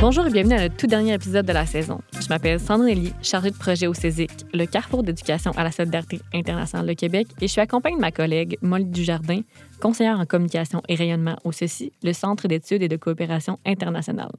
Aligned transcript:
Bonjour 0.00 0.26
et 0.26 0.30
bienvenue 0.30 0.54
à 0.54 0.62
notre 0.62 0.76
tout 0.76 0.88
dernier 0.88 1.14
épisode 1.14 1.46
de 1.46 1.52
la 1.52 1.64
saison. 1.66 2.00
Je 2.20 2.28
m'appelle 2.30 2.58
Sandrine 2.58 2.98
Elie, 2.98 3.12
chargée 3.22 3.50
de 3.50 3.56
projet 3.56 3.86
au 3.86 3.94
CESIC, 3.94 4.30
le 4.52 4.66
carrefour 4.66 5.04
d'éducation 5.04 5.52
à 5.52 5.62
la 5.62 5.70
solidarité 5.70 6.20
internationale 6.34 6.88
de 6.88 6.94
Québec, 6.94 7.28
et 7.40 7.46
je 7.46 7.52
suis 7.52 7.60
accompagnée 7.60 7.96
de 7.96 8.00
ma 8.00 8.10
collègue 8.10 8.58
Molly 8.62 8.86
Dujardin, 8.86 9.42
conseillère 9.80 10.18
en 10.18 10.26
communication 10.26 10.82
et 10.88 10.96
rayonnement 10.96 11.36
au 11.44 11.52
CECI, 11.52 11.92
le 12.02 12.12
Centre 12.12 12.48
d'études 12.48 12.82
et 12.82 12.88
de 12.88 12.96
coopération 12.96 13.60
internationale. 13.64 14.32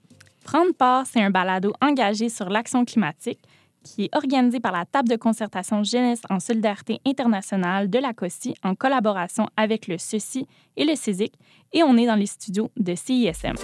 Prendre 0.44 0.74
part, 0.74 1.06
c'est 1.06 1.22
un 1.22 1.30
balado 1.30 1.74
engagé 1.82 2.28
sur 2.28 2.50
l'action 2.50 2.84
climatique 2.84 3.40
qui 3.88 4.06
est 4.06 4.16
organisé 4.16 4.60
par 4.60 4.72
la 4.72 4.86
table 4.86 5.10
de 5.10 5.16
concertation 5.16 5.84
jeunesse 5.84 6.22
en 6.30 6.40
solidarité 6.40 7.00
internationale 7.06 7.90
de 7.90 8.00
la 8.00 8.14
COSI 8.14 8.56
en 8.64 8.76
collaboration 8.76 9.48
avec 9.56 9.88
le 9.88 9.98
CECI 9.98 10.46
et 10.76 10.86
le 10.86 10.96
CESIC, 10.96 11.34
et 11.74 11.84
on 11.84 11.98
est 11.98 12.06
dans 12.06 12.16
les 12.16 12.26
studios 12.26 12.70
de 12.78 12.96
CISM. 12.96 13.56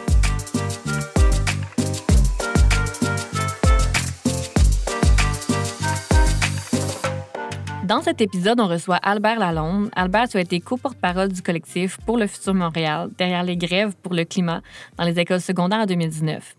Dans 7.84 8.02
cet 8.02 8.22
épisode, 8.22 8.62
on 8.62 8.68
reçoit 8.68 8.96
Albert 8.96 9.40
Lalonde. 9.40 9.90
Albert, 9.96 10.30
tu 10.30 10.38
as 10.38 10.42
été 10.42 10.62
co-porte-parole 10.62 11.34
du 11.34 11.42
collectif 11.42 11.98
pour 12.06 12.18
le 12.18 12.28
futur 12.28 12.54
Montréal 12.54 13.10
derrière 13.18 13.44
les 13.44 13.58
grèves 13.58 13.94
pour 14.02 14.14
le 14.14 14.24
climat 14.24 14.62
dans 14.98 15.04
les 15.04 15.20
écoles 15.20 15.42
secondaires 15.42 15.82
en 15.82 15.86
2019. 15.86 16.56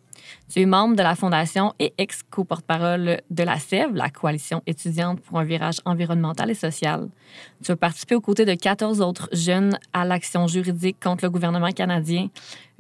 Tu 0.48 0.60
es 0.60 0.66
membre 0.66 0.96
de 0.96 1.02
la 1.02 1.14
Fondation 1.14 1.74
et 1.78 1.92
ex-co-porte-parole 1.98 3.20
de 3.30 3.42
la 3.42 3.59
SEV, 3.59 3.95
la 3.95 4.10
coalition 4.10 4.62
étudiante 4.66 5.20
pour 5.20 5.38
un 5.38 5.45
virage 5.45 5.80
environnemental 5.84 6.51
et 6.51 6.55
social. 6.55 7.09
Tu 7.62 7.73
as 7.73 7.77
participé 7.77 8.15
aux 8.15 8.20
côtés 8.20 8.45
de 8.45 8.55
14 8.55 9.01
autres 9.01 9.29
jeunes 9.32 9.79
à 9.93 10.04
l'action 10.04 10.46
juridique 10.46 10.96
contre 11.02 11.24
le 11.24 11.30
gouvernement 11.30 11.71
canadien 11.71 12.29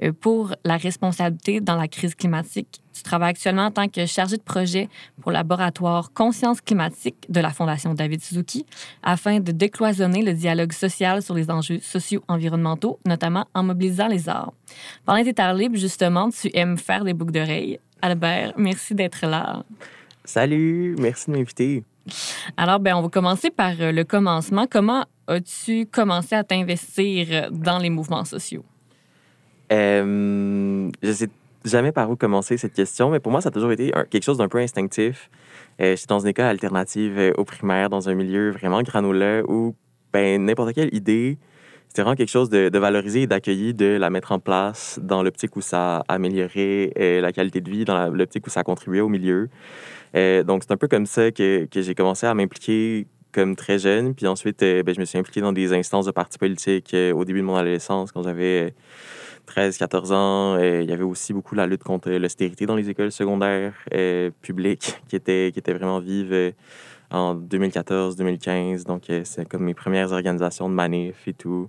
euh, 0.02 0.12
pour 0.12 0.54
la 0.64 0.76
responsabilité 0.76 1.60
dans 1.60 1.76
la 1.76 1.88
crise 1.88 2.14
climatique. 2.14 2.80
Tu 2.94 3.02
travailles 3.02 3.30
actuellement 3.30 3.66
en 3.66 3.70
tant 3.72 3.88
que 3.88 4.06
chargé 4.06 4.36
de 4.36 4.42
projet 4.42 4.88
pour 5.20 5.32
le 5.32 5.36
laboratoire 5.36 6.12
Conscience 6.12 6.60
climatique 6.60 7.26
de 7.28 7.40
la 7.40 7.50
Fondation 7.50 7.92
David 7.92 8.22
Suzuki 8.22 8.64
afin 9.02 9.40
de 9.40 9.50
décloisonner 9.50 10.22
le 10.22 10.32
dialogue 10.32 10.72
social 10.72 11.20
sur 11.20 11.34
les 11.34 11.50
enjeux 11.50 11.80
socio-environnementaux, 11.82 13.00
notamment 13.04 13.46
en 13.52 13.64
mobilisant 13.64 14.06
les 14.06 14.28
arts. 14.28 14.52
Pendant 15.04 15.24
tes 15.24 15.34
temps 15.34 15.52
libres, 15.52 15.76
justement, 15.76 16.30
tu 16.30 16.50
aimes 16.54 16.78
faire 16.78 17.04
des 17.04 17.14
boucles 17.14 17.32
d'oreilles. 17.32 17.80
Albert, 18.00 18.52
merci 18.56 18.94
d'être 18.94 19.26
là. 19.26 19.64
Salut, 20.24 20.94
merci 20.98 21.30
de 21.30 21.36
m'inviter. 21.36 21.84
Alors, 22.56 22.78
ben, 22.78 22.94
on 22.94 23.02
va 23.02 23.08
commencer 23.08 23.50
par 23.50 23.72
euh, 23.80 23.90
le 23.90 24.04
commencement. 24.04 24.66
Comment 24.70 25.04
as-tu 25.26 25.86
commencé 25.86 26.34
à 26.34 26.44
t'investir 26.44 27.50
dans 27.50 27.78
les 27.78 27.90
mouvements 27.90 28.24
sociaux? 28.24 28.64
Euh, 29.72 30.90
je 31.02 31.12
sais 31.12 31.30
jamais 31.64 31.92
par 31.92 32.10
où 32.10 32.16
commencer 32.16 32.56
cette 32.56 32.74
question, 32.74 33.10
mais 33.10 33.20
pour 33.20 33.32
moi, 33.32 33.40
ça 33.40 33.48
a 33.48 33.52
toujours 33.52 33.72
été 33.72 33.92
quelque 34.10 34.22
chose 34.22 34.38
d'un 34.38 34.48
peu 34.48 34.58
instinctif. 34.58 35.30
Euh, 35.80 35.96
J'étais 35.96 36.08
dans 36.08 36.20
une 36.20 36.28
école 36.28 36.44
alternative 36.44 37.18
euh, 37.18 37.32
au 37.36 37.44
primaire, 37.44 37.90
dans 37.90 38.08
un 38.08 38.14
milieu 38.14 38.50
vraiment 38.50 38.82
granuleux 38.82 39.44
où 39.48 39.74
ben, 40.12 40.44
n'importe 40.44 40.74
quelle 40.74 40.94
idée, 40.94 41.38
c'était 41.88 42.02
vraiment 42.02 42.16
quelque 42.16 42.30
chose 42.30 42.50
de, 42.50 42.68
de 42.68 42.78
valorisé 42.78 43.22
et 43.22 43.26
d'accueilli, 43.26 43.74
de 43.74 43.86
la 43.86 44.10
mettre 44.10 44.32
en 44.32 44.38
place 44.38 45.00
dans 45.02 45.22
l'optique 45.22 45.56
où 45.56 45.60
ça 45.60 46.04
améliorait 46.08 46.92
euh, 46.98 47.20
la 47.20 47.32
qualité 47.32 47.60
de 47.60 47.70
vie, 47.70 47.84
dans 47.84 48.08
l'optique 48.08 48.46
où 48.46 48.50
ça 48.50 48.62
contribuait 48.62 49.00
au 49.00 49.08
milieu. 49.08 49.48
Euh, 50.14 50.44
donc, 50.44 50.62
c'est 50.64 50.72
un 50.72 50.76
peu 50.76 50.88
comme 50.88 51.06
ça 51.06 51.32
que, 51.32 51.66
j'ai 51.72 51.94
commencé 51.94 52.26
à 52.26 52.34
m'impliquer 52.34 53.06
comme 53.32 53.56
très 53.56 53.80
jeune. 53.80 54.14
Puis 54.14 54.28
ensuite, 54.28 54.60
ben, 54.60 54.94
je 54.94 55.00
me 55.00 55.04
suis 55.04 55.18
impliqué 55.18 55.40
dans 55.40 55.52
des 55.52 55.72
instances 55.72 56.06
de 56.06 56.12
partis 56.12 56.38
politiques 56.38 56.94
au 57.14 57.24
début 57.24 57.40
de 57.40 57.44
mon 57.44 57.56
adolescence, 57.56 58.12
quand 58.12 58.22
j'avais 58.22 58.74
13-14 59.48 60.12
ans. 60.12 60.58
il 60.58 60.88
y 60.88 60.92
avait 60.92 61.04
aussi 61.04 61.32
beaucoup 61.32 61.54
la 61.54 61.66
lutte 61.66 61.84
contre 61.84 62.10
l'austérité 62.10 62.66
dans 62.66 62.76
les 62.76 62.90
écoles 62.90 63.12
secondaires 63.12 63.74
publiques 64.42 65.00
qui 65.08 65.16
était, 65.16 65.50
qui 65.52 65.58
était 65.58 65.74
vraiment 65.74 66.00
vive 66.00 66.52
en 67.10 67.34
2014-2015. 67.34 68.84
Donc, 68.84 69.04
c'est 69.24 69.48
comme 69.48 69.64
mes 69.64 69.74
premières 69.74 70.12
organisations 70.12 70.68
de 70.68 70.74
manif 70.74 71.28
et 71.28 71.34
tout. 71.34 71.68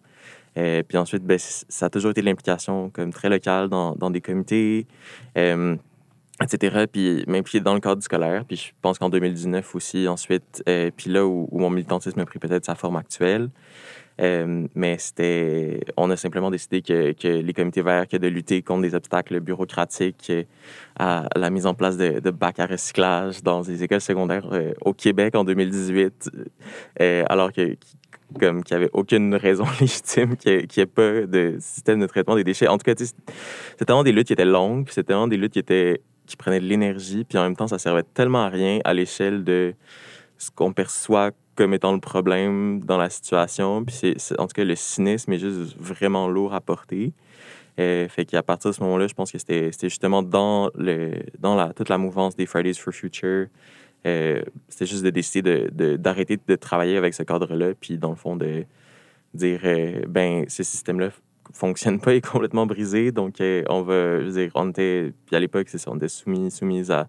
Et 0.56 0.84
puis 0.88 0.98
ensuite, 0.98 1.24
ben, 1.24 1.38
ça 1.38 1.88
a 1.88 1.90
toujours 1.90 2.12
été 2.12 2.22
l'implication 2.22 2.90
comme 2.90 3.12
très 3.12 3.30
locale 3.30 3.70
dans, 3.70 3.94
dans 3.96 4.10
des 4.10 4.22
comités, 4.22 4.88
euh, 5.38 5.76
etc. 6.42 6.86
Puis 6.92 7.26
m'impliquer 7.28 7.60
dans 7.60 7.74
le 7.74 7.82
cadre 7.82 8.02
scolaire. 8.02 8.46
Puis 8.46 8.58
je 8.58 8.72
pense 8.82 8.98
qu'en 8.98 9.10
2019 9.10 9.76
aussi, 9.76 10.08
ensuite, 10.08 10.64
euh, 10.70 10.92
puis 10.96 11.12
là 11.12 11.26
où, 11.26 11.50
mon 11.52 11.70
militantisme 11.70 12.20
a 12.22 12.26
pris 12.26 12.40
peut-être 12.40 12.66
sa 12.66 12.76
forme 12.76 12.96
actuelle, 12.96 13.50
euh, 14.22 14.68
mais 14.76 14.98
c'était, 14.98 15.82
on 15.98 16.10
a 16.10 16.16
simplement 16.16 16.50
décidé 16.50 16.82
que, 16.82 17.12
que, 17.14 17.28
les 17.28 17.54
comités 17.54 17.82
verts, 17.82 18.08
que 18.08 18.18
de 18.18 18.28
lutter 18.28 18.62
contre 18.62 18.84
des 18.84 18.96
obstacles 18.96 19.40
bureaucratiques 19.40 20.32
à 20.98 21.28
la 21.36 21.50
mise 21.50 21.66
en 21.66 21.74
place 21.74 21.98
de, 21.98 22.20
de 22.20 22.32
bacs 22.32 22.60
à 22.60 22.66
recyclage 22.66 23.44
dans 23.44 23.62
des 23.62 23.84
écoles 23.84 24.02
secondaires 24.02 24.48
euh, 24.54 24.74
au 24.82 24.94
Québec 24.94 25.36
en 25.36 25.44
2018, 25.44 26.32
euh, 27.02 27.26
alors 27.28 27.52
que 27.52 27.76
comme 28.40 28.64
qu'il 28.64 28.76
n'y 28.76 28.84
avait 28.84 28.92
aucune 28.94 29.36
raison 29.36 29.66
légitime 29.80 30.36
qu'il 30.36 30.68
n'y 30.76 30.84
ait, 30.84 30.86
pas 30.86 31.22
de 31.22 31.58
système 31.60 32.00
de 32.00 32.08
traitement 32.08 32.36
des 32.36 32.44
déchets. 32.44 32.68
En 32.68 32.78
tout 32.78 32.84
cas, 32.84 32.94
c'était 32.98 33.86
vraiment 33.86 34.04
des 34.04 34.12
luttes 34.12 34.28
qui 34.28 34.34
étaient 34.34 34.46
longues, 34.46 34.88
c'était 34.90 35.14
vraiment 35.14 35.28
des 35.28 35.38
luttes 35.38 35.54
qui 35.54 35.60
étaient 35.60 36.02
qui 36.26 36.38
prenaient 36.38 36.60
de 36.60 36.66
l'énergie, 36.66 37.24
puis 37.24 37.38
en 37.38 37.44
même 37.44 37.56
temps, 37.56 37.68
ça 37.68 37.78
servait 37.78 38.02
tellement 38.02 38.46
à 38.46 38.50
rien 38.50 38.80
à 38.84 38.96
l'échelle 38.96 39.44
de 39.44 39.76
ce 40.40 40.50
qu'on 40.50 40.74
perçoit 40.74 41.32
comme 41.56 41.74
étant 41.74 41.94
le 41.94 42.00
problème 42.00 42.82
dans 42.82 42.98
la 42.98 43.10
situation. 43.10 43.84
Puis 43.84 44.16
c'est, 44.18 44.40
en 44.40 44.48
tout 44.48 44.54
cas, 44.54 44.64
le 44.64 44.76
cynisme 44.76 45.32
est 45.34 45.40
juste 45.40 45.76
vraiment 45.78 46.28
lourd 46.28 46.54
à 46.54 46.62
porter. 46.62 47.14
Euh, 47.80 48.08
fait 48.08 48.26
qu'à 48.26 48.42
partir 48.42 48.72
de 48.72 48.76
ce 48.76 48.82
moment-là, 48.84 49.08
je 49.08 49.14
pense 49.14 49.32
que 49.32 49.38
c'était, 49.38 49.72
justement 49.82 50.24
dans, 50.24 50.70
le, 50.76 51.14
dans 51.40 51.56
la, 51.56 51.74
toute 51.74 51.90
la 51.90 51.98
mouvance 51.98 52.36
des 52.36 52.46
Fridays 52.46 52.74
for 52.74 52.94
Future. 52.94 53.48
Euh, 54.06 54.44
c'était 54.70 54.86
juste 54.86 55.04
de 55.04 55.10
décider 55.10 55.68
de, 55.72 55.96
d'arrêter 55.98 56.38
de, 56.48 56.56
travailler 56.56 56.96
avec 56.98 57.14
ce 57.14 57.24
cadre-là, 57.24 57.74
puis 57.80 57.98
dans 57.98 58.12
le 58.12 58.16
fond, 58.16 58.36
de 58.36 58.66
dire, 59.34 59.62
euh, 59.64 60.02
ben, 60.08 60.46
ce 60.48 60.64
système-là 60.64 61.10
fonctionne 61.54 62.00
pas, 62.00 62.14
est 62.16 62.26
complètement 62.26 62.68
brisé, 62.68 63.12
donc 63.12 63.42
euh, 63.42 63.64
on 63.68 63.82
va, 63.82 64.22
dire, 64.24 64.52
on 64.54 64.70
était, 64.70 65.12
à 65.32 65.40
l'époque, 65.40 65.70
c'est 65.70 65.80
ça, 65.80 65.92
on 65.92 65.98
était 65.98 66.08
soumis, 66.08 66.52
soumis 66.52 66.92
à 66.92 67.08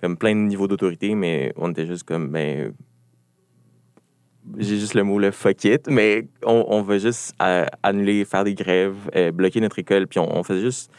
comme 0.00 0.16
plein 0.16 0.34
de 0.34 0.40
niveaux 0.40 0.66
d'autorité, 0.66 1.14
mais 1.14 1.52
on 1.56 1.70
était 1.70 1.86
juste 1.86 2.02
comme, 2.04 2.30
ben, 2.30 2.74
j'ai 4.58 4.78
juste 4.78 4.94
le 4.94 5.04
mot 5.04 5.18
le 5.18 5.30
fuck 5.30 5.64
it, 5.64 5.88
mais 5.88 6.26
on, 6.44 6.64
on 6.68 6.82
va 6.82 6.98
juste 6.98 7.34
euh, 7.42 7.66
annuler, 7.82 8.24
faire 8.24 8.44
des 8.44 8.54
grèves, 8.54 8.96
euh, 9.14 9.30
bloquer 9.30 9.60
notre 9.60 9.78
école, 9.78 10.06
puis 10.06 10.18
on, 10.18 10.36
on 10.36 10.42
faisait 10.42 10.60
juste, 10.60 10.90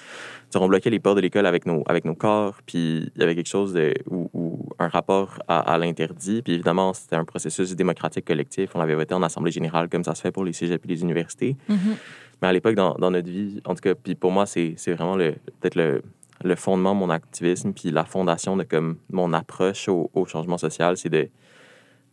on 0.55 0.67
bloquait 0.67 0.89
les 0.89 0.99
portes 0.99 1.17
de 1.17 1.21
l'école 1.21 1.45
avec 1.45 1.65
nos, 1.65 1.83
avec 1.87 2.05
nos 2.05 2.15
corps, 2.15 2.57
puis 2.65 3.11
il 3.15 3.19
y 3.19 3.23
avait 3.23 3.35
quelque 3.35 3.49
chose 3.49 3.73
de, 3.73 3.93
ou, 4.09 4.29
ou 4.33 4.69
un 4.79 4.87
rapport 4.87 5.39
à, 5.47 5.59
à 5.59 5.77
l'interdit, 5.77 6.41
puis 6.41 6.53
évidemment, 6.53 6.93
c'était 6.93 7.15
un 7.15 7.25
processus 7.25 7.75
démocratique 7.75 8.25
collectif, 8.25 8.71
on 8.75 8.79
l'avait 8.79 8.95
voté 8.95 9.13
en 9.13 9.23
Assemblée 9.23 9.51
générale, 9.51 9.89
comme 9.89 10.03
ça 10.03 10.15
se 10.15 10.21
fait 10.21 10.31
pour 10.31 10.45
les 10.45 10.53
cégeps 10.53 10.83
et 10.83 10.87
les 10.87 11.01
universités. 11.01 11.55
Mm-hmm. 11.69 11.95
Mais 12.41 12.47
à 12.47 12.53
l'époque, 12.53 12.75
dans, 12.75 12.95
dans, 12.95 13.11
notre 13.11 13.29
vie, 13.29 13.61
en 13.65 13.73
tout 13.73 13.81
cas, 13.81 13.95
puis 13.95 14.15
pour 14.15 14.31
moi, 14.31 14.45
c'est 14.45 14.75
vraiment 14.87 15.15
le, 15.15 15.33
peut-être 15.59 15.75
le, 15.75 16.01
le 16.43 16.55
fondement 16.55 16.93
de 16.93 16.99
mon 16.99 17.09
activisme, 17.09 17.73
puis 17.73 17.89
la 17.89 18.05
fondation 18.05 18.57
de 18.57 18.63
comme, 18.63 18.97
mon 19.11 19.33
approche 19.33 19.87
au, 19.89 20.11
au 20.13 20.25
changement 20.25 20.57
social, 20.57 20.97
c'est 20.97 21.09
de 21.09 21.29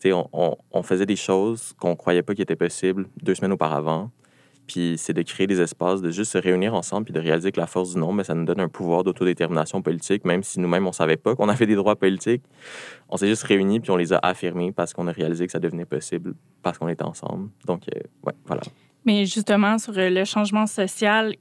on, 0.06 0.28
on, 0.33 0.56
on, 0.72 0.83
faisait 0.83 1.06
des 1.06 1.16
choses 1.16 1.75
qu'on 1.78 1.97
croyait 1.97 2.22
pas 2.22 2.34
qui 2.34 2.43
étaient 2.43 2.56
possibles 2.56 3.06
deux 3.22 3.34
semaines 3.34 3.53
auparavant. 3.53 4.11
Puis 4.66 4.94
c'est 4.99 5.12
de 5.12 5.22
créer 5.22 5.49
des 5.49 5.61
espaces, 5.61 6.00
de 6.00 6.11
juste 6.11 6.33
se 6.33 6.38
réunir 6.38 6.75
ensemble, 6.75 7.05
puis 7.05 7.12
de 7.12 7.19
réaliser 7.19 7.50
que 7.50 7.59
la 7.59 7.66
force 7.66 7.94
du 7.94 7.99
nombre, 7.99 8.15
mais 8.15 8.25
ça 8.25 8.34
nous 8.34 8.44
donne 8.44 8.61
un 8.61 8.69
pouvoir 8.69 9.03
d'autodétermination 9.03 9.83
politique, 9.83 10.25
même 10.25 10.44
si 10.44 10.61
nous-mêmes, 10.61 10.87
on 10.87 10.93
savait 10.93 11.16
pas 11.16 11.34
qu'on 11.34 11.49
avait 11.55 11.66
des 11.66 11.75
droits 11.75 11.97
politiques. 11.97 12.43
On 13.09 13.16
s'est 13.16 13.27
juste 13.27 13.43
réunis, 13.43 13.81
puis 13.81 13.91
on 13.91 13.97
les 13.97 14.12
a 14.12 14.19
affirmés 14.22 14.71
parce 14.71 14.93
qu'on 14.93 15.09
a 15.09 15.12
réalisé 15.12 15.47
que 15.47 15.53
ça 15.53 15.59
devenait 15.59 15.87
possible, 15.87 16.35
parce 16.62 16.79
qu'on 16.79 16.88
était 16.88 17.02
ensemble. 17.02 17.50
Donc, 17.67 17.82
euh, 17.88 18.00
ouais, 18.25 18.35
voilà. 18.47 18.62
Mais 19.05 19.26
justement, 19.26 19.79
sur 19.79 19.93
le 19.97 20.25
changement 20.25 20.67
social, 20.67 21.35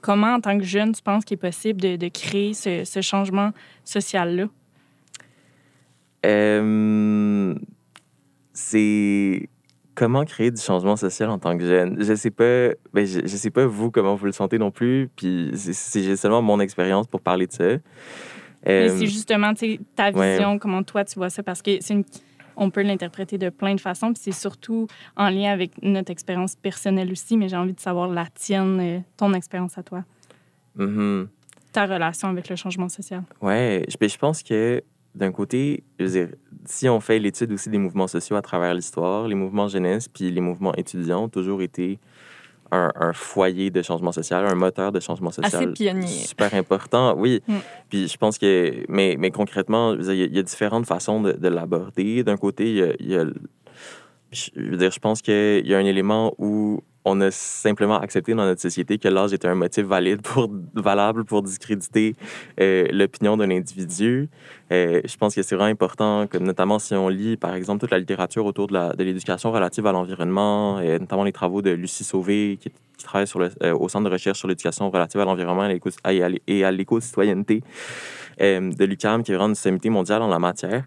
comment, 0.00 0.34
en 0.34 0.40
tant 0.40 0.56
que 0.56 0.64
jeune, 0.64 0.92
tu 0.92 1.02
penses 1.02 1.26
qu'il 1.26 1.34
est 1.34 1.38
possible 1.38 1.82
de, 1.82 1.96
de 1.96 2.08
créer 2.08 2.54
ce, 2.54 2.84
ce 2.84 3.02
changement 3.02 3.50
social-là? 3.84 4.46
Euh 6.24 7.54
c'est 8.60 9.48
comment 9.94 10.24
créer 10.24 10.50
du 10.50 10.60
changement 10.60 10.96
social 10.96 11.30
en 11.30 11.38
tant 11.38 11.56
que 11.56 11.64
jeune. 11.64 11.96
Je 12.02 12.14
sais 12.14 12.30
pas, 12.30 12.70
ben 12.92 13.06
je, 13.06 13.20
je, 13.22 13.36
sais 13.36 13.50
pas 13.50 13.66
vous 13.66 13.90
comment 13.90 14.14
vous 14.14 14.26
le 14.26 14.32
sentez 14.32 14.58
non 14.58 14.70
plus, 14.70 15.08
puis 15.16 15.50
c'est 15.54 16.16
seulement 16.16 16.42
mon 16.42 16.60
expérience 16.60 17.06
pour 17.06 17.20
parler 17.20 17.46
de 17.46 17.52
ça. 17.52 17.64
Euh, 17.64 17.80
c'est 18.98 19.06
justement 19.06 19.54
ta 19.54 20.10
vision, 20.10 20.52
ouais. 20.52 20.58
comment 20.58 20.82
toi 20.82 21.04
tu 21.04 21.18
vois 21.18 21.30
ça, 21.30 21.42
parce 21.42 21.62
que 21.62 21.78
c'est 21.80 21.94
une, 21.94 22.04
on 22.56 22.70
peut 22.70 22.82
l'interpréter 22.82 23.38
de 23.38 23.48
plein 23.48 23.74
de 23.74 23.80
façons, 23.80 24.12
puis 24.12 24.22
c'est 24.22 24.38
surtout 24.38 24.86
en 25.16 25.30
lien 25.30 25.50
avec 25.50 25.72
notre 25.82 26.10
expérience 26.10 26.56
personnelle 26.56 27.10
aussi, 27.10 27.36
mais 27.36 27.48
j'ai 27.48 27.56
envie 27.56 27.72
de 27.72 27.80
savoir 27.80 28.08
la 28.08 28.26
tienne, 28.34 29.02
ton 29.16 29.32
expérience 29.32 29.78
à 29.78 29.82
toi. 29.82 30.04
Mm 30.76 30.84
-hmm. 30.84 31.26
Ta 31.72 31.86
relation 31.86 32.28
avec 32.28 32.48
le 32.48 32.56
changement 32.56 32.88
social. 32.88 33.22
Ouais, 33.40 33.84
je, 33.88 34.08
je 34.08 34.18
pense 34.18 34.42
que 34.42 34.82
d'un 35.14 35.32
côté, 35.32 35.82
je 35.98 36.04
veux 36.04 36.10
dire, 36.10 36.28
si 36.64 36.88
on 36.88 37.00
fait 37.00 37.18
l'étude 37.18 37.52
aussi 37.52 37.70
des 37.70 37.78
mouvements 37.78 38.06
sociaux 38.06 38.36
à 38.36 38.42
travers 38.42 38.74
l'histoire, 38.74 39.28
les 39.28 39.34
mouvements 39.34 39.68
jeunesse 39.68 40.08
puis 40.08 40.30
les 40.30 40.40
mouvements 40.40 40.74
étudiants 40.74 41.24
ont 41.24 41.28
toujours 41.28 41.62
été 41.62 41.98
un, 42.72 42.92
un, 42.94 43.12
foyer 43.12 43.70
de 43.70 43.82
changement 43.82 44.12
social, 44.12 44.46
un 44.46 44.54
moteur 44.54 44.92
de 44.92 45.00
changement 45.00 45.32
social. 45.32 45.64
Assez 45.64 45.72
pionnier. 45.72 46.06
Super 46.06 46.54
important, 46.54 47.16
oui. 47.16 47.42
Mm. 47.48 47.56
Puis 47.88 48.08
je 48.08 48.16
pense 48.16 48.38
que, 48.38 48.84
mais, 48.88 49.16
mais 49.18 49.32
concrètement, 49.32 49.94
il 49.94 50.34
y, 50.34 50.38
a 50.38 50.42
différentes 50.42 50.86
façons 50.86 51.20
de, 51.20 51.32
de 51.32 51.48
l'aborder. 51.48 52.22
D'un 52.22 52.36
côté, 52.36 52.70
il 52.70 52.76
y 52.76 52.82
a, 52.82 52.92
y 53.00 53.16
a 53.16 53.24
je 54.32 54.50
veux 54.54 54.76
dire, 54.76 54.90
je 54.90 55.00
pense 55.00 55.22
qu'il 55.22 55.66
y 55.66 55.74
a 55.74 55.78
un 55.78 55.84
élément 55.84 56.34
où 56.38 56.82
on 57.04 57.20
a 57.20 57.30
simplement 57.30 57.98
accepté 57.98 58.34
dans 58.34 58.44
notre 58.44 58.60
société 58.60 58.98
que 58.98 59.08
l'âge 59.08 59.32
était 59.32 59.48
un 59.48 59.54
motif 59.54 59.84
valide 59.84 60.20
pour, 60.22 60.50
valable 60.74 61.24
pour 61.24 61.42
discréditer 61.42 62.14
euh, 62.60 62.86
l'opinion 62.92 63.36
d'un 63.36 63.50
individu. 63.50 64.28
Euh, 64.70 65.00
je 65.04 65.16
pense 65.16 65.34
que 65.34 65.42
c'est 65.42 65.56
vraiment 65.56 65.70
important, 65.70 66.26
que, 66.26 66.38
notamment 66.38 66.78
si 66.78 66.94
on 66.94 67.08
lit, 67.08 67.36
par 67.36 67.54
exemple, 67.54 67.80
toute 67.80 67.90
la 67.90 67.98
littérature 67.98 68.44
autour 68.44 68.66
de 68.66 69.02
l'éducation 69.02 69.50
relative 69.50 69.86
à 69.86 69.92
l'environnement, 69.92 70.80
et 70.80 70.98
notamment 70.98 71.24
les 71.24 71.32
travaux 71.32 71.62
de 71.62 71.70
Lucie 71.70 72.04
Sauvé, 72.04 72.58
qui, 72.60 72.70
travaille 73.02 73.26
euh, 73.62 73.74
au 73.74 73.88
Centre 73.88 74.04
de 74.04 74.12
recherche 74.12 74.38
sur 74.38 74.46
l'éducation 74.46 74.90
relative 74.90 75.22
à 75.22 75.24
l'environnement 75.24 75.66
et 76.46 76.64
à 76.64 76.70
l'éco-citoyenneté 76.70 77.62
de 78.38 78.84
l'UQAM, 78.84 79.22
qui 79.22 79.32
est 79.32 79.34
vraiment 79.34 79.50
une 79.50 79.54
sommité 79.54 79.88
mondiale 79.88 80.20
en 80.20 80.28
la 80.28 80.38
matière. 80.38 80.84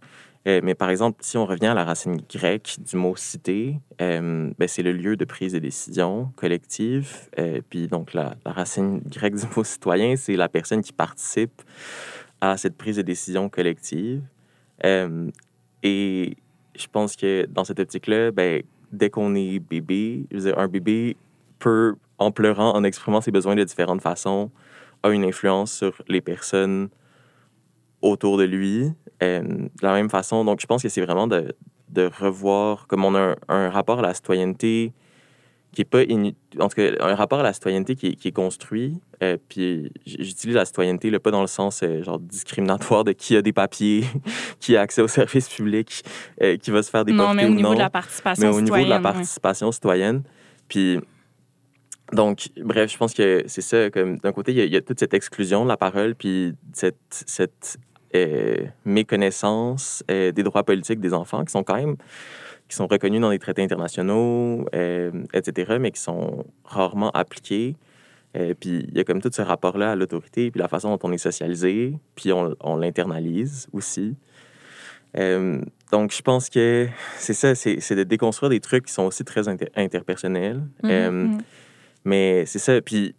Euh, 0.48 0.60
mais 0.62 0.75
par 0.75 0.90
exemple, 0.90 1.19
si 1.22 1.38
on 1.38 1.45
revient 1.45 1.68
à 1.68 1.74
la 1.74 1.86
racine 1.86 2.22
grecque 2.30 2.78
du 2.80 2.98
mot 2.98 3.16
cité, 3.16 3.80
euh, 4.01 4.51
ben, 4.57 4.68
c'est 4.68 4.84
le 4.84 4.92
lieu 4.92 5.16
de 5.16 5.25
prise 5.25 5.54
de 5.54 5.60
décision 5.60 6.31
collective. 6.36 7.30
Euh, 7.40 7.62
puis 7.69 7.88
donc, 7.88 8.13
la, 8.13 8.36
racine 8.45 9.00
grecque 9.00 9.36
du 9.36 9.45
mot 9.56 9.63
citoyen, 9.63 10.16
c'est 10.16 10.36
la 10.36 10.50
personne 10.50 10.81
qui 10.81 10.92
participe 10.92 11.62
à 12.42 12.57
cette 12.57 12.78
prise 12.78 12.98
de 12.98 13.01
décision 13.01 13.50
collective. 13.50 14.22
et 15.84 16.38
je 16.75 16.88
pense 16.92 17.16
que 17.16 17.46
dans 17.46 17.63
cette 17.63 17.80
optique-là, 17.80 18.31
ben, 18.31 18.63
dès 18.92 19.10
qu'on 19.10 19.36
est 19.36 19.60
bébé, 19.60 20.25
un 20.57 20.68
bébé 20.68 21.16
peut, 21.60 21.96
en 22.18 22.31
pleurant, 22.31 22.74
en 22.75 22.84
exprimant 22.84 23.22
ses 23.22 23.31
besoins 23.31 23.56
de 23.56 23.63
différentes 23.63 24.01
façons, 24.01 24.51
a 25.04 25.10
une 25.12 25.24
influence 25.24 25.72
sur 25.72 26.01
les 26.07 26.22
personnes 26.22 26.89
autour 28.04 28.38
de 28.38 28.44
lui. 28.44 28.92
Euh, 29.24 29.42
de 29.42 29.70
la 29.82 29.94
même 29.94 30.10
façon, 30.10 30.44
donc 30.46 30.60
je 30.62 30.68
pense 30.68 30.84
que 30.84 30.90
c'est 30.90 31.02
vraiment 31.02 31.28
de, 31.28 31.56
de, 31.90 32.10
revoir, 32.20 32.88
comme 32.88 33.06
on 33.06 33.16
a 33.16 33.36
un, 33.48 33.70
rapport 33.70 34.00
à 34.00 34.02
la 34.02 34.14
citoyenneté 34.14 34.94
qui 35.72 35.82
est 35.82 35.86
pas 35.86 36.02
en 36.60 36.68
tout 36.68 36.76
cas 36.76 36.92
un 37.00 37.16
rapport 37.16 37.40
à 37.40 37.44
la 37.44 37.52
citoyenneté 37.52 37.96
qui, 37.96 38.16
qui 38.16 38.28
est 38.28 38.32
construit 38.32 39.02
euh, 39.24 39.38
puis 39.50 39.92
j'utilise 40.06 40.56
la 40.56 40.66
citoyenneté 40.66 41.10
là, 41.10 41.20
pas 41.20 41.32
dans 41.32 41.42
le 41.42 41.48
sens 41.48 41.82
euh, 41.82 42.04
genre 42.04 42.20
discriminatoire 42.20 43.04
de 43.04 43.12
qui 43.12 43.36
a 43.36 43.42
des 43.42 43.54
papiers 43.54 44.04
qui 44.60 44.78
a 44.78 44.82
accès 44.82 45.02
aux 45.02 45.08
services 45.08 45.50
publics 45.50 46.04
qui 46.62 46.70
va 46.70 46.84
se 46.84 46.92
faire 46.92 47.06
des 47.06 47.12
non 47.12 47.34
mais 47.34 47.46
au 47.46 47.50
niveau 47.50 47.74
de 47.74 47.80
la 47.80 47.90
participation 47.90 48.48
mais 48.48 48.56
au 48.56 48.62
niveau 48.62 48.84
de 48.84 48.90
la 48.90 49.00
participation 49.00 49.72
citoyenne 49.72 50.22
puis 50.68 51.00
donc, 52.12 52.50
bref, 52.58 52.92
je 52.92 52.98
pense 52.98 53.14
que 53.14 53.44
c'est 53.48 53.62
ça. 53.62 53.90
Comme 53.90 54.18
d'un 54.18 54.32
côté, 54.32 54.52
il 54.52 54.58
y, 54.58 54.62
a, 54.62 54.66
il 54.66 54.74
y, 54.74 54.76
a 54.76 54.82
toute 54.82 55.00
cette 55.00 55.14
exclusion 55.14 55.64
de 55.64 55.70
la 55.70 55.78
parole, 55.78 56.14
puis 56.14 56.54
cette, 56.74 56.98
cette 57.10 57.78
euh, 58.15 58.65
méconnaissance 58.86 60.04
euh, 60.12 60.31
des 60.31 60.44
droits 60.44 60.63
politiques 60.63 61.00
des 61.00 61.13
enfants 61.13 61.44
qui 61.44 61.51
sont 61.51 61.63
quand 61.63 61.75
même 61.75 61.95
qui 62.69 62.75
sont 62.75 62.88
reconnus 62.88 63.19
dans 63.19 63.30
les 63.30 63.39
traités 63.39 63.62
internationaux, 63.62 64.65
euh, 64.74 65.12
etc., 65.33 65.77
mais 65.80 65.92
qui 65.92 66.00
sont 66.00 66.45
rarement 66.63 67.12
appliqués. 67.12 67.75
puis 68.33 68.86
il 68.88 68.95
y 68.95 69.00
a 69.00 69.04
comme 69.04 69.21
tout 69.21 69.30
ce 69.31 69.42
rapport-là 69.42 69.92
à 69.92 69.95
l'autorité, 69.95 70.50
puis 70.50 70.60
la 70.60 70.68
façon 70.68 70.89
dont 70.89 71.00
on 71.04 71.12
est 71.12 71.18
socialisé, 71.18 71.94
puis 72.15 72.31
on, 72.31 72.56
on 72.62 72.77
l'internalise 72.77 73.68
aussi. 73.74 74.15
donc, 75.15 76.12
je 76.12 76.21
pense 76.21 76.50
que 76.50 76.88
c'est 77.18 77.33
ça, 77.33 77.54
c'est 77.54 77.95
de 77.95 78.04
déconstruire 78.04 78.50
des 78.50 78.60
trucs 78.60 78.86
qui 78.86 78.94
sont 78.94 79.04
aussi 79.04 79.24
très 79.24 79.48
interpersonnels. 79.75 80.62
Mm-hmm, 80.83 81.10
mm-hmm. 81.10 81.39
Mais 82.06 82.45
c'est 82.45 82.60
ça. 82.60 82.81
Puis, 82.81 83.15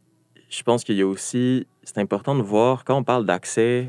je 0.50 0.62
pense 0.62 0.84
qu'il 0.84 0.96
y 0.96 1.02
a 1.02 1.06
aussi, 1.06 1.66
c'est 1.82 1.98
important 1.98 2.34
de 2.34 2.42
voir, 2.42 2.84
quand 2.84 2.96
on 2.96 3.04
parle 3.04 3.26
d'accès 3.26 3.88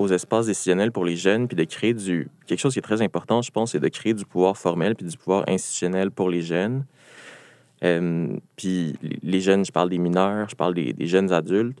aux 0.00 0.08
espaces 0.08 0.46
décisionnels 0.46 0.92
pour 0.92 1.04
les 1.04 1.16
jeunes, 1.16 1.46
puis 1.46 1.56
de 1.56 1.64
créer 1.64 1.92
du... 1.92 2.28
Quelque 2.46 2.58
chose 2.58 2.72
qui 2.72 2.78
est 2.78 2.82
très 2.82 3.02
important, 3.02 3.42
je 3.42 3.50
pense, 3.50 3.72
c'est 3.72 3.80
de 3.80 3.88
créer 3.88 4.14
du 4.14 4.24
pouvoir 4.24 4.56
formel 4.56 4.94
puis 4.94 5.06
du 5.06 5.16
pouvoir 5.16 5.44
institutionnel 5.46 6.10
pour 6.10 6.30
les 6.30 6.40
jeunes. 6.40 6.84
Euh, 7.84 8.34
puis 8.56 8.96
les 9.22 9.40
jeunes, 9.40 9.64
je 9.64 9.72
parle 9.72 9.90
des 9.90 9.98
mineurs, 9.98 10.48
je 10.48 10.56
parle 10.56 10.74
des, 10.74 10.94
jeunes 11.00 11.32
adultes. 11.32 11.78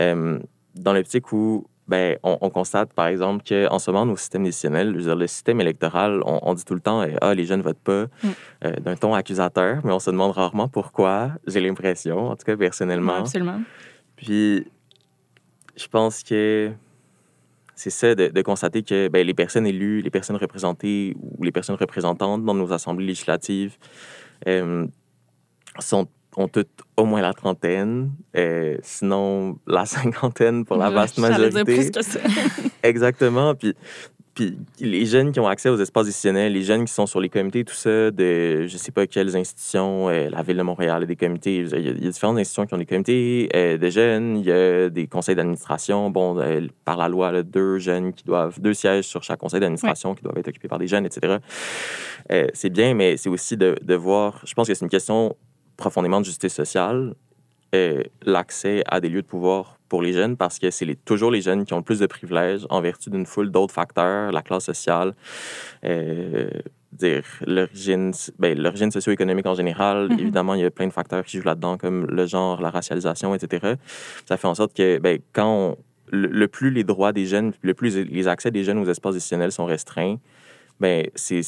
Euh, 0.00 0.38
dans 0.74 0.94
l'optique 0.94 1.30
où 1.32 1.66
ben, 1.88 2.16
on, 2.22 2.48
constate, 2.48 2.92
par 2.94 3.06
exemple, 3.06 3.44
qu'en 3.46 3.78
ce 3.78 3.90
moment, 3.90 4.06
nos 4.06 4.16
systèmes 4.16 4.44
décisionnels, 4.44 4.92
le 4.92 5.26
système 5.26 5.60
électoral, 5.60 6.22
on, 6.24 6.54
dit 6.54 6.64
tout 6.64 6.74
le 6.74 6.80
temps 6.80 7.04
Ah, 7.20 7.34
les 7.34 7.44
jeunes 7.44 7.62
votent 7.62 7.78
pas 7.78 8.04
mm. 8.04 8.28
euh, 8.64 8.72
d'un 8.76 8.96
ton 8.96 9.12
accusateur, 9.12 9.80
mais 9.84 9.92
on 9.92 9.98
se 9.98 10.10
demande 10.10 10.32
rarement 10.32 10.68
pourquoi, 10.68 11.32
j'ai 11.46 11.60
l'impression, 11.60 12.28
en 12.28 12.36
tout 12.36 12.44
cas 12.44 12.56
personnellement. 12.56 13.16
absolument. 13.16 13.60
Puis, 14.16 14.66
je 15.76 15.86
pense 15.86 16.22
que 16.22 16.72
c'est 17.78 17.90
ça 17.90 18.12
de, 18.16 18.42
constater 18.42 18.82
que 18.82 19.06
ben, 19.06 19.24
les 19.24 19.34
personnes 19.34 19.64
élues, 19.64 20.02
les 20.02 20.10
personnes 20.10 20.34
représentées 20.34 21.14
ou 21.20 21.44
les 21.44 21.52
personnes 21.52 21.76
représentantes 21.76 22.44
dans 22.44 22.54
nos 22.54 22.72
assemblées 22.72 23.06
législatives 23.06 23.76
euh, 24.48 24.84
sont, 25.78 26.08
ont 26.36 26.48
toutes 26.48 26.82
au 26.96 27.04
moins 27.04 27.20
la 27.20 27.32
trentaine, 27.32 28.10
euh, 28.36 28.76
sinon 28.82 29.60
la 29.68 29.86
cinquantaine 29.86 30.64
pour 30.64 30.76
la 30.76 30.90
vaste 30.90 31.18
majorité. 31.18 31.62
Dire 31.62 31.64
plus 31.64 31.90
que 31.92 32.02
ça. 32.02 32.18
Exactement. 32.82 33.54
Puis 33.54 33.76
puis 34.38 34.56
les 34.78 35.04
jeunes 35.04 35.32
qui 35.32 35.40
ont 35.40 35.48
accès 35.48 35.68
aux 35.68 35.78
espaces 35.78 36.06
décisionnels, 36.06 36.52
les 36.52 36.62
jeunes 36.62 36.84
qui 36.84 36.92
sont 36.92 37.06
sur 37.06 37.18
les 37.18 37.28
comités, 37.28 37.64
tout 37.64 37.74
ça, 37.74 38.12
de 38.12 38.68
je 38.68 38.76
sais 38.76 38.92
pas 38.92 39.08
quelles 39.08 39.36
institutions, 39.36 40.08
euh, 40.08 40.30
la 40.30 40.42
Ville 40.42 40.58
de 40.58 40.62
Montréal 40.62 41.02
a 41.02 41.06
des 41.06 41.16
comités, 41.16 41.56
il 41.56 41.80
y, 41.80 41.88
a, 41.88 41.92
différentes 41.92 42.38
institutions 42.38 42.64
qui 42.64 42.74
ont 42.74 42.78
des 42.78 42.86
comités 42.86 43.48
euh, 43.56 43.76
de 43.78 43.90
jeunes, 43.90 44.36
il 44.36 44.46
y 44.46 44.52
a 44.52 44.90
des 44.90 45.08
conseils 45.08 45.34
d'administration, 45.34 46.10
bon, 46.10 46.38
euh, 46.38 46.68
par 46.84 46.96
la 46.96 47.08
loi, 47.08 47.42
deux 47.42 47.78
jeunes 47.78 48.12
qui 48.12 48.22
doivent, 48.22 48.60
deux 48.60 48.74
sièges 48.74 49.06
sur 49.06 49.24
chaque 49.24 49.40
conseil 49.40 49.58
d'administration 49.58 50.14
qui 50.14 50.22
doivent 50.22 50.38
être 50.38 50.46
occupés 50.46 50.68
par 50.68 50.78
des 50.78 50.86
jeunes, 50.86 51.04
etc. 51.04 51.38
c'est 52.54 52.70
bien, 52.70 52.94
mais 52.94 53.16
c'est 53.16 53.28
aussi 53.28 53.56
de, 53.56 53.74
de 53.82 53.94
voir, 53.96 54.40
je 54.44 54.54
pense 54.54 54.68
que 54.68 54.74
c'est 54.74 54.84
une 54.84 54.90
question 54.90 55.34
profondément 55.76 56.20
de 56.20 56.26
justice 56.26 56.54
sociale, 56.54 57.14
l'accès 58.22 58.84
à 58.86 59.00
des 59.00 59.08
lieux 59.08 59.22
de 59.22 59.26
pouvoir 59.26 59.77
pour 59.88 60.02
les 60.02 60.12
jeunes 60.12 60.36
parce 60.36 60.58
que 60.58 60.70
c'est 60.70 60.86
toujours 61.04 61.30
les 61.30 61.40
jeunes 61.40 61.64
qui 61.64 61.72
ont 61.72 61.78
le 61.78 61.82
plus 61.82 62.00
de 62.00 62.06
privilèges 62.06 62.66
en 62.70 62.80
vertu 62.80 63.10
d'une 63.10 63.26
foule 63.26 63.50
d'autres 63.50 63.74
facteurs, 63.74 64.32
la 64.32 64.42
classe 64.42 64.64
sociale, 64.64 65.14
euh, 65.84 66.50
dire 66.92 67.24
l'origine 67.46 68.12
ben, 68.38 68.58
l'origine 68.58 68.90
socio-économique 68.90 69.46
en 69.46 69.54
général. 69.54 70.08
Mm-hmm. 70.08 70.20
Évidemment, 70.20 70.54
il 70.54 70.60
y 70.60 70.64
a 70.64 70.70
plein 70.70 70.86
de 70.86 70.92
facteurs 70.92 71.24
qui 71.24 71.38
jouent 71.38 71.46
là-dedans, 71.46 71.78
comme 71.78 72.06
le 72.06 72.26
genre, 72.26 72.60
la 72.60 72.70
racialisation, 72.70 73.34
etc. 73.34 73.74
Ça 74.26 74.36
fait 74.36 74.48
en 74.48 74.54
sorte 74.54 74.74
que 74.74 74.98
ben, 74.98 75.18
quand 75.32 75.76
le, 76.10 76.48
plus 76.48 76.70
les 76.70 76.84
droits 76.84 77.12
des 77.12 77.26
jeunes, 77.26 77.52
le 77.62 77.74
plus 77.74 77.96
les 77.96 78.28
accès 78.28 78.50
des 78.50 78.64
jeunes 78.64 78.78
aux 78.78 78.88
espaces 78.88 79.14
décisionnels 79.14 79.52
sont 79.52 79.66
restreints, 79.66 80.16
ben, 80.80 81.06
c'est 81.14 81.42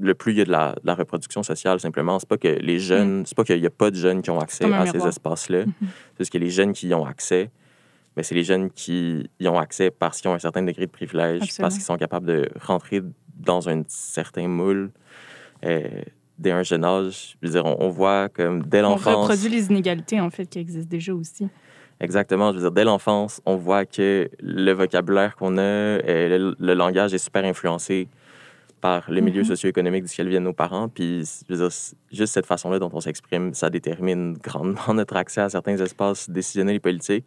le 0.00 0.14
plus 0.14 0.32
il 0.32 0.38
y 0.38 0.40
a 0.42 0.44
de 0.44 0.50
la, 0.50 0.94
reproduction 0.94 1.42
sociale, 1.42 1.80
simplement. 1.80 2.18
C'est 2.18 2.28
pas 2.28 2.38
que 2.38 2.48
les 2.48 2.78
jeunes, 2.78 3.20
mm. 3.20 3.26
c'est 3.26 3.36
pas 3.36 3.44
qu'il 3.44 3.60
n'y 3.60 3.66
a 3.66 3.70
pas 3.70 3.90
de 3.90 3.96
jeunes 3.96 4.22
qui 4.22 4.30
ont 4.30 4.38
accès 4.38 4.72
à 4.72 4.86
ces 4.86 5.06
espaces-là. 5.06 5.64
Mm-hmm. 5.64 5.72
C'est 5.80 6.18
juste 6.20 6.32
que 6.32 6.38
les 6.38 6.50
jeunes 6.50 6.72
qui 6.72 6.88
y 6.88 6.94
ont 6.94 7.04
accès, 7.04 7.50
c'est 8.22 8.34
les 8.34 8.44
jeunes 8.44 8.70
qui 8.70 9.28
y 9.40 9.48
ont 9.48 9.58
accès 9.58 9.90
parce 9.90 10.20
qu'ils 10.20 10.30
ont 10.30 10.34
un 10.34 10.38
certain 10.38 10.62
degré 10.62 10.86
de 10.86 10.90
privilège, 10.90 11.40
parce 11.58 11.74
qu'ils 11.74 11.84
sont 11.84 11.96
capables 11.96 12.26
de 12.26 12.50
rentrer 12.60 13.02
dans 13.36 13.68
un 13.68 13.82
certain 13.88 14.48
moule 14.48 14.90
euh, 15.64 16.02
dès 16.38 16.50
un 16.50 16.62
jeune 16.62 16.84
âge. 16.84 17.36
Je 17.42 17.48
veux 17.48 17.52
dire, 17.54 17.64
on, 17.64 17.88
voit 17.88 18.28
comme 18.28 18.62
dès 18.62 18.82
l'enfance... 18.82 19.14
On 19.14 19.22
reproduit 19.22 19.48
les 19.48 19.66
inégalités, 19.66 20.20
en 20.20 20.30
fait, 20.30 20.46
qui 20.46 20.58
existent 20.58 20.88
déjà 20.88 21.14
aussi. 21.14 21.48
Exactement. 22.00 22.52
Je 22.52 22.56
veux 22.56 22.62
dire, 22.62 22.72
dès 22.72 22.84
l'enfance, 22.84 23.40
on 23.44 23.56
voit 23.56 23.84
que 23.84 24.30
le 24.40 24.72
vocabulaire 24.72 25.34
qu'on 25.36 25.58
a, 25.58 25.62
euh, 25.62 26.54
le, 26.58 26.74
langage 26.74 27.12
est 27.12 27.18
super 27.18 27.44
influencé 27.44 28.08
par 28.80 29.10
le 29.10 29.20
milieu 29.20 29.42
mm-hmm. 29.42 29.46
socio-économique 29.46 30.04
duquel 30.04 30.28
viennent 30.28 30.44
nos 30.44 30.52
parents. 30.52 30.88
Puis, 30.88 31.24
je 31.48 31.54
veux 31.54 31.68
dire, 31.68 31.76
juste 32.12 32.34
cette 32.34 32.46
façon-là 32.46 32.78
dont 32.78 32.90
on 32.92 33.00
s'exprime, 33.00 33.52
ça 33.54 33.70
détermine 33.70 34.34
grandement 34.34 34.94
notre 34.94 35.16
accès 35.16 35.40
à 35.40 35.48
certains 35.48 35.76
espaces 35.78 36.30
décisionnels 36.30 36.76
et 36.76 36.80
politiques. 36.80 37.24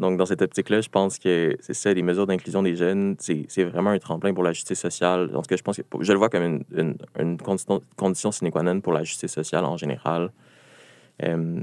Donc, 0.00 0.18
dans 0.18 0.26
cette 0.26 0.42
optique-là, 0.42 0.80
je 0.80 0.88
pense 0.88 1.18
que 1.18 1.56
c'est 1.60 1.74
ça, 1.74 1.92
les 1.92 2.02
mesures 2.02 2.26
d'inclusion 2.26 2.62
des 2.62 2.74
jeunes, 2.74 3.16
c'est 3.18 3.64
vraiment 3.64 3.90
un 3.90 3.98
tremplin 3.98 4.34
pour 4.34 4.42
la 4.42 4.52
justice 4.52 4.80
sociale. 4.80 5.30
Je 5.32 5.62
pense 5.62 5.80
je 6.00 6.12
le 6.12 6.18
vois 6.18 6.28
comme 6.28 6.42
une, 6.42 6.64
une, 6.76 6.96
une 7.18 7.38
condition, 7.38 8.32
sine 8.32 8.50
qua 8.50 8.62
non 8.62 8.80
pour 8.80 8.92
la 8.92 9.04
justice 9.04 9.32
sociale 9.32 9.64
en 9.64 9.76
général. 9.76 10.30
Euh, 11.22 11.60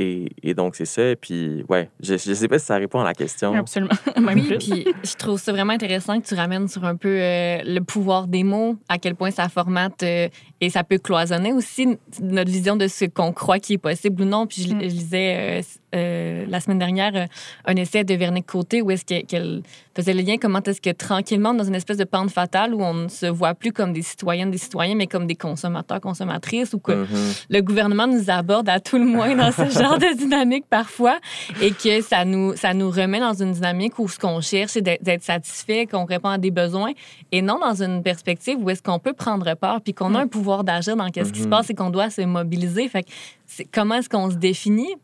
et, 0.00 0.30
et 0.42 0.54
donc, 0.54 0.74
c'est 0.76 0.84
ça. 0.86 1.02
Puis, 1.20 1.64
ouais, 1.68 1.90
je, 2.00 2.14
je 2.16 2.32
sais 2.34 2.48
pas 2.48 2.58
si 2.58 2.66
ça 2.66 2.76
répond 2.76 3.00
à 3.00 3.04
la 3.04 3.14
question. 3.14 3.54
Absolument. 3.54 3.92
Même 4.18 4.38
Oui, 4.40 4.56
puis 4.58 4.84
je 5.04 5.14
trouve 5.14 5.38
ça 5.38 5.52
vraiment 5.52 5.72
intéressant 5.74 6.20
que 6.20 6.26
tu 6.26 6.34
ramènes 6.34 6.68
sur 6.68 6.84
un 6.84 6.96
peu 6.96 7.08
euh, 7.20 7.58
le 7.64 7.80
pouvoir 7.80 8.26
des 8.26 8.42
mots, 8.44 8.76
à 8.88 8.98
quel 8.98 9.14
point 9.14 9.30
ça 9.30 9.48
formate 9.48 10.02
euh, 10.02 10.28
et 10.60 10.70
ça 10.70 10.84
peut 10.84 10.98
cloisonner 10.98 11.52
aussi 11.52 11.98
notre 12.20 12.50
vision 12.50 12.76
de 12.76 12.88
ce 12.88 13.04
qu'on 13.04 13.32
croit 13.32 13.58
qui 13.58 13.74
est 13.74 13.78
possible 13.78 14.22
ou 14.22 14.24
non. 14.24 14.46
Puis 14.46 14.62
je, 14.62 14.74
Mm. 14.74 14.80
je 14.82 14.86
lisais 14.86 15.36
euh, 15.36 15.62
euh, 15.94 16.44
la 16.48 16.60
semaine 16.60 16.78
dernière 16.78 17.26
un 17.66 17.76
essai 17.76 18.04
de 18.04 18.14
Véronique 18.14 18.46
Côté 18.46 18.80
où 18.82 18.90
est-ce 18.90 19.04
que- 19.04 19.24
qu'elle 19.26 19.62
faisait 19.96 20.14
le 20.14 20.22
lien 20.22 20.36
comment 20.40 20.62
est-ce 20.62 20.80
que 20.80 20.90
tranquillement, 20.90 21.52
dans 21.52 21.64
une 21.64 21.74
espèce 21.74 21.96
de 21.96 22.04
pente 22.04 22.30
fatale 22.30 22.74
où 22.74 22.82
on 22.82 22.94
ne 22.94 23.08
se 23.08 23.26
voit 23.26 23.54
plus 23.54 23.72
comme 23.72 23.92
des 23.92 24.02
citoyennes, 24.02 24.50
des 24.50 24.58
citoyens, 24.58 24.94
mais 24.94 25.06
comme 25.08 25.26
des 25.26 25.34
consommateurs, 25.34 26.00
consommatrices, 26.00 26.72
ou 26.74 26.78
que 26.78 26.92
Mhm. 26.92 27.06
le 27.50 27.60
gouvernement 27.60 28.06
nous 28.06 28.30
aborde 28.30 28.68
à 28.68 28.78
tout 28.80 28.98
le 28.98 29.04
moins 29.04 29.34
dans 29.34 29.50
ce 29.52 29.68
genre 29.68 29.89
de 29.98 30.16
dynamique 30.16 30.64
parfois 30.68 31.18
et 31.60 31.70
que 31.72 32.00
ça 32.02 32.24
nous, 32.24 32.56
ça 32.56 32.74
nous 32.74 32.90
remet 32.90 33.20
dans 33.20 33.34
une 33.34 33.52
dynamique 33.52 33.98
où 33.98 34.08
ce 34.08 34.18
qu'on 34.18 34.40
cherche, 34.40 34.72
c'est 34.72 34.82
d'être 34.82 35.22
satisfait, 35.22 35.86
qu'on 35.86 36.04
répond 36.04 36.28
à 36.28 36.38
des 36.38 36.50
besoins 36.50 36.92
et 37.32 37.42
non 37.42 37.58
dans 37.58 37.82
une 37.82 38.02
perspective 38.02 38.56
où 38.60 38.70
est-ce 38.70 38.82
qu'on 38.82 38.98
peut 38.98 39.12
prendre 39.12 39.54
part 39.54 39.80
puis 39.80 39.94
qu'on 39.94 40.14
a 40.14 40.20
un 40.20 40.26
pouvoir 40.26 40.64
d'agir 40.64 40.96
dans 40.96 41.08
qu'est-ce 41.10 41.32
qui 41.32 41.40
se 41.40 41.44
Mhm. 41.44 41.50
passe 41.50 41.70
et 41.70 41.74
qu'on 41.74 41.90
doit 41.90 42.10
se 42.10 42.20
mobiliser. 42.22 42.88
Fait 42.88 43.02
que 43.04 43.10
comment 43.72 43.96
est-ce 43.96 44.08
qu'on 44.08 44.30
se 44.30 44.36
définit 44.36 44.94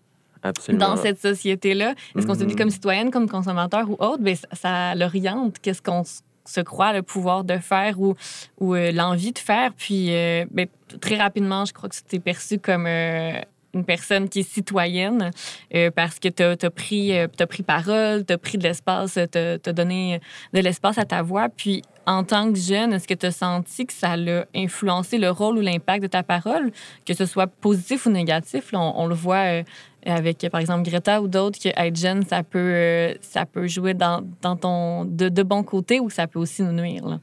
Absolument. 0.42 0.88
dans 0.88 0.96
cette 0.96 1.20
société-là? 1.20 1.94
Est-ce 2.16 2.26
qu'on 2.26 2.34
se 2.34 2.44
dit 2.44 2.52
Mhm. 2.54 2.58
comme 2.58 2.70
citoyenne, 2.70 3.10
comme 3.10 3.28
consommateur 3.28 3.88
ou 3.90 3.94
autre? 3.94 4.18
Bien, 4.22 4.34
ça, 4.34 4.46
ça 4.54 4.94
l'oriente. 4.94 5.56
Qu'est-ce 5.60 5.82
qu'on 5.82 6.02
se 6.04 6.60
croit 6.60 6.92
le 6.92 7.02
pouvoir 7.02 7.42
de 7.42 7.58
faire 7.58 8.00
ou, 8.00 8.14
ou 8.60 8.74
euh, 8.76 8.92
l'envie 8.92 9.32
de 9.32 9.38
faire. 9.40 9.72
Puis, 9.76 10.14
euh, 10.14 10.44
ben, 10.52 10.68
très 11.00 11.16
rapidement, 11.16 11.64
je 11.64 11.72
crois 11.72 11.88
que 11.88 11.96
t'es 12.08 12.20
perçu 12.20 12.60
comme 12.60 12.86
euh, 12.86 13.32
une 13.76 13.84
personne 13.84 14.28
qui 14.28 14.40
est 14.40 14.48
citoyenne 14.48 15.30
euh, 15.74 15.90
parce 15.90 16.18
que 16.18 16.28
tu 16.28 16.42
as, 16.42 16.70
pris, 16.70 17.16
euh, 17.16 17.28
t'as 17.34 17.46
pris 17.46 17.62
parole, 17.62 18.24
tu 18.24 18.32
as 18.32 18.38
pris 18.38 18.58
de 18.58 18.62
l'espace, 18.62 19.18
tu 19.30 19.38
as 19.38 19.72
donné 19.72 20.20
de 20.52 20.60
l'espace 20.60 20.98
à 20.98 21.04
ta 21.04 21.22
voix. 21.22 21.48
Puis, 21.48 21.82
en 22.06 22.24
tant 22.24 22.52
que 22.52 22.58
jeune, 22.58 22.92
est-ce 22.92 23.06
que 23.06 23.14
tu 23.14 23.26
as 23.26 23.32
senti 23.32 23.86
que 23.86 23.92
ça 23.92 24.16
l'a 24.16 24.46
influencé 24.54 25.18
le 25.18 25.30
rôle 25.30 25.58
ou 25.58 25.60
l'impact 25.60 26.02
de 26.02 26.08
ta 26.08 26.22
parole, 26.22 26.70
que 27.04 27.14
ce 27.14 27.26
soit 27.26 27.46
positif 27.46 28.06
ou 28.06 28.10
négatif? 28.10 28.70
On, 28.72 29.06
le 29.06 29.14
voit 29.14 29.60
euh, 29.60 29.62
avec, 30.04 30.46
par 30.50 30.60
exemple, 30.60 30.88
Greta 30.88 31.20
ou 31.20 31.28
d'autres, 31.28 31.58
que 31.58 31.68
être 31.68 31.96
jeune, 31.96 32.24
ça 32.24 32.42
peut, 32.42 33.14
ça 33.20 33.44
peut 33.44 33.66
jouer 33.66 33.94
dans, 33.94 34.22
dans 34.40 34.56
ton, 34.56 35.04
de, 35.04 35.42
bon 35.42 35.62
côté 35.62 36.00
ou 36.00 36.10
ça 36.10 36.26
peut 36.26 36.38
aussi 36.38 36.62
nous 36.62 36.72
nuire. 36.72 37.18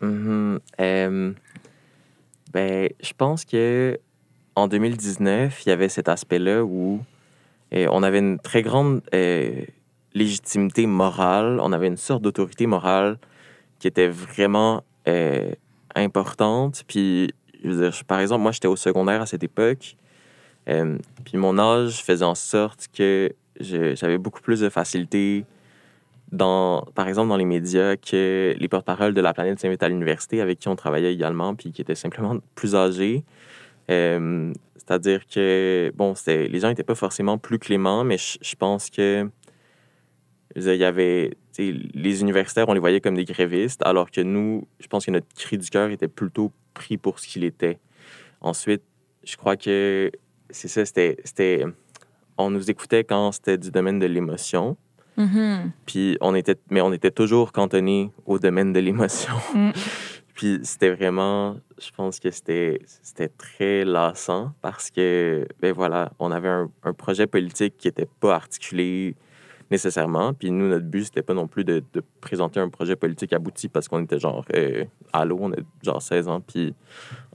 Mhm. 0.00 0.60
Euh, 0.80 1.32
ben, 2.52 2.88
je 3.02 3.12
pense 3.16 3.44
que 3.44 3.98
en 4.56 4.68
2019, 4.68 5.64
il 5.64 5.68
y 5.68 5.72
avait 5.72 5.88
cet 5.88 6.08
aspect-là 6.08 6.64
où 6.64 7.00
euh, 7.74 7.86
on 7.92 8.02
avait 8.02 8.18
une 8.18 8.38
très 8.38 8.62
grande 8.62 9.02
euh, 9.14 9.62
légitimité 10.14 10.86
morale, 10.86 11.60
on 11.60 11.72
avait 11.72 11.88
une 11.88 11.98
sorte 11.98 12.22
d'autorité 12.22 12.66
morale 12.66 13.18
qui 13.78 13.86
était 13.86 14.08
vraiment 14.08 14.82
euh, 15.08 15.50
importante. 15.94 16.84
Puis, 16.88 17.32
par 18.06 18.20
exemple, 18.20 18.42
moi, 18.42 18.52
j'étais 18.52 18.68
au 18.68 18.76
secondaire 18.76 19.20
à 19.20 19.26
cette 19.26 19.44
époque. 19.44 19.96
euh, 20.68 20.98
puis 21.24 21.36
mon 21.36 21.58
âge 21.58 22.02
faisait 22.02 22.24
en 22.24 22.34
sorte 22.34 22.88
que 22.96 23.32
j'avais 23.60 24.18
beaucoup 24.18 24.40
plus 24.40 24.60
de 24.60 24.68
facilité 24.68 25.44
dans, 26.32 26.82
par 26.94 27.08
exemple, 27.08 27.28
dans 27.28 27.36
les 27.36 27.44
médias 27.44 27.96
que 27.96 28.54
les 28.58 28.68
porte-paroles 28.68 29.14
de 29.14 29.20
la 29.20 29.32
planète 29.32 29.60
s'invitent 29.60 29.82
à 29.82 29.88
l'université 29.88 30.40
avec 30.40 30.58
qui 30.58 30.68
on 30.68 30.76
travaillait 30.76 31.12
également, 31.12 31.54
puis 31.54 31.72
qui 31.72 31.82
étaient 31.82 31.94
simplement 31.94 32.36
plus 32.54 32.74
âgés. 32.74 33.22
Euh, 33.90 34.52
C'est-à-dire 34.76 35.26
que, 35.26 35.92
bon, 35.94 36.14
les 36.26 36.60
gens 36.60 36.68
n'étaient 36.68 36.84
pas 36.84 36.94
forcément 36.94 37.38
plus 37.38 37.58
cléments, 37.58 38.04
mais 38.04 38.18
je 38.18 38.38
je 38.40 38.54
pense 38.56 38.90
que 38.90 39.28
il 40.56 40.76
y 40.76 40.84
avait, 40.84 41.36
les 41.58 42.20
universitaires, 42.22 42.68
on 42.68 42.72
les 42.72 42.80
voyait 42.80 43.00
comme 43.00 43.14
des 43.14 43.24
grévistes, 43.24 43.82
alors 43.84 44.10
que 44.10 44.22
nous, 44.22 44.66
je 44.80 44.86
pense 44.86 45.04
que 45.04 45.10
notre 45.10 45.26
cri 45.36 45.58
du 45.58 45.68
cœur 45.68 45.90
était 45.90 46.08
plutôt 46.08 46.52
pris 46.72 46.96
pour 46.96 47.18
ce 47.18 47.28
qu'il 47.28 47.44
était. 47.44 47.78
Ensuite, 48.40 48.82
je 49.24 49.36
crois 49.36 49.56
que 49.56 50.10
c'est 50.50 50.68
ça, 50.68 50.84
c'était, 50.86 51.64
on 52.38 52.50
nous 52.50 52.70
écoutait 52.70 53.04
quand 53.04 53.32
c'était 53.32 53.58
du 53.58 53.70
domaine 53.70 53.98
de 53.98 54.06
l'émotion. 54.06 54.76
Mhm. 55.16 55.72
Puis 55.86 56.16
on 56.20 56.34
était, 56.34 56.56
mais 56.70 56.80
on 56.80 56.92
était 56.92 57.10
toujours 57.10 57.52
cantonné 57.52 58.10
au 58.26 58.38
domaine 58.38 58.72
de 58.72 58.80
l'émotion. 58.80 59.34
Mm. 59.54 59.70
Puis 60.36 60.60
c'était 60.62 60.90
vraiment, 60.90 61.56
je 61.78 61.90
pense 61.96 62.20
que 62.20 62.30
c'était, 62.30 62.80
c'était 63.02 63.28
très 63.28 63.84
lassant 63.84 64.52
parce 64.60 64.90
que, 64.90 65.46
ben 65.60 65.72
voilà, 65.72 66.12
on 66.18 66.30
avait 66.30 66.48
un, 66.48 66.70
un 66.84 66.92
projet 66.92 67.26
politique 67.26 67.76
qui 67.78 67.88
n'était 67.88 68.08
pas 68.20 68.34
articulé 68.34 69.16
nécessairement. 69.70 70.32
Puis 70.34 70.50
nous, 70.50 70.68
notre 70.68 70.86
but, 70.86 71.04
c'était 71.04 71.22
pas 71.22 71.34
non 71.34 71.46
plus 71.46 71.64
de, 71.64 71.82
de 71.92 72.02
présenter 72.20 72.60
un 72.60 72.68
projet 72.68 72.96
politique 72.96 73.32
abouti 73.32 73.68
parce 73.68 73.88
qu'on 73.88 74.02
était 74.02 74.18
genre, 74.18 74.44
euh, 74.54 74.84
allô, 75.12 75.38
on 75.40 75.52
a 75.52 75.56
genre 75.82 76.00
16 76.00 76.28
ans, 76.28 76.40
puis 76.40 76.74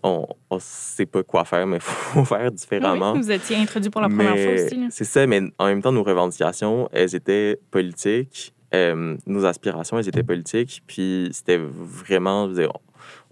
on, 0.04 0.28
on 0.50 0.60
sait 0.60 1.06
pas 1.06 1.24
quoi 1.24 1.46
faire, 1.46 1.68
mais 1.68 1.78
il 1.78 1.82
faut 1.82 2.26
faire 2.26 2.52
différemment. 2.52 3.14
Oui, 3.14 3.22
vous 3.22 3.32
étiez 3.32 3.58
introduit 3.58 3.90
pour 3.90 4.02
la 4.02 4.10
première 4.10 4.38
fois 4.38 4.54
aussi. 4.54 4.76
là. 4.76 4.88
C'est 4.90 5.06
ça, 5.06 5.26
mais 5.28 5.42
en 5.58 5.66
même 5.66 5.82
temps, 5.82 5.92
nos 5.92 6.04
revendications, 6.04 6.90
elles 6.92 7.16
étaient 7.16 7.60
politiques. 7.70 8.54
Euh, 8.74 9.18
nos 9.26 9.46
aspirations, 9.46 10.00
elles 10.00 10.08
étaient 10.08 10.24
politiques. 10.24 10.82
Puis 10.88 11.30
c'était 11.34 11.58
vraiment, 11.58 12.50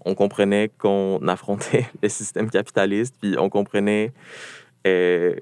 on 0.04 0.14
comprenait 0.14 0.70
qu'on 0.78 1.26
affrontait 1.28 1.86
le 2.02 2.08
système 2.08 2.50
capitaliste, 2.50 3.14
puis 3.20 3.36
on 3.38 3.48
comprenait. 3.48 4.12
euh, 4.86 5.34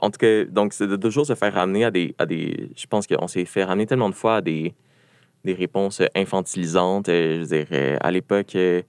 en 0.00 0.10
tout 0.10 0.18
cas, 0.18 0.44
donc, 0.44 0.72
c'est 0.72 0.86
de 0.86 0.96
toujours 0.96 1.26
se 1.26 1.34
faire 1.34 1.54
ramener 1.54 1.84
à 1.84 1.90
des. 1.90 2.14
À 2.18 2.26
des 2.26 2.70
je 2.76 2.86
pense 2.86 3.06
qu'on 3.06 3.26
s'est 3.28 3.44
fait 3.44 3.64
ramener 3.64 3.86
tellement 3.86 4.08
de 4.08 4.14
fois 4.14 4.36
à 4.36 4.40
des, 4.40 4.74
des 5.44 5.54
réponses 5.54 6.02
infantilisantes. 6.14 7.08
Euh, 7.08 7.44
Je 7.44 7.64
euh, 7.74 7.96
à 8.00 8.10
l'époque, 8.12 8.50
je 8.54 8.82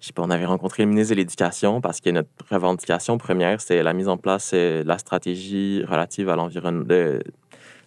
sais 0.00 0.12
pas, 0.12 0.22
on 0.22 0.30
avait 0.30 0.46
rencontré 0.46 0.84
le 0.84 0.88
ministre 0.88 1.14
de 1.14 1.18
l'Éducation 1.18 1.80
parce 1.80 2.00
que 2.00 2.10
notre 2.10 2.28
revendication 2.50 3.18
première, 3.18 3.60
c'était 3.60 3.82
la 3.82 3.92
mise 3.92 4.08
en 4.08 4.16
place 4.18 4.52
de 4.52 4.82
la 4.86 4.98
stratégie 4.98 5.82
relative 5.84 6.28
à 6.28 6.36
l'environnement. 6.36 7.18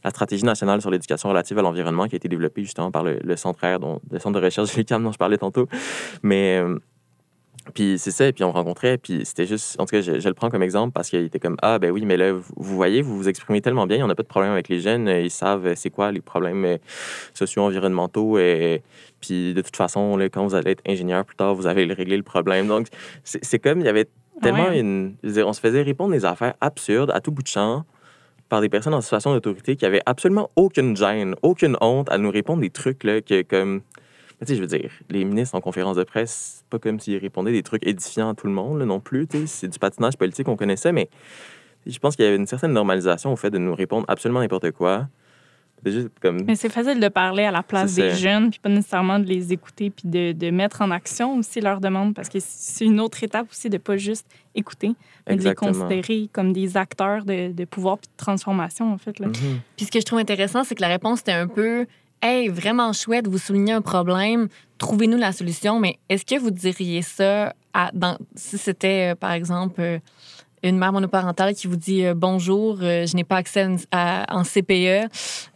La 0.05 0.12
stratégie 0.12 0.45
nationale 0.45 0.79
sur 0.81 0.91
l'éducation 0.91 1.29
relative 1.29 1.57
à 1.59 1.62
l'environnement 1.62 2.07
qui 2.07 2.15
a 2.15 2.17
été 2.17 2.29
développée 2.29 2.62
justement 2.62 2.91
par 2.91 3.03
le, 3.03 3.19
le 3.21 3.35
Centre 3.35 3.59
R, 3.65 3.79
dont, 3.79 4.00
le 4.12 4.19
Centre 4.19 4.39
de 4.39 4.45
recherche 4.45 4.71
de 4.74 4.77
l'UQAM 4.77 5.03
dont 5.03 5.12
je 5.12 5.17
parlais 5.17 5.38
tantôt. 5.38 5.67
Mais. 6.24 6.62
euh, 6.63 6.79
puis 7.74 7.97
c'est 7.97 8.12
ça, 8.12 8.27
et 8.27 8.33
puis 8.33 8.43
on 8.43 8.51
rencontrait, 8.51 9.00
puis 9.00 9.25
c'était 9.25 9.47
juste, 9.47 9.79
en 9.79 9.85
tout 9.85 9.91
cas, 9.95 10.01
je, 10.01 10.19
je 10.19 10.27
le 10.27 10.35
prends 10.35 10.50
comme 10.50 10.62
exemple 10.62 10.91
parce 10.93 11.09
qu'il 11.09 11.24
était 11.24 11.39
comme, 11.39 11.57
ah 11.63 11.79
ben 11.79 11.89
oui, 11.89 12.05
mais 12.05 12.15
là, 12.15 12.31
vous, 12.33 12.43
vous 12.55 12.75
voyez, 12.75 13.01
vous 13.01 13.17
vous 13.17 13.27
exprimez 13.27 13.59
tellement 13.59 13.88
bien, 13.88 14.03
on 14.05 14.07
n'a 14.07 14.13
pas 14.13 14.21
de 14.21 14.27
problème 14.27 14.51
avec 14.51 14.69
les 14.69 14.79
jeunes, 14.79 15.07
ils 15.07 15.31
savent 15.31 15.65
euh, 15.65 15.74
c'est 15.75 15.89
quoi 15.89 16.12
les 16.12 16.21
problèmes 16.21 16.63
euh, 16.63 16.77
socio-environnementaux, 17.33 18.38
et 18.38 18.83
puis 19.19 19.55
de 19.55 19.62
toute 19.62 19.75
façon, 19.75 20.15
là, 20.15 20.29
quand 20.29 20.45
vous 20.45 20.53
allez 20.53 20.71
être 20.71 20.83
ingénieur 20.88 21.25
plus 21.25 21.35
tard, 21.35 21.55
vous 21.55 21.65
allez 21.65 21.91
régler 21.91 22.17
le 22.17 22.24
problème. 22.24 22.67
Donc, 22.67 22.88
c'est 23.24 23.59
comme, 23.59 23.79
il 23.79 23.85
y 23.85 23.89
avait 23.89 24.07
tellement 24.41 24.67
ouais. 24.67 24.79
une, 24.79 25.15
je 25.24 25.29
veux 25.29 25.33
dire, 25.33 25.47
on 25.47 25.53
se 25.53 25.59
faisait 25.62 25.81
répondre 25.81 26.12
des 26.12 26.25
affaires 26.25 26.53
absurdes 26.62 27.09
à 27.12 27.19
tout 27.19 27.31
bout 27.31 27.41
de 27.41 27.47
champ 27.47 27.83
par 28.55 28.62
des 28.62 28.69
personnes 28.69 28.93
en 28.93 29.01
situation 29.01 29.33
d'autorité 29.33 29.75
qui 29.75 29.85
avaient 29.85 30.01
absolument 30.05 30.50
aucune 30.55 30.95
gêne, 30.95 31.35
aucune 31.41 31.75
honte 31.81 32.09
à 32.09 32.17
nous 32.17 32.31
répondre 32.31 32.62
des 32.62 32.69
trucs, 32.69 33.03
là, 33.03 33.19
que 33.19 33.41
comme... 33.41 33.81
Tu 34.39 34.45
sais, 34.47 34.55
je 34.55 34.62
veux 34.62 34.67
dire, 34.67 34.91
les 35.09 35.25
ministres 35.25 35.55
en 35.55 35.59
conférence 35.59 35.97
de 35.97 36.05
presse, 36.05 36.63
pas 36.69 36.79
comme 36.79 36.97
s'ils 36.97 37.17
répondaient 37.17 37.51
des 37.51 37.63
trucs 37.63 37.85
édifiants 37.85 38.29
à 38.29 38.33
tout 38.33 38.47
le 38.47 38.53
monde 38.53 38.81
non 38.83 39.01
plus. 39.01 39.27
C'est 39.45 39.67
du 39.67 39.77
patinage 39.77 40.15
politique, 40.15 40.47
on 40.47 40.55
connaissait, 40.55 40.93
mais 40.93 41.09
je 41.85 42.00
pense 42.00 42.15
qu'il 42.15 42.24
y 42.24 42.29
avait 42.29 42.38
une 42.38 42.47
certaine 42.47 42.71
normalisation 42.71 43.33
au 43.33 43.35
fait 43.35 43.50
de 43.50 43.57
nous 43.57 43.75
répondre 43.75 44.05
absolument 44.07 44.39
n'importe 44.39 44.71
quoi. 44.71 45.09
C'est 45.86 45.92
juste 45.92 46.10
comme. 46.20 46.42
Mais 46.48 46.56
c'est 46.56 46.70
facile 46.70 47.00
de 47.00 47.08
parler 47.10 47.44
à 47.44 47.51
la 47.51 47.62
place 47.62 47.94
des 47.94 48.10
ça. 48.10 48.15
jeunes, 48.15 48.50
puis 48.50 48.60
pas 48.60 48.70
nécessairement 48.70 49.20
de 49.20 49.25
les 49.25 49.54
écouter, 49.54 49.92
puis 49.92 50.10
de, 50.10 50.32
de 50.32 50.50
mettre 50.50 50.82
en 50.82 50.89
action 50.89 51.38
aussi 51.38 51.62
leurs 51.62 51.80
demandes, 51.80 52.15
parce 52.15 52.27
que 52.27 52.39
c'est 52.42 52.86
une 52.86 53.00
autre 53.00 53.24
étape 53.24 53.48
aussi 53.51 53.70
de 53.70 53.77
pas 53.77 53.96
juste 53.96 54.25
écouter, 54.56 54.94
mais 55.30 55.36
de 55.36 55.44
les 55.44 55.54
considérer 55.54 56.27
comme 56.34 56.54
des 56.54 56.75
acteurs 56.75 57.24
de, 57.24 57.51
de 57.51 57.65
pouvoir 57.65 58.00
puis 58.00 58.08
de 58.08 58.18
transformation, 58.18 58.92
en 58.92 58.98
fait. 58.98 59.20
Là. 59.20 59.27
Mhm. 59.27 59.60
Puis 59.77 59.86
ce 59.86 59.92
que 59.92 60.00
je 60.00 60.06
trouve 60.06 60.20
intéressant, 60.20 60.63
c'est 60.63 60.74
que 60.74 60.82
la 60.82 60.88
réponse 60.88 61.20
était 61.20 61.34
un 61.34 61.48
peu 61.48 61.86
Hey, 62.22 62.48
vraiment 62.48 62.92
chouette, 62.92 63.27
vous 63.27 63.38
soulignez 63.38 63.74
un 63.74 63.82
problème, 63.82 64.48
trouvez-nous 64.80 65.18
la 65.18 65.32
solution, 65.32 65.80
mais 65.80 66.00
est-ce 66.10 66.25
que 66.25 66.39
vous 66.39 66.50
diriez 66.50 67.04
ça 67.04 67.54
à, 67.74 67.92
dans, 67.94 68.18
si 68.36 68.58
c'était, 68.58 69.12
euh, 69.12 69.15
par 69.15 69.32
exemple, 69.34 69.80
euh, 69.80 70.00
une 70.69 70.77
mère 70.77 70.91
monoparentale 70.93 71.53
qui 71.55 71.67
vous 71.67 71.75
dit 71.75 72.05
euh, 72.05 72.13
bonjour, 72.15 72.77
euh, 72.81 73.05
je 73.05 73.15
n'ai 73.15 73.24
pas 73.24 73.38
accès 73.38 73.62
à, 73.62 73.65
une- 73.65 73.79
à- 73.91 74.25
en 74.36 74.43
CPE, 74.43 74.72
euh, 74.74 75.07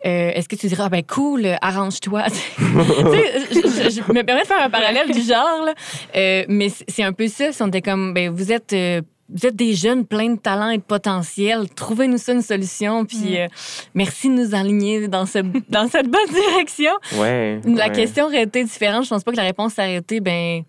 est-ce 0.03 0.47
que 0.49 0.55
tu 0.55 0.67
dirais 0.67 0.83
ah 0.85 0.89
ben 0.89 1.03
cool, 1.03 1.47
arrange-toi. 1.61 2.23
Tu 2.59 3.61
sais, 3.69 3.89
je, 3.89 4.01
me 4.13 4.21
permets 4.23 4.41
de 4.43 4.47
faire 4.47 4.61
un 4.63 4.69
parallèle 4.69 5.11
du 5.11 5.21
genre, 5.21 5.65
là. 5.65 5.73
Euh, 6.15 6.45
mais 6.47 6.69
c'est 6.87 7.03
un 7.03 7.13
peu 7.13 7.27
ça. 7.27 7.51
Si 7.51 7.61
on 7.63 7.67
était 7.67 7.81
comme 7.81 8.13
ben 8.13 8.29
vous 8.29 8.51
êtes 8.51 8.73
euh, 8.73 9.01
vous 9.31 9.45
êtes 9.45 9.55
des 9.55 9.73
jeunes 9.75 10.05
pleins 10.05 10.31
de 10.31 10.39
talent 10.39 10.69
et 10.69 10.77
de 10.77 10.83
potentiel. 10.83 11.69
Trouvez-nous 11.75 12.17
ça 12.17 12.33
une 12.33 12.41
solution. 12.41 13.05
Puis 13.05 13.17
Mm. 13.17 13.35
euh, 13.37 13.47
merci 13.93 14.27
de 14.29 14.33
nous 14.33 14.55
aligner 14.55 15.07
dans, 15.07 15.25
ce, 15.27 15.39
dans 15.69 15.87
cette 15.87 16.07
bonne 16.09 16.29
direction. 16.53 16.91
Ouais. 17.17 17.61
La 17.65 17.87
ouais. 17.87 17.91
question 17.91 18.25
aurait 18.25 18.43
été 18.43 18.63
différente. 18.63 19.03
Je 19.03 19.09
pense 19.09 19.23
pas 19.23 19.31
que 19.31 19.37
la 19.37 19.43
réponse 19.43 19.73
aurait 19.77 19.95
été 19.97 20.19
ben 20.19 20.63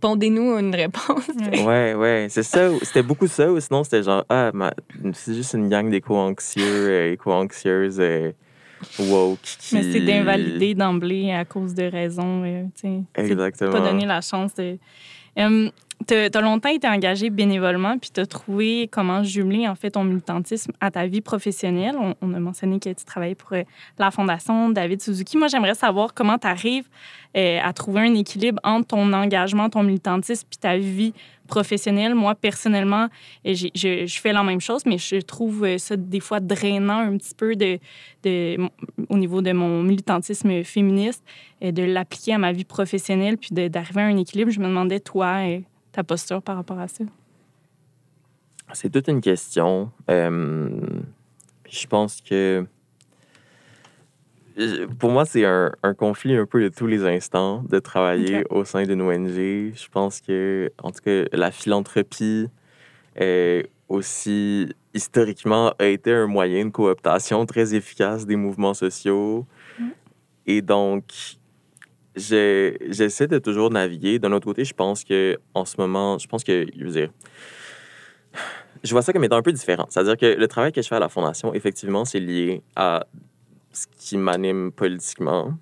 pondez-nous 0.00 0.58
une 0.58 0.74
réponse. 0.74 1.28
Ouais, 1.64 1.94
ouais, 1.94 2.26
c'est 2.30 2.42
ça. 2.42 2.68
C'était 2.82 3.02
beaucoup 3.02 3.26
ça. 3.26 3.50
Ou 3.50 3.60
sinon, 3.60 3.84
c'était 3.84 4.02
genre, 4.02 4.24
ah, 4.28 4.50
ma- 4.54 4.72
c'est 5.12 5.34
juste 5.34 5.54
une 5.54 5.68
gang 5.68 5.90
d'éco-anxieux, 5.90 6.62
euh, 6.64 7.12
éco-anxieuses, 7.12 7.98
euh, 8.00 8.32
woke. 8.98 9.38
Qui... 9.42 9.74
Mais 9.74 9.92
c'est 9.92 10.00
d'invalider 10.00 10.74
d'emblée 10.74 11.32
à 11.32 11.44
cause 11.44 11.74
de 11.74 11.84
raisons. 11.84 12.42
euh, 12.44 12.64
tu 12.74 12.80
sais. 12.88 13.00
C'est 13.16 13.30
Exactement. 13.32 13.72
pas 13.72 13.80
donner 13.80 14.06
la 14.06 14.20
chance 14.20 14.54
de. 14.54 14.78
Euh, 15.38 15.70
t'as 16.06 16.28
as 16.32 16.40
longtemps 16.40 16.68
été 16.68 16.88
engagé 16.88 17.30
bénévolement, 17.30 17.98
puis 17.98 18.10
tu 18.12 18.20
as 18.20 18.26
trouvé 18.26 18.88
comment 18.90 19.22
jumeler 19.22 19.68
en 19.68 19.74
fait 19.74 19.90
ton 19.90 20.04
militantisme 20.04 20.72
à 20.80 20.90
ta 20.90 21.06
vie 21.06 21.20
professionnelle. 21.20 21.96
On, 22.20 22.34
a 22.34 22.40
mentionné 22.40 22.80
que 22.80 22.88
tu 22.88 23.04
travaillais 23.04 23.34
pour 23.34 23.52
euh, 23.52 23.62
la 23.98 24.10
Fondation 24.10 24.70
David 24.70 25.02
Suzuki. 25.02 25.36
Moi, 25.36 25.48
j'aimerais 25.48 25.74
savoir 25.74 26.14
comment 26.14 26.38
tu 26.38 26.46
arrives 26.46 26.88
à 27.34 27.72
trouver 27.72 28.00
un 28.00 28.14
équilibre 28.14 28.58
entre 28.64 28.88
ton 28.88 29.12
engagement, 29.12 29.70
ton 29.70 29.84
militantisme, 29.84 30.44
puis 30.50 30.58
ta 30.58 30.76
vie 30.76 31.12
professionnelle. 31.48 32.14
Moi, 32.14 32.36
personnellement, 32.36 33.08
euh, 33.44 33.54
je, 33.54 34.20
fais 34.22 34.32
la 34.32 34.44
même 34.44 34.60
chose, 34.60 34.82
mais 34.86 34.98
je 34.98 35.16
trouve 35.16 35.64
euh, 35.64 35.78
ça 35.78 35.96
des 35.96 36.20
fois 36.20 36.38
drainant 36.38 36.98
un 36.98 37.16
petit 37.16 37.34
peu 37.34 37.56
de, 37.56 37.80
au 39.08 39.18
niveau 39.18 39.42
de 39.42 39.50
mon 39.50 39.82
militantisme 39.82 40.62
féministe, 40.62 41.24
de 41.60 41.82
l'appliquer 41.82 42.34
à 42.34 42.38
ma 42.38 42.52
vie 42.52 42.64
professionnelle, 42.64 43.36
puis 43.36 43.50
d'arriver 43.52 44.02
à 44.02 44.04
un 44.04 44.16
équilibre. 44.16 44.52
Je 44.52 44.60
me 44.60 44.66
demandais, 44.66 45.00
toi, 45.00 45.38
euh, 45.44 45.58
ta 45.98 46.04
posture 46.04 46.40
par 46.40 46.54
rapport 46.54 46.78
à 46.78 46.86
ça? 46.86 47.02
C'est 48.72 48.88
toute 48.88 49.08
une 49.08 49.20
question. 49.20 49.90
Euh, 50.08 50.70
je 51.68 51.86
pense 51.88 52.20
que. 52.20 52.64
Pour 54.98 55.10
moi, 55.10 55.24
c'est 55.24 55.44
un, 55.44 55.72
un 55.82 55.94
conflit 55.94 56.36
un 56.36 56.46
peu 56.46 56.62
de 56.62 56.68
tous 56.68 56.86
les 56.86 57.04
instants 57.04 57.64
de 57.68 57.78
travailler 57.80 58.44
au 58.50 58.64
sein 58.64 58.84
d'une 58.84 59.02
ONG. 59.02 59.74
Je 59.74 59.88
pense 59.90 60.20
que, 60.20 60.70
en 60.82 60.90
tout 60.90 61.00
cas, 61.04 61.24
la 61.32 61.50
philanthropie 61.50 62.48
euh, 63.20 63.62
aussi 63.88 64.72
historiquement 64.94 65.72
a 65.78 65.86
été 65.86 66.12
un 66.12 66.26
moyen 66.26 66.66
de 66.66 66.70
cooptation 66.70 67.44
très 67.46 67.74
efficace 67.74 68.26
des 68.26 68.36
mouvements 68.36 68.74
sociaux. 68.74 69.46
Et 70.46 70.62
donc, 70.62 71.04
j'essaie 72.18 73.26
de 73.26 73.38
toujours 73.38 73.70
naviguer. 73.70 74.18
D'un 74.18 74.32
autre 74.32 74.46
côté, 74.46 74.64
je 74.64 74.74
pense 74.74 75.04
que 75.04 75.38
en 75.54 75.64
ce 75.64 75.76
moment, 75.78 76.18
je 76.18 76.26
pense 76.26 76.44
que, 76.44 76.66
je 76.76 76.84
veux 76.84 76.92
dire, 76.92 77.10
je 78.84 78.90
vois 78.92 79.02
ça 79.02 79.12
comme 79.12 79.24
étant 79.24 79.36
un 79.36 79.42
peu 79.42 79.52
différent. 79.52 79.86
C'est-à-dire 79.88 80.16
que 80.16 80.26
le 80.26 80.48
travail 80.48 80.72
que 80.72 80.82
je 80.82 80.88
fais 80.88 80.96
à 80.96 81.00
la 81.00 81.08
Fondation, 81.08 81.54
effectivement, 81.54 82.04
c'est 82.04 82.20
lié 82.20 82.62
à 82.76 83.06
ce 83.72 83.86
qui 83.98 84.16
m'anime 84.16 84.72
politiquement. 84.72 85.54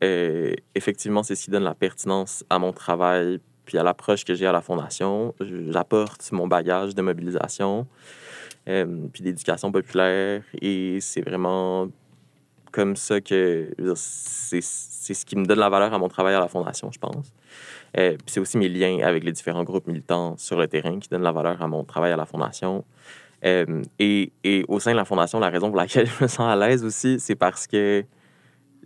Effectivement, 0.00 1.22
c'est 1.22 1.34
ce 1.34 1.44
qui 1.44 1.50
donne 1.50 1.64
la 1.64 1.74
pertinence 1.74 2.44
à 2.50 2.58
mon 2.58 2.72
travail 2.72 3.40
puis 3.64 3.78
à 3.78 3.82
l'approche 3.82 4.24
que 4.24 4.34
j'ai 4.34 4.46
à 4.46 4.52
la 4.52 4.60
Fondation. 4.60 5.34
J'apporte 5.40 6.30
mon 6.32 6.46
bagage 6.46 6.94
de 6.94 7.02
mobilisation 7.02 7.86
euh, 8.68 9.08
puis 9.12 9.22
d'éducation 9.22 9.72
populaire 9.72 10.42
et 10.60 10.98
c'est 11.00 11.22
vraiment 11.22 11.88
comme 12.72 12.96
ça 12.96 13.20
que 13.20 13.70
c'est 13.94 14.60
ce 14.62 15.24
qui 15.26 15.36
me 15.36 15.44
donne 15.44 15.58
la 15.58 15.68
valeur 15.68 15.92
à 15.94 15.98
mon 15.98 16.08
travail 16.08 16.34
à 16.34 16.40
la 16.40 16.48
Fondation, 16.48 16.90
je 16.92 16.98
pense. 16.98 17.32
Euh, 17.98 18.16
c'est 18.26 18.40
aussi 18.40 18.56
mes 18.58 18.68
liens 18.68 19.00
avec 19.04 19.22
les 19.24 19.32
différents 19.32 19.64
groupes 19.64 19.86
militants 19.86 20.36
sur 20.38 20.58
le 20.58 20.66
terrain 20.66 20.98
qui 20.98 21.08
donnent 21.08 21.22
la 21.22 21.32
valeur 21.32 21.60
à 21.62 21.68
mon 21.68 21.84
travail 21.84 22.12
à 22.12 22.16
la 22.16 22.26
Fondation. 22.26 22.84
Euh, 23.44 23.82
et, 23.98 24.32
et 24.44 24.64
au 24.68 24.78
sein 24.80 24.92
de 24.92 24.96
la 24.96 25.04
Fondation, 25.04 25.38
la 25.40 25.50
raison 25.50 25.68
pour 25.68 25.76
laquelle 25.76 26.06
je 26.06 26.22
me 26.24 26.28
sens 26.28 26.40
à 26.48 26.56
l'aise 26.56 26.84
aussi, 26.84 27.18
c'est 27.20 27.34
parce 27.34 27.66
que 27.66 28.04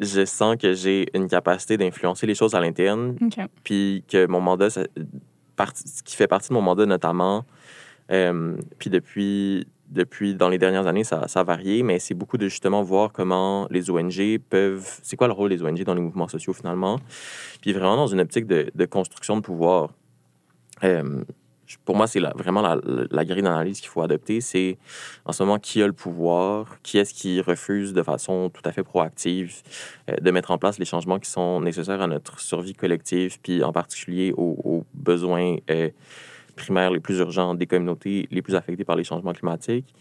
je 0.01 0.25
sens 0.25 0.57
que 0.57 0.73
j'ai 0.75 1.07
une 1.15 1.29
capacité 1.29 1.77
d'influencer 1.77 2.27
les 2.27 2.35
choses 2.35 2.55
à 2.55 2.61
l'interne, 2.61 3.17
puis 3.65 4.05
que 4.09 4.27
mon 4.27 4.41
mandat, 4.41 4.71
ça- 4.71 4.85
ce 5.75 6.03
qui 6.03 6.17
fait 6.17 6.27
partie 6.27 6.49
de 6.51 6.55
mon 6.55 6.61
mandat 6.63 6.85
notamment, 6.87 7.45
euh, 8.11 8.57
puis 8.79 8.91
depuis, 8.91 9.67
depuis, 9.89 10.35
dans 10.35 10.49
les 10.49 10.59
dernières 10.59 10.87
années, 10.87 11.05
ça, 11.05 11.29
ça 11.29 11.41
a 11.41 11.45
varié, 11.45 11.83
mais 11.83 11.99
c'est 11.99 12.15
beaucoup 12.15 12.39
de 12.39 12.49
justement 12.49 12.83
voir 12.83 13.13
comment 13.13 13.67
les 13.71 13.91
ONG 13.91 14.39
peuvent... 14.51 14.99
C'est 15.03 15.17
quoi 15.17 15.27
le 15.27 15.33
rôle 15.33 15.51
des 15.51 15.63
ONG 15.63 15.83
dans 15.85 15.95
les 15.95 16.01
mouvements 16.01 16.29
sociaux 16.29 16.53
finalement? 16.53 16.99
Puis 17.61 17.73
vraiment 17.73 17.97
dans 17.97 18.07
une 18.07 18.21
optique 18.21 18.47
de, 18.47 18.85
construction 18.87 19.37
de 19.37 19.43
pouvoir. 19.43 19.91
Euh, 20.85 21.23
pour 21.85 21.97
moi, 21.97 22.07
c'est 22.07 22.21
vraiment 22.21 22.63
la, 22.63 22.79
la 23.11 23.25
grille 23.25 23.43
d'analyse 23.43 23.81
qu'il 23.81 23.89
faut 23.89 24.03
adopter. 24.03 24.41
C'est 24.41 24.79
en 25.25 25.33
ce 25.33 25.43
moment 25.43 25.59
qui 25.59 25.83
a 25.83 25.87
le 25.87 25.93
pouvoir, 25.93 26.81
qui 26.83 26.99
est-ce 26.99 27.13
qui 27.13 27.41
refuse 27.41 27.93
de 27.93 28.03
façon 28.03 28.51
tout 28.51 28.63
à 28.65 28.73
fait 28.73 28.85
proactive 28.85 29.55
euh, 30.11 30.17
de 30.17 30.31
mettre 30.31 30.51
en 30.51 30.59
place 30.59 30.79
les 30.79 30.85
changements 30.85 31.19
qui 31.19 31.31
sont 31.31 31.61
nécessaires 31.61 32.01
à 32.01 32.07
notre 32.07 32.41
survie 32.41 32.75
collective, 32.75 33.39
puis 33.43 33.65
en 33.65 33.73
particulier 33.73 34.33
aux, 34.37 34.57
aux 34.65 34.85
besoins 34.95 35.57
euh, 35.71 35.91
primaires 36.57 36.91
les 36.91 37.01
plus 37.01 37.19
urgents 37.19 37.55
des 37.55 37.67
communautés 37.67 38.27
les 38.31 38.43
plus 38.43 38.55
affectées 38.55 38.85
par 38.85 38.97
les 38.97 39.05
changements 39.05 39.33
climatiques. 39.33 39.95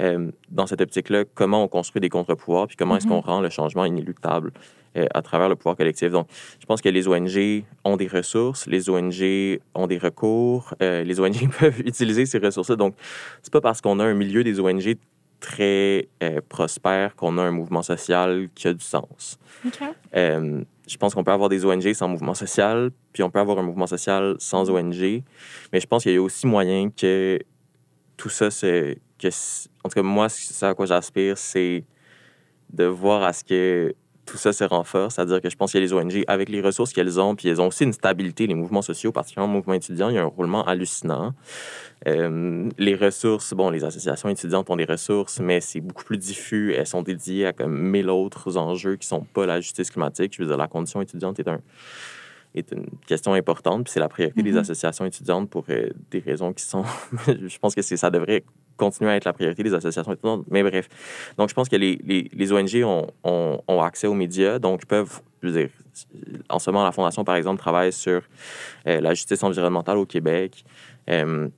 Euh, 0.00 0.30
dans 0.50 0.66
cette 0.66 0.80
optique-là, 0.80 1.24
comment 1.34 1.62
on 1.64 1.68
construit 1.68 2.00
des 2.00 2.08
contre-pouvoirs, 2.08 2.68
puis 2.68 2.76
comment 2.76 2.96
est-ce 2.96 3.06
qu'on 3.06 3.20
rend 3.20 3.40
le 3.40 3.50
changement 3.50 3.84
inéluctable 3.84 4.52
euh, 4.96 5.06
à 5.12 5.22
travers 5.22 5.48
le 5.48 5.56
pouvoir 5.56 5.76
collectif? 5.76 6.10
Donc, 6.10 6.28
je 6.60 6.66
pense 6.66 6.80
que 6.80 6.88
les 6.88 7.08
ONG 7.08 7.64
ont 7.84 7.96
des 7.96 8.06
ressources, 8.06 8.66
les 8.66 8.90
ONG 8.90 9.60
ont 9.74 9.86
des 9.88 9.98
recours, 9.98 10.74
euh, 10.82 11.02
les 11.02 11.18
ONG 11.18 11.48
peuvent 11.58 11.80
utiliser 11.80 12.26
ces 12.26 12.38
ressources-là. 12.38 12.76
Donc, 12.76 12.94
c'est 13.42 13.52
pas 13.52 13.60
parce 13.60 13.80
qu'on 13.80 13.98
a 13.98 14.04
un 14.04 14.14
milieu 14.14 14.44
des 14.44 14.60
ONG 14.60 14.96
très 15.40 16.08
euh, 16.22 16.40
prospère 16.48 17.14
qu'on 17.16 17.38
a 17.38 17.42
un 17.42 17.50
mouvement 17.50 17.82
social 17.82 18.48
qui 18.54 18.68
a 18.68 18.72
du 18.72 18.84
sens. 18.84 19.38
Euh, 20.16 20.62
je 20.86 20.96
pense 20.96 21.14
qu'on 21.14 21.24
peut 21.24 21.32
avoir 21.32 21.48
des 21.48 21.64
ONG 21.64 21.92
sans 21.92 22.08
mouvement 22.08 22.34
social, 22.34 22.90
puis 23.12 23.22
on 23.22 23.30
peut 23.30 23.38
avoir 23.38 23.58
un 23.58 23.62
mouvement 23.62 23.86
social 23.86 24.36
sans 24.38 24.70
ONG. 24.70 25.22
Mais 25.72 25.80
je 25.80 25.86
pense 25.86 26.02
qu'il 26.02 26.12
y 26.12 26.16
a 26.16 26.22
aussi 26.22 26.46
moyen 26.46 26.90
que 26.90 27.38
tout 28.16 28.28
ça, 28.28 28.50
c'est 28.50 28.98
en 29.84 29.88
tout 29.88 29.94
cas 29.94 30.02
moi, 30.02 30.28
ce 30.28 30.64
à 30.64 30.74
quoi 30.74 30.86
j'aspire, 30.86 31.36
c'est 31.36 31.84
de 32.72 32.84
voir 32.84 33.22
à 33.22 33.32
ce 33.32 33.44
que 33.44 33.94
tout 34.28 34.36
ça 34.36 34.52
se 34.52 34.64
renforce, 34.64 35.14
c'est-à-dire 35.14 35.40
que 35.40 35.48
je 35.48 35.56
pense 35.56 35.72
qu'il 35.72 35.80
y 35.80 35.82
a 35.82 35.86
les 35.86 35.92
ONG 35.92 36.24
avec 36.26 36.48
les 36.48 36.60
ressources 36.60 36.92
qu'elles 36.92 37.18
ont, 37.18 37.34
puis 37.34 37.48
elles 37.48 37.60
ont 37.60 37.68
aussi 37.68 37.84
une 37.84 37.92
stabilité, 37.92 38.46
les 38.46 38.54
mouvements 38.54 38.82
sociaux, 38.82 39.10
particulièrement 39.10 39.52
le 39.52 39.58
mouvement 39.58 39.74
étudiant, 39.74 40.10
il 40.10 40.16
y 40.16 40.18
a 40.18 40.22
un 40.22 40.26
roulement 40.26 40.64
hallucinant. 40.66 41.32
Euh, 42.06 42.68
les 42.78 42.94
ressources, 42.94 43.54
bon, 43.54 43.70
les 43.70 43.84
associations 43.84 44.28
étudiantes 44.28 44.70
ont 44.70 44.76
des 44.76 44.84
ressources, 44.84 45.40
mais 45.40 45.60
c'est 45.60 45.80
beaucoup 45.80 46.04
plus 46.04 46.18
diffus. 46.18 46.74
Elles 46.74 46.86
sont 46.86 47.02
dédiées 47.02 47.46
à 47.46 47.52
comme 47.52 47.76
mille 47.76 48.10
autres 48.10 48.56
enjeux 48.56 48.96
qui 48.96 49.06
sont 49.06 49.22
pas 49.22 49.46
la 49.46 49.60
justice 49.60 49.90
climatique. 49.90 50.34
Je 50.36 50.42
veux 50.42 50.48
dire, 50.48 50.58
la 50.58 50.68
condition 50.68 51.00
étudiante 51.00 51.38
est 51.40 51.48
un 51.48 51.60
est 52.54 52.72
une 52.72 52.86
question 53.06 53.34
importante, 53.34 53.84
puis 53.84 53.92
c'est 53.92 54.00
la 54.00 54.08
priorité 54.08 54.42
des 54.42 54.52
Mhm. 54.52 54.58
associations 54.58 55.04
étudiantes 55.04 55.50
pour 55.50 55.64
euh, 55.68 55.90
des 56.10 56.20
raisons 56.20 56.52
qui 56.52 56.64
sont... 56.64 56.82
je 57.26 57.58
pense 57.58 57.74
que 57.74 57.82
ça 57.82 58.10
devrait 58.10 58.42
continuer 58.78 59.10
à 59.10 59.16
être 59.16 59.24
la 59.26 59.34
priorité 59.34 59.62
des 59.62 59.74
associations 59.74 60.16
mais 60.50 60.62
bref. 60.62 60.88
Donc, 61.36 61.50
je 61.50 61.54
pense 61.54 61.68
que 61.68 61.76
les, 61.76 61.98
les, 62.04 62.30
les 62.32 62.52
ONG 62.52 62.82
ont, 62.84 63.06
ont, 63.24 63.60
ont 63.68 63.82
accès 63.82 64.06
aux 64.06 64.14
médias, 64.14 64.58
donc 64.58 64.86
peuvent, 64.86 65.20
je 65.42 65.48
veux 65.48 65.60
dire, 65.60 65.70
en 66.48 66.58
ce 66.58 66.70
moment, 66.70 66.84
la 66.84 66.92
Fondation, 66.92 67.24
par 67.24 67.36
exemple, 67.36 67.58
travaille 67.58 67.92
sur 67.92 68.22
euh, 68.86 69.00
la 69.00 69.14
justice 69.14 69.42
environnementale 69.42 69.98
au 69.98 70.06
Québec. 70.06 70.64
Euh, 71.10 71.48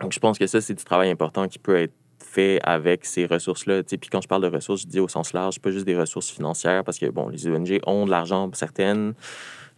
donc, 0.00 0.12
je 0.12 0.18
pense 0.18 0.38
que 0.38 0.46
ça, 0.46 0.60
c'est 0.60 0.74
du 0.74 0.84
travail 0.84 1.10
important 1.10 1.48
qui 1.48 1.58
peut 1.58 1.76
être 1.76 1.94
fait 2.18 2.58
avec 2.62 3.04
ces 3.04 3.26
ressources-là. 3.26 3.82
Puis 3.82 4.10
quand 4.10 4.20
je 4.20 4.28
parle 4.28 4.42
de 4.42 4.48
ressources, 4.48 4.82
je 4.82 4.86
dis 4.86 5.00
au 5.00 5.08
sens 5.08 5.32
large, 5.32 5.60
pas 5.60 5.70
juste 5.70 5.86
des 5.86 5.96
ressources 5.96 6.30
financières, 6.30 6.82
parce 6.82 6.98
que, 6.98 7.06
bon, 7.06 7.28
les 7.28 7.46
ONG 7.46 7.80
ont 7.86 8.06
de 8.06 8.10
l'argent, 8.10 8.50
certaines. 8.54 9.14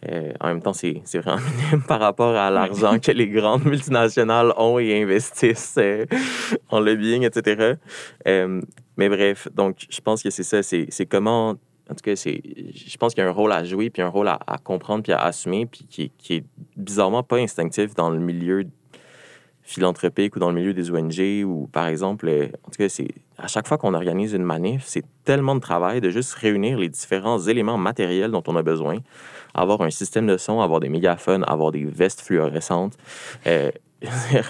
Euh, 0.05 0.31
en 0.39 0.47
même 0.47 0.61
temps, 0.61 0.73
c'est 0.73 1.01
vraiment 1.15 1.41
minime 1.71 1.83
par 1.87 1.99
rapport 1.99 2.35
à 2.35 2.51
l'argent 2.51 2.99
que 2.99 3.11
les 3.11 3.27
grandes 3.27 3.65
multinationales 3.65 4.53
ont 4.57 4.77
et 4.77 5.01
investissent 5.01 5.75
euh, 5.77 6.05
en 6.69 6.79
lobbying, 6.79 7.23
etc. 7.23 7.73
Euh, 8.27 8.61
mais 8.95 9.09
bref, 9.09 9.47
donc, 9.53 9.87
je 9.89 10.01
pense 10.01 10.21
que 10.21 10.29
c'est 10.29 10.43
ça. 10.43 10.61
C'est 10.63 11.05
comment... 11.07 11.55
En 11.89 11.95
tout 11.95 12.03
cas, 12.03 12.15
je 12.15 12.97
pense 12.97 13.13
qu'il 13.13 13.23
y 13.23 13.25
a 13.25 13.29
un 13.29 13.33
rôle 13.33 13.53
à 13.53 13.63
jouer, 13.63 13.89
puis 13.89 14.01
un 14.01 14.09
rôle 14.09 14.27
à, 14.27 14.37
à 14.45 14.57
comprendre, 14.57 15.03
puis 15.03 15.13
à 15.13 15.21
assumer, 15.21 15.65
puis 15.65 15.85
qui, 15.89 16.11
qui 16.17 16.33
est 16.35 16.43
bizarrement 16.75 17.23
pas 17.23 17.37
instinctif 17.37 17.95
dans 17.95 18.09
le 18.09 18.19
milieu 18.19 18.65
philanthropique 19.61 20.35
ou 20.35 20.39
dans 20.39 20.49
le 20.49 20.55
milieu 20.55 20.73
des 20.73 20.91
ONG 20.91 21.45
ou 21.45 21.67
par 21.67 21.87
exemple, 21.87 22.29
en 22.29 22.69
tout 22.69 22.77
cas, 22.77 22.89
c'est 22.89 23.07
à 23.37 23.47
chaque 23.47 23.67
fois 23.67 23.77
qu'on 23.77 23.93
organise 23.93 24.33
une 24.33 24.43
manif, 24.43 24.83
c'est 24.85 25.03
tellement 25.23 25.55
de 25.55 25.59
travail 25.59 26.01
de 26.01 26.09
juste 26.09 26.33
réunir 26.33 26.77
les 26.77 26.89
différents 26.89 27.39
éléments 27.39 27.77
matériels 27.77 28.31
dont 28.31 28.43
on 28.47 28.55
a 28.55 28.63
besoin, 28.63 28.97
avoir 29.53 29.81
un 29.81 29.89
système 29.89 30.25
de 30.27 30.37
son, 30.37 30.61
avoir 30.61 30.79
des 30.79 30.89
mégaphones, 30.89 31.43
avoir 31.47 31.71
des 31.71 31.83
vestes 31.83 32.21
fluorescentes. 32.21 32.97
Euh, 33.45 33.71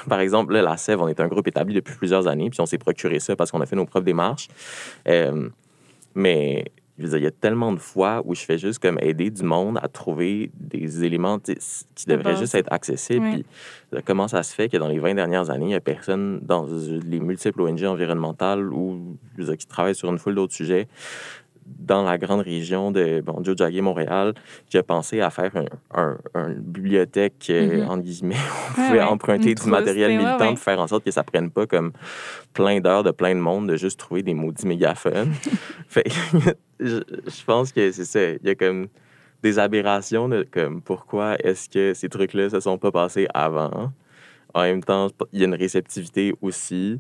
par 0.10 0.20
exemple, 0.20 0.54
là, 0.54 0.62
la 0.62 0.78
Sève, 0.78 1.02
on 1.02 1.08
est 1.08 1.20
un 1.20 1.28
groupe 1.28 1.48
établi 1.48 1.76
depuis 1.76 1.96
plusieurs 1.96 2.28
années, 2.28 2.50
puis 2.50 2.62
on 2.62 2.66
s'est 2.66 2.78
procuré 2.78 3.20
ça 3.20 3.36
parce 3.36 3.52
qu'on 3.52 3.62
a 3.62 3.66
fait 3.66 3.76
nos 3.76 3.86
propres 3.86 4.06
démarches. 4.06 4.48
Euh, 5.08 5.50
mais 6.16 6.66
je 6.98 7.04
veux 7.04 7.10
dire, 7.10 7.18
il 7.20 7.24
y 7.24 7.28
a 7.28 7.32
tellement 7.32 7.72
de 7.72 7.80
fois 7.80 8.22
où 8.26 8.34
je 8.34 8.42
fais 8.42 8.58
juste 8.58 8.80
comme 8.80 8.98
aider 9.02 9.30
du 9.30 9.44
monde 9.44 9.78
à 9.82 9.88
trouver 9.88 10.50
des 10.60 11.04
éléments 11.04 11.38
qui 11.40 12.06
devraient 12.08 12.36
juste 12.38 12.56
être 12.56 12.72
accessibles. 12.72 13.26
Puis, 13.32 13.46
comment 14.06 14.28
ça 14.28 14.42
se 14.44 14.54
fait 14.56 14.68
que 14.68 14.78
dans 14.78 14.88
les 14.88 15.00
20 15.00 15.14
dernières 15.16 15.50
années, 15.50 15.66
il 15.66 15.70
n'y 15.70 15.76
a 15.76 15.80
personne 15.80 16.40
dans 16.42 16.66
les 17.06 17.20
multiples 17.20 17.62
ONG 17.62 17.84
environnementales 17.84 18.74
ou 18.74 19.18
qui 19.38 19.68
travaillent 19.68 19.96
sur 19.96 20.10
une 20.10 20.18
foule 20.18 20.36
d'autres 20.36 20.54
sujets 20.54 20.88
dans 21.80 22.04
la 22.04 22.18
grande 22.18 22.42
région 22.42 22.92
de 22.92 23.22
bon, 23.22 23.44
Jojage, 23.44 23.76
Montréal, 23.82 24.34
qui 24.70 24.78
a 24.78 24.84
pensé 24.84 25.20
à 25.20 25.30
faire 25.30 25.52
un, 25.94 26.18
un, 26.34 26.48
une 26.50 26.62
bibliothèque, 26.62 27.46
Mhm. 27.50 27.90
entre 27.90 28.04
guillemets, 28.04 28.36
on 28.70 28.74
pouvait 28.74 28.92
ouais. 29.00 29.02
emprunter 29.02 29.50
Une 29.50 29.56
du 29.56 29.70
matériel 29.70 30.12
trousse, 30.12 30.24
ouais, 30.24 30.30
militant 30.30 30.46
ouais. 30.46 30.56
pour 30.56 30.64
faire 30.64 30.80
en 30.80 30.88
sorte 30.88 31.04
que 31.04 31.12
ça 31.12 31.24
prenne 31.24 31.52
pas 31.52 31.68
comme 31.68 31.92
plein 32.54 32.80
d'heures 32.80 33.04
de 33.04 33.12
plein 33.12 33.36
de 33.36 33.42
monde 33.42 33.68
de 33.68 33.76
juste 33.76 34.00
trouver 34.00 34.24
des 34.24 34.34
maudits 34.34 34.66
mégaphones. 34.66 35.34
fait 35.90 36.06
je, 36.80 36.98
je 37.26 37.44
pense 37.46 37.72
que 37.72 37.92
c'est 37.92 38.06
ça. 38.06 38.32
Il 38.32 38.46
y 38.48 38.50
a 38.50 38.56
comme 38.56 38.88
des 39.44 39.60
aberrations 39.60 40.30
de 40.30 40.46
comme 40.50 40.82
pourquoi 40.82 41.36
est-ce 41.44 41.70
que 41.70 41.94
ces 41.94 42.10
trucs-là 42.10 42.50
se 42.50 42.60
sont 42.60 42.78
pas 42.78 42.92
passés 42.92 43.28
avant? 43.34 43.92
En 44.54 44.62
même 44.62 44.84
temps, 44.84 45.10
il 45.34 45.40
y 45.40 45.44
a 45.44 45.46
une 45.46 45.54
réceptivité 45.54 46.34
aussi. 46.42 47.00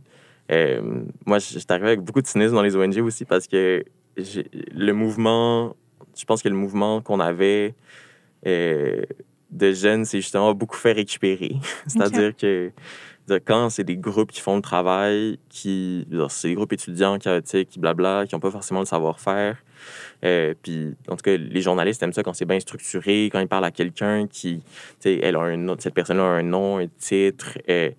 Euh, 0.51 1.03
moi, 1.25 1.39
je 1.39 1.47
je 1.53 1.59
suis 1.59 1.65
arrivé 1.69 1.87
avec 1.87 2.01
beaucoup 2.01 2.21
de 2.21 2.27
cynisme 2.27 2.53
dans 2.55 2.61
les 2.61 2.75
ONG 2.75 2.97
aussi 2.99 3.25
parce 3.25 3.47
que 3.47 3.83
le 4.15 4.91
mouvement, 4.93 5.75
je 6.15 6.25
pense 6.25 6.41
que 6.41 6.49
le 6.49 6.55
mouvement 6.55 7.01
qu'on 7.01 7.19
avait 7.19 7.75
euh, 8.45 9.03
de 9.51 9.71
jeunes, 9.71 10.05
c'est 10.05 10.21
justement 10.21 10.53
beaucoup 10.53 10.77
fait 10.77 10.93
récupérer. 10.93 11.55
C'est-à-dire 11.87 12.35
que 12.35 12.71
quand 13.45 13.69
c'est 13.69 13.83
des 13.83 13.97
groupes 13.97 14.31
qui 14.31 14.41
font 14.41 14.55
le 14.55 14.61
travail, 14.61 15.39
qui, 15.49 16.07
c'est 16.29 16.47
des 16.49 16.55
groupes 16.55 16.73
étudiants 16.73 17.17
chaotiques, 17.17 17.69
qui 17.69 17.79
blabla, 17.79 18.25
qui 18.25 18.35
n'ont 18.35 18.39
pas 18.39 18.51
forcément 18.51 18.79
le 18.79 18.85
savoir-faire. 18.85 19.57
Euh, 20.23 20.53
puis, 20.61 20.95
en 21.09 21.15
tout 21.15 21.23
cas, 21.23 21.37
les 21.37 21.61
journalistes 21.61 22.01
aiment 22.03 22.13
ça 22.13 22.23
quand 22.23 22.33
c'est 22.33 22.45
bien 22.45 22.59
structuré, 22.59 23.25
quand 23.31 23.39
ils 23.39 23.47
parlent 23.47 23.65
à 23.65 23.71
quelqu'un 23.71 24.27
qui, 24.27 24.59
tu 24.59 24.63
sais, 24.99 25.19
elle 25.21 25.35
a 25.35 25.41
un 25.41 25.75
cette 25.79 25.93
personne-là 25.93 26.23
a 26.23 26.27
un 26.27 26.43
nom, 26.43 26.77
un 26.79 26.87
titre, 26.97 27.57
euh, 27.69 27.91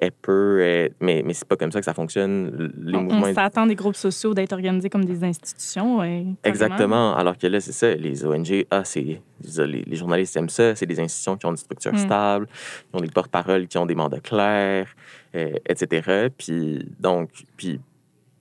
elle 0.00 0.12
peut, 0.12 0.58
euh, 0.60 0.88
mais, 1.00 1.22
mais 1.24 1.34
c'est 1.34 1.46
pas 1.48 1.56
comme 1.56 1.72
ça 1.72 1.80
que 1.80 1.84
ça 1.84 1.94
fonctionne. 1.94 2.72
Les 2.80 2.96
On, 2.96 3.02
mouvements 3.02 3.26
on 3.26 3.34
s'attend 3.34 3.66
des 3.66 3.74
groupes 3.74 3.96
sociaux 3.96 4.32
d'être 4.32 4.52
organisés 4.52 4.88
comme 4.90 5.04
des 5.04 5.24
institutions. 5.24 5.98
ouais. 5.98 6.24
Exactement. 6.44 7.16
Alors 7.16 7.36
que 7.36 7.46
là, 7.46 7.60
c'est 7.60 7.72
ça. 7.72 7.92
Les 7.94 8.24
ONG, 8.24 8.64
ah, 8.70 8.84
c'est, 8.84 9.20
les 9.58 9.96
journalistes 9.96 10.36
aiment 10.36 10.48
ça. 10.48 10.76
C'est 10.76 10.86
des 10.86 11.00
institutions 11.00 11.36
qui 11.36 11.46
ont 11.46 11.50
une 11.50 11.56
structure 11.56 11.92
Mm. 11.92 11.98
stable, 11.98 12.46
qui 12.46 12.96
ont 12.96 13.00
des 13.00 13.10
porte-paroles, 13.10 13.66
qui 13.66 13.76
ont 13.78 13.86
des 13.86 13.96
mandats 13.96 14.20
clairs, 14.20 14.94
euh, 15.34 15.52
etc. 15.68 16.28
Puis, 16.36 16.86
donc, 17.00 17.30
puis, 17.56 17.80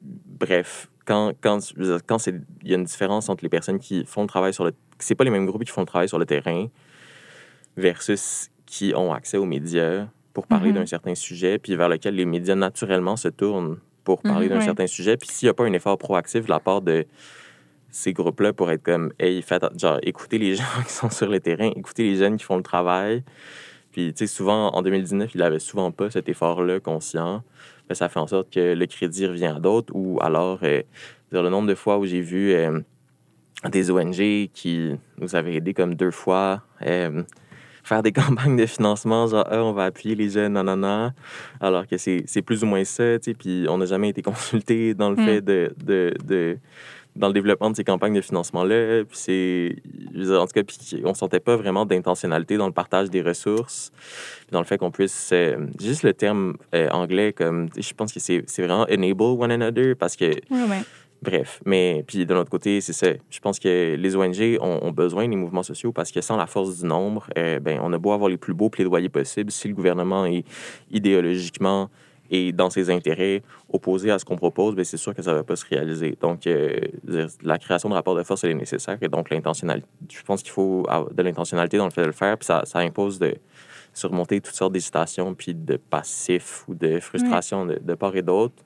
bref, 0.01 0.89
quand, 1.07 1.31
quand, 1.41 1.59
quand 2.05 2.17
c'est, 2.19 2.35
il 2.63 2.69
y 2.69 2.73
a 2.73 2.77
une 2.77 2.83
différence 2.83 3.29
entre 3.29 3.43
les 3.43 3.49
personnes 3.49 3.79
qui 3.79 4.03
font 4.05 4.21
le 4.23 4.27
travail 4.27 4.53
sur 4.53 4.65
le... 4.65 4.73
C'est 4.99 5.15
pas 5.15 5.23
les 5.23 5.29
mêmes 5.31 5.45
groupes 5.45 5.63
qui 5.63 5.71
font 5.71 5.81
le 5.81 5.87
travail 5.87 6.09
sur 6.09 6.19
le 6.19 6.25
terrain 6.25 6.67
versus 7.75 8.49
qui 8.65 8.93
ont 8.95 9.13
accès 9.13 9.37
aux 9.37 9.45
médias 9.45 10.07
pour 10.33 10.47
parler 10.47 10.69
Mhm. 10.69 10.75
d'un 10.75 10.85
certain 10.85 11.15
sujet, 11.15 11.57
puis 11.57 11.75
vers 11.75 11.89
lequel 11.89 12.15
les 12.15 12.25
médias 12.25 12.55
naturellement 12.55 13.15
se 13.15 13.27
tournent 13.29 13.77
pour 14.03 14.21
parler 14.21 14.47
Mhm, 14.47 14.53
d'un 14.53 14.59
ouais. 14.59 14.65
certain 14.65 14.87
sujet. 14.87 15.17
Puis 15.17 15.29
s'il 15.29 15.47
n'y 15.47 15.51
a 15.51 15.53
pas 15.53 15.63
un 15.65 15.73
effort 15.73 15.97
proactif 15.97 16.45
de 16.45 16.49
la 16.49 16.59
part 16.59 16.81
de 16.81 17.05
ces 17.89 18.13
groupes-là 18.13 18.53
pour 18.53 18.69
être 18.71 18.83
comme, 18.83 19.13
hey, 19.19 19.41
faites, 19.41 19.63
genre, 19.79 19.99
écoutez 20.03 20.37
les 20.37 20.55
gens 20.57 20.83
qui 20.85 20.91
sont 20.93 21.09
sur 21.09 21.29
le 21.29 21.39
terrain, 21.39 21.71
écoutez 21.75 22.03
les 22.03 22.15
jeunes 22.17 22.37
qui 22.37 22.43
font 22.43 22.57
le 22.57 22.63
travail. 22.63 23.23
Puis, 23.91 24.13
tu 24.13 24.27
sais, 24.27 24.27
souvent, 24.27 24.69
en 24.75 24.81
2019, 24.83 25.33
il 25.33 25.39
n'avait 25.39 25.59
souvent 25.59 25.91
pas 25.91 26.11
cet 26.11 26.29
effort-là 26.29 26.79
conscient. 26.79 27.41
Ben, 27.89 27.95
ça 27.95 28.09
fait 28.09 28.19
en 28.19 28.27
sorte 28.27 28.49
que 28.53 28.73
le 28.73 28.85
crédit 28.85 29.25
revient 29.27 29.45
à 29.47 29.59
d'autres 29.59 29.93
ou 29.95 30.19
alors, 30.21 30.59
euh, 30.63 30.81
dire, 31.31 31.43
le 31.43 31.49
nombre 31.49 31.67
de 31.67 31.75
fois 31.75 31.97
où 31.97 32.05
j'ai 32.05 32.21
vu 32.21 32.51
euh, 32.53 32.79
des 33.69 33.89
ONG 33.91 34.49
qui 34.53 34.91
nous 35.19 35.35
avaient 35.35 35.55
aidés 35.55 35.73
comme 35.73 35.95
deux 35.95 36.11
fois, 36.11 36.63
euh, 36.85 37.23
faire 37.83 38.03
des 38.03 38.11
campagnes 38.13 38.57
de 38.57 38.65
financement, 38.65 39.27
genre, 39.27 39.45
Ah, 39.49 39.63
on 39.63 39.71
va 39.71 39.85
appuyer 39.85 40.15
les 40.15 40.29
jeunes, 40.29 40.53
nanana, 40.53 41.13
alors 41.61 41.87
que 41.87 41.97
c'est 41.97 42.41
plus 42.45 42.63
ou 42.63 42.67
moins 42.67 42.83
ça, 42.83 43.17
tu 43.19 43.31
sais, 43.31 43.33
puis 43.33 43.65
on 43.69 43.77
n'a 43.77 43.85
jamais 43.85 44.09
été 44.09 44.21
consulté 44.31 44.93
dans 44.93 45.09
le 45.09 45.15
Mm. 45.15 45.25
fait 45.25 45.41
de, 45.41 45.73
de, 45.83 46.13
de- 46.25 46.57
dans 47.17 47.27
le 47.27 47.33
développement 47.33 47.69
de 47.69 47.75
ces 47.75 47.83
campagnes 47.83 48.13
de 48.13 48.21
financement-là, 48.21 49.03
puis 49.05 49.17
c'est, 49.17 49.75
en 50.15 50.45
tout 50.45 50.53
cas, 50.53 50.63
puis 50.63 51.01
on 51.03 51.13
sentait 51.13 51.39
pas 51.39 51.55
vraiment 51.55 51.85
d'intentionnalité 51.85 52.57
dans 52.57 52.67
le 52.67 52.73
partage 52.73 53.09
des 53.09 53.21
ressources, 53.21 53.91
puis 54.41 54.51
dans 54.51 54.59
le 54.59 54.65
fait 54.65 54.77
qu'on 54.77 54.91
puisse, 54.91 55.29
euh, 55.33 55.57
juste 55.79 56.03
le 56.03 56.13
terme 56.13 56.55
euh, 56.73 56.89
anglais, 56.89 57.33
comme, 57.33 57.69
je 57.77 57.93
pense 57.93 58.13
que 58.13 58.19
c'est 58.19 58.43
c'est 58.47 58.61
vraiment 58.63 58.85
enable 58.91 59.21
one 59.21 59.51
another, 59.51 59.95
parce 59.97 60.15
que 60.15 60.25
Ouais, 60.25 60.63
ouais. 60.69 60.83
Bref, 61.21 61.61
mais 61.65 62.03
puis 62.07 62.25
de 62.25 62.33
l'autre 62.33 62.51
côté, 62.51 62.79
c'est 62.79 62.93
ça. 62.93 63.07
Je 63.29 63.39
pense 63.39 63.57
que 63.59 63.95
les 63.95 64.15
ONG 64.15 64.59
ont, 64.61 64.79
ont 64.83 64.91
besoin 64.91 65.27
des 65.27 65.35
mouvements 65.35 65.63
sociaux 65.63 65.91
parce 65.91 66.11
que 66.11 66.21
sans 66.21 66.37
la 66.37 66.45
force 66.45 66.79
du 66.79 66.85
nombre, 66.85 67.27
euh, 67.37 67.59
ben, 67.59 67.79
on 67.81 67.91
a 67.91 67.97
beau 67.97 68.11
avoir 68.11 68.29
les 68.29 68.37
plus 68.37 68.53
beaux 68.53 68.69
plaidoyers 68.69 69.09
possibles. 69.09 69.51
Si 69.51 69.67
le 69.67 69.73
gouvernement 69.73 70.25
est 70.25 70.43
idéologiquement 70.91 71.89
et 72.29 72.51
dans 72.51 72.69
ses 72.69 72.89
intérêts 72.89 73.41
opposé 73.69 74.11
à 74.11 74.19
ce 74.19 74.25
qu'on 74.25 74.35
propose, 74.35 74.75
ben, 74.75 74.85
c'est 74.85 74.97
sûr 74.97 75.13
que 75.13 75.21
ça 75.21 75.31
ne 75.31 75.37
va 75.37 75.43
pas 75.43 75.55
se 75.55 75.65
réaliser. 75.65 76.17
Donc, 76.21 76.47
euh, 76.47 76.79
la 77.41 77.57
création 77.57 77.89
de 77.89 77.93
rapports 77.93 78.15
de 78.15 78.23
force, 78.23 78.43
elle 78.43 78.51
est 78.51 78.55
nécessaire 78.55 78.97
et 79.01 79.07
donc 79.07 79.29
l'intentionnalité. 79.29 79.87
Je 80.11 80.23
pense 80.23 80.41
qu'il 80.41 80.51
faut 80.51 80.85
avoir 80.87 81.13
de 81.13 81.23
l'intentionnalité 81.23 81.77
dans 81.77 81.85
le 81.85 81.91
fait 81.91 82.01
de 82.01 82.07
le 82.07 82.11
faire, 82.11 82.37
puis 82.37 82.45
ça, 82.45 82.63
ça 82.65 82.79
impose 82.79 83.19
de 83.19 83.35
surmonter 83.93 84.41
toutes 84.41 84.55
sortes 84.55 84.73
d'hésitations, 84.73 85.33
puis 85.33 85.55
de 85.55 85.77
passifs 85.77 86.63
ou 86.67 86.75
de 86.75 86.99
frustrations 86.99 87.65
de, 87.65 87.79
de 87.81 87.93
part 87.95 88.15
et 88.15 88.21
d'autre. 88.21 88.63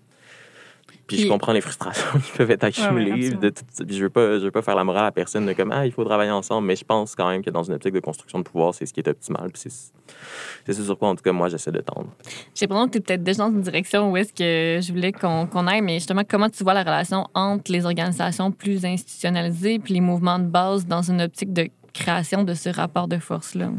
Puis, 1.15 1.23
je 1.25 1.27
comprends 1.29 1.51
les 1.53 1.61
frustrations 1.61 2.19
qui 2.25 2.31
peuvent 2.37 2.51
être 2.51 2.63
accumulées. 2.63 3.11
absolument. 3.11 3.41
de 3.41 3.49
tout- 3.49 3.85
puis 3.85 3.95
je 3.97 4.03
veux 4.03 4.09
pas, 4.09 4.39
je 4.39 4.43
veux 4.45 4.51
pas 4.51 4.61
faire 4.61 4.75
la 4.75 4.83
morale 4.83 5.05
à 5.05 5.11
personne 5.11 5.45
de 5.45 5.53
comme 5.53 5.71
ah 5.71 5.85
il 5.85 5.91
faut 5.91 6.03
travailler 6.03 6.31
ensemble, 6.31 6.67
mais 6.67 6.75
je 6.75 6.83
pense 6.85 7.15
quand 7.15 7.29
même 7.29 7.43
que 7.43 7.49
dans 7.49 7.63
une 7.63 7.73
optique 7.73 7.93
de 7.93 7.99
construction 7.99 8.39
de 8.39 8.43
pouvoir, 8.43 8.73
c'est 8.73 8.85
ce 8.85 8.93
qui 8.93 8.99
est 8.99 9.07
optimal. 9.07 9.49
Puis 9.51 9.63
c'est 10.65 10.73
ce 10.73 10.83
sur 10.83 10.97
quoi 10.97 11.09
en 11.09 11.15
tout 11.15 11.23
cas 11.23 11.31
moi 11.31 11.49
j'essaie 11.49 11.71
de 11.71 11.81
tendre. 11.81 12.07
J'ai 12.55 12.65
l'impression 12.65 12.87
que 12.87 12.91
tu 12.93 12.97
es 12.97 13.01
peut-être 13.01 13.23
déjà 13.23 13.43
dans 13.47 13.51
une 13.51 13.61
direction 13.61 14.11
où 14.11 14.17
est-ce 14.17 14.33
que 14.33 14.79
je 14.85 14.91
voulais 14.91 15.11
qu'on 15.11 15.67
aille, 15.67 15.81
mais 15.81 15.95
justement, 15.95 16.23
comment 16.27 16.49
tu 16.49 16.63
vois 16.63 16.73
la 16.73 16.83
relation 16.83 17.27
entre 17.33 17.71
les 17.71 17.85
organisations 17.85 18.51
plus 18.51 18.85
institutionnalisées 18.85 19.79
puis 19.79 19.93
les 19.93 20.01
mouvements 20.01 20.39
de 20.39 20.45
base 20.45 20.85
dans 20.85 21.01
une 21.01 21.21
optique 21.21 21.53
de 21.53 21.69
création 21.93 22.43
de 22.43 22.53
ce 22.53 22.69
rapport 22.69 23.07
de 23.07 23.17
force-là? 23.17 23.69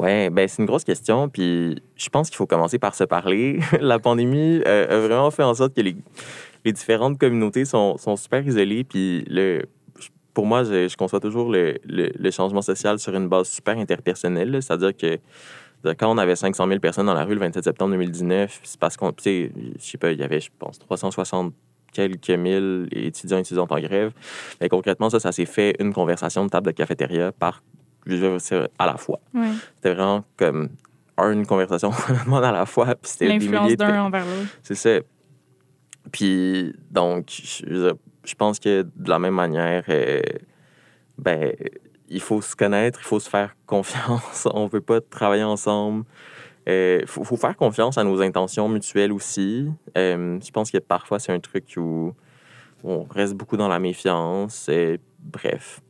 Ouais, 0.00 0.30
ben 0.30 0.48
c'est 0.48 0.62
une 0.62 0.66
grosse 0.66 0.84
question. 0.84 1.28
Puis 1.28 1.76
je 1.94 2.08
pense 2.08 2.30
qu'il 2.30 2.36
faut 2.38 2.46
commencer 2.46 2.78
par 2.78 2.94
se 2.94 3.04
parler. 3.04 3.60
la 3.80 3.98
pandémie 3.98 4.62
euh, 4.66 4.88
a 4.88 5.06
vraiment 5.06 5.30
fait 5.30 5.42
en 5.42 5.52
sorte 5.52 5.74
que 5.74 5.82
les, 5.82 5.94
différentes 6.72 7.18
communautés 7.18 7.66
sont, 7.66 7.98
super 8.16 8.46
isolées. 8.46 8.82
Puis 8.82 9.26
le, 9.28 9.66
pour 10.32 10.46
moi, 10.46 10.64
je, 10.64 10.96
conçois 10.96 11.20
toujours 11.20 11.52
le, 11.52 12.30
changement 12.30 12.62
social 12.62 12.98
sur 12.98 13.14
une 13.14 13.28
base 13.28 13.50
super 13.50 13.76
interpersonnelle. 13.76 14.62
C'est-à-dire 14.62 14.96
que 14.96 15.18
quand 15.98 16.10
on 16.10 16.16
avait 16.16 16.36
500 16.36 16.66
000 16.66 16.80
personnes 16.80 17.06
dans 17.06 17.14
la 17.14 17.24
rue 17.24 17.34
le 17.34 17.40
27 17.40 17.64
septembre 17.64 17.90
2019, 17.92 18.60
c'est 18.62 18.80
parce 18.80 18.96
qu'on, 18.96 19.12
tu 19.12 19.22
sais, 19.22 19.52
je 19.78 19.84
sais 19.84 19.98
pas, 19.98 20.12
il 20.12 20.18
y 20.18 20.22
avait, 20.22 20.40
je 20.40 20.48
pense, 20.58 20.78
360 20.78 21.52
quelques 21.92 22.30
mille 22.30 22.88
étudiants 22.92 23.36
et 23.36 23.40
étudiantes 23.40 23.72
en 23.72 23.80
grève. 23.80 24.12
Mais 24.62 24.70
concrètement, 24.70 25.10
ça, 25.10 25.20
ça 25.20 25.30
s'est 25.30 25.44
fait 25.44 25.76
une 25.78 25.92
conversation 25.92 26.46
de 26.46 26.48
table 26.48 26.68
de 26.68 26.72
cafétéria 26.72 27.32
par, 27.32 27.62
à 28.78 28.86
la 28.86 28.96
fois. 28.96 29.20
Ouais. 29.34 29.50
C'était 29.76 29.94
vraiment 29.94 30.24
comme 30.36 30.70
une 31.18 31.46
conversation 31.46 31.90
vraiment 31.90 32.38
à 32.38 32.52
la 32.52 32.66
fois. 32.66 32.86
Puis 32.94 33.10
c'était 33.12 33.26
des 33.26 33.46
L'influence 33.46 33.76
d'un 33.76 34.02
envers 34.04 34.24
l'autre. 34.24 34.56
C'est 34.62 34.74
ça. 34.74 34.98
Puis, 36.12 36.74
donc, 36.90 37.28
je, 37.30 37.92
je 38.24 38.34
pense 38.34 38.58
que 38.58 38.82
de 38.82 39.08
la 39.10 39.18
même 39.18 39.34
manière, 39.34 39.84
euh, 39.88 40.20
ben, 41.18 41.52
il 42.08 42.20
faut 42.20 42.40
se 42.40 42.56
connaître, 42.56 42.98
il 43.02 43.04
faut 43.04 43.20
se 43.20 43.28
faire 43.28 43.54
confiance. 43.66 44.48
On 44.52 44.64
ne 44.64 44.68
peut 44.68 44.80
pas 44.80 45.00
travailler 45.00 45.44
ensemble. 45.44 46.04
Il 46.66 47.04
faut, 47.06 47.24
faut 47.24 47.36
faire 47.36 47.56
confiance 47.56 47.98
à 47.98 48.04
nos 48.04 48.20
intentions 48.20 48.68
mutuelles 48.68 49.12
aussi. 49.12 49.68
Euh, 49.98 50.38
je 50.40 50.50
pense 50.52 50.70
que 50.70 50.78
parfois, 50.78 51.18
c'est 51.18 51.32
un 51.32 51.40
truc 51.40 51.64
où 51.76 52.14
on 52.84 53.02
reste 53.04 53.34
beaucoup 53.34 53.56
dans 53.56 53.66
la 53.66 53.80
méfiance. 53.80 54.66
euh, 54.68 54.96
bref. 55.18 55.80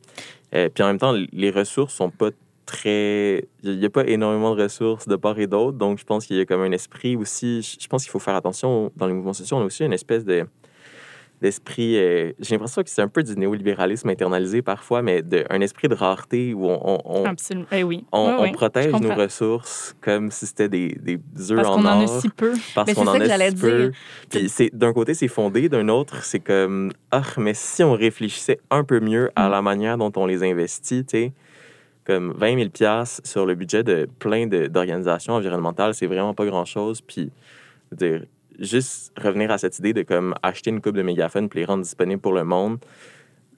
Euh, 0.53 0.69
puis 0.69 0.83
en 0.83 0.87
même 0.87 0.97
temps, 0.99 1.13
les 1.31 1.51
ressources 1.51 1.93
sont 1.93 2.09
pas 2.09 2.29
très. 2.65 3.47
Il 3.63 3.79
n'y 3.79 3.85
a 3.85 3.89
pas 3.89 4.05
énormément 4.05 4.55
de 4.55 4.63
ressources 4.63 5.07
de 5.07 5.15
part 5.15 5.39
et 5.39 5.47
d'autre. 5.47 5.77
Donc, 5.77 5.99
je 5.99 6.05
pense 6.05 6.25
qu'il 6.25 6.37
y 6.37 6.41
a 6.41 6.45
comme 6.45 6.61
un 6.61 6.71
esprit 6.71 7.15
aussi. 7.15 7.77
Je 7.79 7.87
pense 7.87 8.03
qu'il 8.03 8.11
faut 8.11 8.19
faire 8.19 8.35
attention 8.35 8.91
dans 8.95 9.07
les 9.07 9.13
mouvements 9.13 9.33
sociaux. 9.33 9.57
On 9.57 9.61
a 9.61 9.65
aussi 9.65 9.83
une 9.83 9.93
espèce 9.93 10.25
de 10.25 10.45
d'esprit. 11.41 11.97
euh, 11.97 12.31
J'ai 12.39 12.55
l'impression 12.55 12.83
que 12.83 12.89
c'est 12.89 13.01
un 13.01 13.07
peu 13.07 13.23
du 13.23 13.35
néolibéralisme 13.35 14.07
internalisé 14.09 14.61
parfois, 14.61 15.01
mais 15.01 15.21
de, 15.21 15.43
un 15.49 15.59
esprit 15.61 15.87
de 15.87 15.95
rareté 15.95 16.53
où 16.53 16.65
on, 16.67 16.79
on, 16.83 16.99
on- 17.03 17.25
Absolument. 17.25 17.65
Eh 17.71 17.83
oui. 17.83 18.05
on- 18.11 18.27
Ouais, 18.27 18.35
on 18.37 18.41
ouais, 18.43 18.51
protège 18.51 18.93
nos 18.93 19.13
ressources 19.15 19.95
comme 20.01 20.29
si 20.31 20.45
c'était 20.45 20.69
des, 20.69 20.89
des 21.01 21.19
œufs 21.51 21.55
Parce 21.57 21.67
en 21.69 21.75
qu'on 21.81 21.85
en 21.85 22.01
a 22.03 22.07
si 22.07 22.29
peu. 22.29 22.53
parce 22.75 22.93
qu'on 22.93 23.03
c'est 23.03 23.09
en 23.09 23.13
que 23.19 23.23
a 23.31 23.49
si 23.49 23.55
peu. 23.55 23.77
dire. 23.83 23.91
Puis 24.29 24.49
c'est 24.49 24.69
d'un 24.75 24.93
côté 24.93 25.13
c'est 25.13 25.27
fondé, 25.27 25.67
d'un 25.69 25.89
autre 25.89 26.23
c'est 26.23 26.39
comme 26.39 26.91
ah 27.11 27.23
mais 27.37 27.53
si 27.53 27.83
on 27.83 27.93
réfléchissait 27.93 28.59
un 28.69 28.83
peu 28.83 28.99
mieux 28.99 29.31
à 29.35 29.47
Mm. 29.47 29.51
la 29.51 29.61
manière 29.61 29.97
dont 29.97 30.11
on 30.15 30.25
les 30.27 30.43
investit, 30.43 31.03
tu 31.05 31.17
sais, 31.17 31.31
comme 32.05 32.33
20 32.37 32.57
000 32.57 32.69
piastres 32.69 33.21
sur 33.27 33.45
le 33.45 33.55
budget 33.55 33.83
de 33.83 34.07
plein 34.19 34.47
de- 34.47 34.67
d'organisations 34.67 35.33
environnementales, 35.33 35.93
c'est 35.93 36.07
vraiment 36.07 36.33
pas 36.33 36.45
grand 36.45 36.65
chose. 36.65 37.01
Puis 37.01 37.31
je 37.91 37.95
veux 38.05 38.17
dire, 38.19 38.25
juste 38.61 39.11
revenir 39.17 39.51
à 39.51 39.57
cette 39.57 39.77
idée 39.79 39.93
de 39.93 40.03
comme 40.03 40.33
acheter 40.43 40.69
une 40.69 40.81
coupe 40.81 40.95
de 40.95 41.01
mégaphones 41.03 41.49
puis 41.49 41.59
les 41.59 41.65
rendre 41.65 41.83
disponibles 41.83 42.21
pour 42.21 42.33
le 42.33 42.43
monde. 42.43 42.77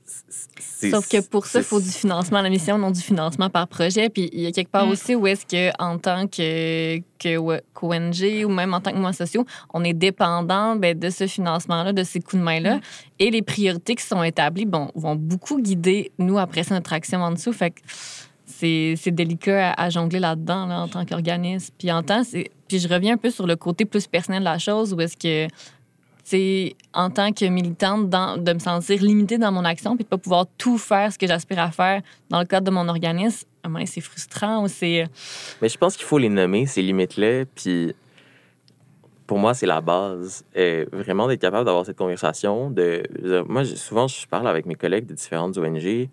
c'est- 0.05 0.89
Sauf 0.91 1.07
que 1.07 1.21
pour 1.21 1.45
ça, 1.45 1.59
il 1.59 1.63
faut 1.65 1.79
du 1.79 1.89
financement 1.89 2.39
à 2.39 2.41
la 2.41 2.49
mission, 2.49 2.77
non 2.77 2.91
du 2.91 2.99
financement 2.99 3.49
par 3.49 3.67
projet. 3.69 4.09
Puis 4.09 4.29
il 4.33 4.41
y 4.41 4.45
a 4.47 4.51
quelque 4.51 4.69
part 4.69 4.85
Mm. 4.85 4.89
aussi 4.89 5.15
où 5.15 5.25
est-ce 5.27 5.45
que, 5.45 5.71
en 5.81 5.97
tant 5.97 6.27
que, 6.27 6.97
qu'ONG 7.19 8.45
ou 8.45 8.49
même 8.49 8.73
en 8.73 8.81
tant 8.81 8.91
que 8.91 8.95
mouvement 8.97 9.13
sociaux, 9.13 9.45
on 9.73 9.83
est 9.83 9.93
dépendant 9.93 10.75
ben, 10.75 10.97
de 10.97 11.09
ce 11.09 11.25
financement-là, 11.25 11.93
de 11.93 12.03
ces 12.03 12.19
coups 12.19 12.35
de 12.35 12.43
main-là. 12.43 12.75
Mm. 12.77 12.81
Et 13.19 13.31
les 13.31 13.41
priorités 13.41 13.95
qui 13.95 14.03
sont 14.05 14.23
établies 14.23 14.65
bon, 14.65 14.89
vont 14.95 15.15
beaucoup 15.15 15.61
guider, 15.61 16.11
nous, 16.17 16.37
après 16.37 16.63
ça, 16.63 16.75
notre 16.75 16.91
action 16.93 17.21
en 17.21 17.31
dessous. 17.31 17.53
Fait 17.53 17.71
que 17.71 17.79
c'est 18.45 18.95
c'est 18.97 19.11
délicat 19.11 19.71
à, 19.71 19.83
à 19.85 19.89
jongler 19.89 20.19
là-dedans 20.19 20.65
là, 20.67 20.81
en 20.81 20.87
tant 20.89 21.05
qu'organisme. 21.05 21.73
Puis 21.77 21.91
en 21.91 22.03
temps, 22.03 22.23
c'est- 22.23 22.51
puis 22.73 22.79
je 22.79 22.91
reviens 22.91 23.13
un 23.13 23.17
peu 23.17 23.29
sur 23.29 23.45
le 23.45 23.55
côté 23.55 23.85
plus 23.85 24.07
personnel 24.07 24.39
de 24.39 24.45
la 24.45 24.57
chose, 24.57 24.95
où 24.95 25.01
est-ce 25.01 25.15
que 25.15 25.47
c'est 26.23 26.75
en 26.91 27.11
tant 27.11 27.31
que 27.31 27.45
militante 27.45 28.09
de 28.09 28.53
me 28.53 28.57
sentir 28.57 28.99
limitée 29.03 29.37
dans 29.37 29.51
mon 29.51 29.63
action 29.63 29.95
puis 29.95 30.05
de 30.05 30.09
pas 30.09 30.17
pouvoir 30.17 30.47
tout 30.57 30.79
faire 30.79 31.13
ce 31.13 31.19
que 31.19 31.27
j'aspire 31.27 31.59
à 31.59 31.69
faire 31.69 32.01
dans 32.31 32.39
le 32.39 32.45
cadre 32.45 32.65
de 32.65 32.71
mon 32.71 32.87
organisme, 32.87 33.47
c'est 33.85 34.01
frustrant 34.01 34.63
ou 34.63 34.67
c'est 34.67 35.05
Mais 35.61 35.69
je 35.69 35.77
pense 35.77 35.95
qu'il 35.95 36.05
faut 36.05 36.17
les 36.17 36.29
nommer, 36.29 36.65
ces 36.65 36.81
limites-là. 36.81 37.45
Puis 37.53 37.93
pour 39.27 39.37
moi, 39.37 39.53
c'est 39.53 39.67
la 39.67 39.79
base. 39.79 40.43
Euh, 40.57 40.85
vraiment 40.91 41.27
d'être 41.27 41.41
capable 41.41 41.65
d'avoir 41.65 41.85
cette 41.85 41.97
conversation. 41.97 42.71
De, 42.71 43.03
moi, 43.47 43.65
souvent, 43.65 44.07
je 44.07 44.25
parle 44.25 44.47
avec 44.47 44.65
mes 44.65 44.75
collègues 44.75 45.05
de 45.05 45.13
différentes 45.13 45.57
ONG. 45.59 46.09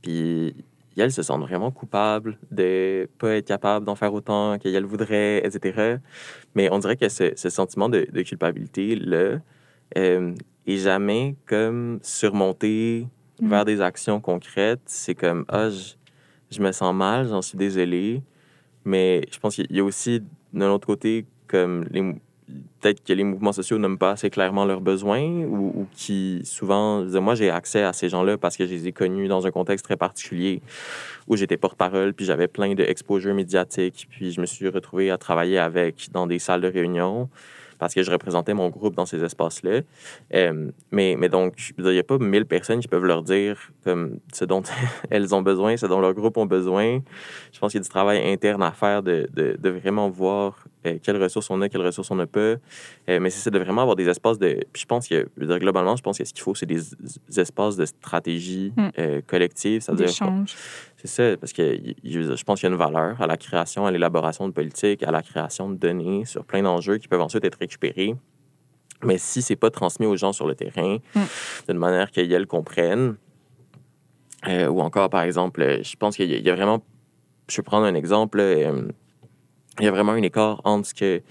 Puis 0.00 0.54
elles 1.00 1.12
se 1.12 1.22
sentent 1.22 1.42
vraiment 1.42 1.70
coupables 1.70 2.38
de 2.50 3.08
pas 3.18 3.34
être 3.36 3.46
capables 3.46 3.84
d'en 3.84 3.94
faire 3.94 4.12
autant 4.14 4.58
qu'elles 4.58 4.84
voudraient, 4.84 5.44
etc. 5.44 5.98
Mais 6.54 6.68
on 6.70 6.78
dirait 6.78 6.96
que 6.96 7.08
ce, 7.08 7.32
ce 7.36 7.50
sentiment 7.50 7.88
de, 7.88 8.06
de 8.12 8.22
culpabilité-là 8.22 9.38
euh, 9.96 10.34
est 10.66 10.76
jamais 10.76 11.36
comme 11.46 11.98
surmonté 12.02 13.06
Mhm. 13.40 13.48
vers 13.48 13.64
des 13.64 13.80
actions 13.80 14.20
concrètes. 14.20 14.82
C'est 14.86 15.14
comme, 15.14 15.44
ah, 15.48 15.68
je, 15.70 15.94
je 16.50 16.62
me 16.62 16.72
sens 16.72 16.94
mal, 16.94 17.28
j'en 17.28 17.42
suis 17.42 17.58
désolé. 17.58 18.22
Mais 18.84 19.22
je 19.32 19.38
pense 19.38 19.56
qu'il 19.56 19.66
y 19.70 19.80
a 19.80 19.84
aussi, 19.84 20.22
d'un 20.52 20.70
autre 20.70 20.86
côté, 20.86 21.26
comme 21.46 21.84
les, 21.90 22.14
peut-être 22.80 23.02
que 23.02 23.12
les 23.12 23.24
mouvements 23.24 23.52
sociaux 23.52 23.78
nomment 23.78 23.98
pas 23.98 24.12
assez 24.12 24.30
clairement 24.30 24.64
leurs 24.64 24.80
besoins 24.80 25.22
ou, 25.22 25.86
qui, 25.94 26.42
souvent, 26.44 27.02
moi, 27.04 27.34
j'ai 27.34 27.50
accès 27.50 27.82
à 27.82 27.92
ces 27.92 28.08
gens-là 28.08 28.36
parce 28.36 28.56
que 28.56 28.66
je 28.66 28.70
les 28.72 28.88
ai 28.88 28.92
connus 28.92 29.28
dans 29.28 29.46
un 29.46 29.50
contexte 29.50 29.84
très 29.84 29.96
particulier 29.96 30.60
où 31.26 31.36
j'étais 31.36 31.56
porte-parole, 31.56 32.12
puis 32.12 32.26
j'avais 32.26 32.48
plein 32.48 32.74
d'exposures 32.74 33.34
médiatiques, 33.34 34.06
puis 34.10 34.32
je 34.32 34.40
me 34.40 34.46
suis 34.46 34.68
retrouvé 34.68 35.10
à 35.10 35.16
travailler 35.16 35.58
avec 35.58 36.08
dans 36.12 36.26
des 36.26 36.38
salles 36.38 36.60
de 36.60 36.68
réunion 36.68 37.28
parce 37.78 37.92
que 37.92 38.02
je 38.02 38.10
représentais 38.10 38.54
mon 38.54 38.68
groupe 38.70 38.94
dans 38.94 39.04
ces 39.04 39.22
espaces-là. 39.22 39.80
Euh, 40.32 40.70
mais, 40.90 41.16
mais 41.18 41.28
donc, 41.28 41.72
il 41.76 41.84
n'y 41.84 41.98
a 41.98 42.04
pas 42.04 42.18
mille 42.18 42.46
personnes 42.46 42.80
qui 42.80 42.88
peuvent 42.88 43.04
leur 43.04 43.22
dire 43.22 43.58
comme 43.82 44.18
ce 44.32 44.44
dont 44.44 44.62
elles 45.10 45.34
ont 45.34 45.42
besoin, 45.42 45.76
ce 45.76 45.86
dont 45.86 46.00
leur 46.00 46.14
groupe 46.14 46.36
ont 46.36 46.46
besoin. 46.46 47.00
Je 47.52 47.58
pense 47.58 47.72
qu'il 47.72 47.80
y 47.80 47.82
a 47.82 47.84
du 47.84 47.88
travail 47.88 48.26
interne 48.32 48.62
à 48.62 48.70
faire 48.70 49.02
de, 49.02 49.28
de 49.34 49.70
vraiment 49.70 50.08
voir 50.08 50.66
euh, 50.86 50.98
quelles 51.02 51.22
ressources 51.22 51.50
on 51.50 51.60
a, 51.62 51.68
quelles 51.68 51.84
ressources 51.84 52.10
on 52.10 52.16
n'a 52.16 52.26
pas. 52.26 52.40
Euh, 52.40 52.58
mais 53.20 53.30
c'est 53.30 53.50
de 53.50 53.58
vraiment 53.58 53.82
avoir 53.82 53.96
des 53.96 54.08
espaces 54.08 54.38
de... 54.38 54.60
Puis 54.72 54.82
je 54.82 54.86
pense 54.86 55.08
que, 55.08 55.28
je 55.36 55.40
veux 55.40 55.46
dire, 55.46 55.58
globalement, 55.58 55.96
je 55.96 56.02
pense 56.02 56.18
que 56.18 56.24
ce 56.24 56.32
qu'il 56.32 56.42
faut, 56.42 56.54
c'est 56.54 56.66
des, 56.66 56.80
des 57.28 57.40
espaces 57.40 57.76
de 57.76 57.86
stratégie 57.86 58.72
Mm. 58.76 58.88
euh, 58.98 59.20
collective. 59.26 59.82
D'échange. 59.94 60.54
c'est 60.96 61.06
ça, 61.08 61.36
parce 61.36 61.52
que 61.52 61.76
je 62.04 62.42
pense 62.44 62.60
qu'il 62.60 62.68
y 62.68 62.72
a 62.72 62.74
une 62.74 62.78
valeur 62.78 63.20
à 63.20 63.26
la 63.26 63.36
création, 63.36 63.86
à 63.86 63.90
l'élaboration 63.90 64.46
de 64.48 64.52
politiques, 64.52 65.02
à 65.02 65.10
la 65.10 65.22
création 65.22 65.68
de 65.70 65.76
données 65.76 66.24
sur 66.24 66.44
plein 66.44 66.62
d'enjeux 66.62 66.98
qui 66.98 67.08
peuvent 67.08 67.20
ensuite 67.20 67.44
être 67.44 67.58
récupérés. 67.58 68.14
Mais 69.02 69.18
si 69.18 69.42
c'est 69.42 69.56
pas 69.56 69.70
transmis 69.70 70.06
aux 70.06 70.16
gens 70.16 70.32
sur 70.32 70.46
le 70.46 70.54
terrain 70.54 70.98
Mm. 71.14 71.20
d'une 71.68 71.78
manière 71.78 72.10
qu'ils 72.10 72.46
comprennent, 72.46 73.16
euh, 74.48 74.68
ou 74.68 74.80
encore, 74.80 75.08
par 75.10 75.22
exemple, 75.22 75.80
je 75.82 75.96
pense 75.96 76.16
qu'il 76.16 76.30
y, 76.30 76.34
a- 76.34 76.38
il 76.38 76.44
y 76.46 76.50
a 76.50 76.54
vraiment, 76.54 76.82
je 77.48 77.56
vais 77.56 77.62
prendre 77.62 77.86
un 77.86 77.94
exemple, 77.94 78.38
là, 78.38 78.72
il 79.80 79.84
y 79.84 79.88
a 79.88 79.90
vraiment 79.90 80.12
un 80.12 80.22
écart 80.22 80.60
entre 80.64 80.88
ce 80.88 80.94
que 80.94 81.22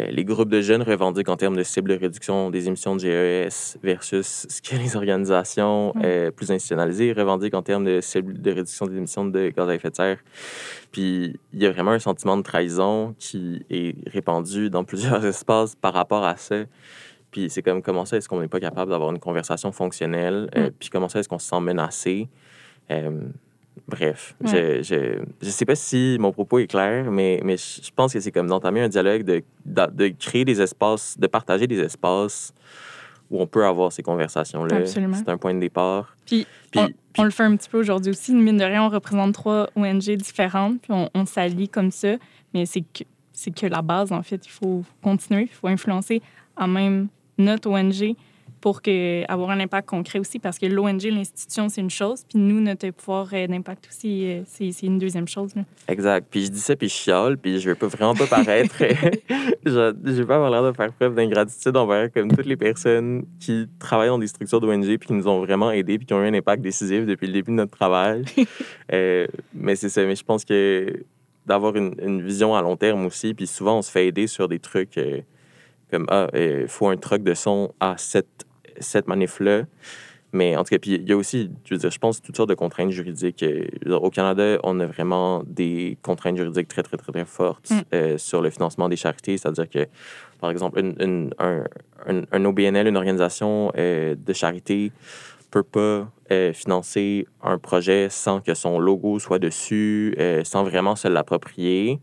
euh, 0.00 0.06
les 0.10 0.24
groupes 0.24 0.50
de 0.50 0.60
jeunes 0.60 0.82
revendiquent 0.82 1.28
en 1.30 1.36
termes 1.36 1.56
de 1.56 1.62
cible 1.62 1.88
de 1.90 1.98
réduction 1.98 2.50
des 2.50 2.66
émissions 2.68 2.96
de 2.96 3.00
GES 3.00 3.78
versus 3.82 4.46
ce 4.48 4.60
que 4.60 4.76
les 4.76 4.94
organisations 4.96 5.92
Mm. 5.94 6.02
euh, 6.04 6.30
plus 6.30 6.50
institutionnalisées 6.50 7.12
revendiquent 7.12 7.54
en 7.54 7.62
termes 7.62 7.84
de 7.84 8.00
cible 8.02 8.40
de 8.40 8.50
réduction 8.50 8.86
des 8.86 8.96
émissions 8.96 9.24
de 9.24 9.48
gaz 9.48 9.68
à 9.68 9.74
effet 9.74 9.90
de 9.90 9.96
serre. 9.96 10.18
Puis 10.92 11.38
il 11.52 11.62
y 11.62 11.66
a 11.66 11.70
vraiment 11.70 11.92
un 11.92 11.98
sentiment 11.98 12.36
de 12.36 12.42
trahison 12.42 13.14
qui 13.18 13.64
est 13.70 13.96
répandu 14.08 14.68
dans 14.70 14.84
plusieurs 14.90 15.24
espaces 15.24 15.74
par 15.76 15.94
rapport 15.94 16.24
à 16.24 16.36
ça. 16.36 16.64
Puis 17.30 17.48
c'est 17.50 17.62
comme 17.62 17.80
comment 17.82 18.04
ça 18.04 18.16
est-ce 18.18 18.28
qu'on 18.28 18.40
n'est 18.40 18.48
pas 18.48 18.60
capable 18.60 18.90
d'avoir 18.90 19.10
une 19.10 19.18
conversation 19.18 19.72
fonctionnelle, 19.72 20.50
euh, 20.56 20.68
Mm. 20.68 20.70
puis 20.78 20.90
comment 20.90 21.08
ça 21.08 21.20
est-ce 21.20 21.28
qu'on 21.28 21.38
se 21.38 21.48
sent 21.48 21.60
menacé? 21.60 22.28
Euh, 22.90 23.20
bref, 23.88 24.34
Ouais. 24.44 24.82
je, 24.82 24.82
je, 24.82 25.22
je 25.42 25.50
sais 25.50 25.64
pas 25.64 25.74
si 25.74 26.16
mon 26.20 26.32
propos 26.32 26.58
est 26.58 26.66
clair, 26.66 27.10
mais, 27.10 27.40
mais 27.44 27.56
je 27.56 27.90
pense 27.94 28.12
que 28.12 28.20
c'est 28.20 28.32
comme 28.32 28.46
d'entamer 28.48 28.80
un 28.80 28.88
dialogue, 28.88 29.22
de, 29.22 29.42
de, 29.64 29.86
de 29.92 30.08
créer 30.18 30.44
des 30.44 30.60
espaces, 30.60 31.18
de 31.18 31.26
partager 31.26 31.66
des 31.66 31.78
espaces 31.80 32.52
où 33.30 33.40
on 33.40 33.46
peut 33.46 33.64
avoir 33.66 33.90
ces 33.92 34.02
conversations-là. 34.02 34.76
Absolument. 34.76 35.16
C'est 35.16 35.28
un 35.28 35.36
point 35.36 35.52
de 35.54 35.58
départ. 35.60 36.16
Puis, 36.26 36.46
Puis, 36.70 36.80
on, 36.80 36.88
on 37.18 37.24
le 37.24 37.30
fait 37.30 37.42
un 37.42 37.56
petit 37.56 37.68
peu 37.68 37.78
aujourd'hui 37.80 38.10
aussi. 38.10 38.32
Mine 38.34 38.56
de 38.56 38.64
rien, 38.64 38.84
on 38.84 38.88
représente 38.88 39.34
trois 39.34 39.68
ONG 39.74 39.98
différentes, 40.16 40.80
puis 40.82 40.92
on, 40.92 41.10
on 41.12 41.26
s'allie 41.26 41.68
comme 41.68 41.90
ça. 41.90 42.14
Mais 42.54 42.66
c'est 42.66 42.82
que, 42.82 43.02
c'est 43.32 43.50
que 43.52 43.66
la 43.66 43.82
base, 43.82 44.12
en 44.12 44.22
fait. 44.22 44.46
Il 44.46 44.50
faut 44.50 44.84
continuer, 45.02 45.42
il 45.42 45.48
faut 45.48 45.66
influencer 45.66 46.22
à 46.56 46.66
même 46.68 47.08
notre 47.36 47.68
ONG 47.68 48.14
pour 48.66 48.82
que, 48.82 49.24
avoir 49.30 49.50
un 49.50 49.60
impact 49.60 49.88
concret 49.88 50.18
aussi, 50.18 50.40
parce 50.40 50.58
que 50.58 50.66
l'ONG, 50.66 51.04
l'institution, 51.04 51.68
c'est 51.68 51.80
une 51.80 51.88
chose, 51.88 52.24
puis 52.28 52.36
nous, 52.36 52.60
notre 52.60 52.90
pouvoir 52.90 53.28
euh, 53.32 53.46
d'impact 53.46 53.86
aussi, 53.88 54.26
euh, 54.26 54.42
c'est, 54.44 54.72
c'est 54.72 54.86
une 54.86 54.98
deuxième 54.98 55.28
chose. 55.28 55.54
là. 55.54 55.62
Exact. 55.86 56.26
Puis 56.28 56.46
je 56.46 56.50
dis 56.50 56.58
ça, 56.58 56.74
puis 56.74 56.88
je 56.88 56.94
chiale, 56.94 57.38
puis 57.38 57.60
je 57.60 57.68
veux 57.68 57.76
pas 57.76 57.86
vraiment 57.86 58.16
pas 58.16 58.26
paraître. 58.26 58.74
je, 59.64 59.94
je 60.04 60.10
veux 60.10 60.26
pas 60.26 60.34
avoir 60.34 60.50
l'air 60.50 60.64
de 60.64 60.72
faire 60.72 60.92
preuve 60.92 61.14
d'ingratitude 61.14 61.76
envers 61.76 62.12
comme 62.12 62.28
toutes 62.32 62.46
les 62.46 62.56
personnes 62.56 63.24
qui 63.38 63.68
travaillent 63.78 64.08
dans 64.08 64.18
des 64.18 64.26
structures 64.26 64.60
d'ONG 64.60 64.84
puis 64.98 65.06
qui 65.06 65.12
nous 65.12 65.28
ont 65.28 65.38
vraiment 65.38 65.70
aidés 65.70 65.98
puis 65.98 66.06
qui 66.08 66.14
ont 66.14 66.24
eu 66.24 66.26
un 66.26 66.34
impact 66.34 66.60
décisif 66.60 67.06
depuis 67.06 67.28
le 67.28 67.34
début 67.34 67.52
de 67.52 67.56
notre 67.58 67.76
travail. 67.76 68.24
Euh, 68.92 69.26
mais 69.52 69.74
c'est 69.74 69.88
ça. 69.88 70.04
Mais 70.04 70.14
je 70.14 70.22
pense 70.24 70.44
que 70.44 71.04
d'avoir 71.44 71.74
une, 71.74 71.94
une 72.00 72.22
vision 72.22 72.54
à 72.54 72.62
long 72.62 72.76
terme 72.76 73.04
aussi, 73.04 73.34
puis 73.34 73.46
souvent 73.46 73.78
on 73.78 73.82
se 73.82 73.90
fait 73.90 74.06
aider 74.06 74.28
sur 74.28 74.48
des 74.48 74.60
trucs 74.60 74.96
euh, 74.96 75.20
comme 75.90 76.06
ah, 76.08 76.28
il 76.34 76.68
faut 76.68 76.88
un 76.88 76.96
truc 76.96 77.22
de 77.22 77.34
son 77.34 77.72
à 77.80 77.96
cette, 77.98 78.45
cette 78.80 79.08
manif-là. 79.08 79.62
Mais 80.32 80.56
en 80.56 80.64
tout 80.64 80.70
cas, 80.70 80.78
puis 80.78 80.94
il 80.94 81.08
y 81.08 81.12
a 81.12 81.16
aussi, 81.16 81.50
je 81.64 81.74
veux 81.74 81.78
dire, 81.78 81.90
je 81.90 81.98
pense, 81.98 82.20
toutes 82.20 82.36
sortes 82.36 82.48
de 82.50 82.54
contraintes 82.54 82.90
juridiques. 82.90 83.42
Dire, 83.44 84.02
Au 84.02 84.10
Canada, 84.10 84.58
on 84.64 84.78
a 84.80 84.86
vraiment 84.86 85.42
des 85.46 85.96
contraintes 86.02 86.36
juridiques 86.36 86.68
très, 86.68 86.82
très, 86.82 86.96
très, 86.96 87.12
très 87.12 87.24
fortes 87.24 87.70
Mm. 87.70 87.80
euh, 87.94 88.18
sur 88.18 88.42
le 88.42 88.50
financement 88.50 88.88
des 88.88 88.96
charités. 88.96 89.38
C'est-à-dire 89.38 89.70
que, 89.70 89.86
par 90.40 90.50
exemple, 90.50 90.80
une- 90.80 90.96
une- 91.00 91.34
un, 91.38 91.64
un, 92.06 92.22
un 92.32 92.44
OBNL, 92.44 92.88
une 92.88 92.96
organisation 92.96 93.72
euh, 93.78 94.14
de 94.16 94.32
charité, 94.32 94.92
peut 95.50 95.62
pas 95.62 96.10
euh, 96.32 96.52
financer 96.52 97.26
un 97.42 97.56
projet 97.56 98.08
sans 98.10 98.40
que 98.40 98.52
son 98.52 98.78
logo 98.80 99.18
soit 99.20 99.38
dessus, 99.38 100.14
sans 100.42 100.64
vraiment 100.64 100.96
se 100.96 101.06
l'approprier. 101.08 102.00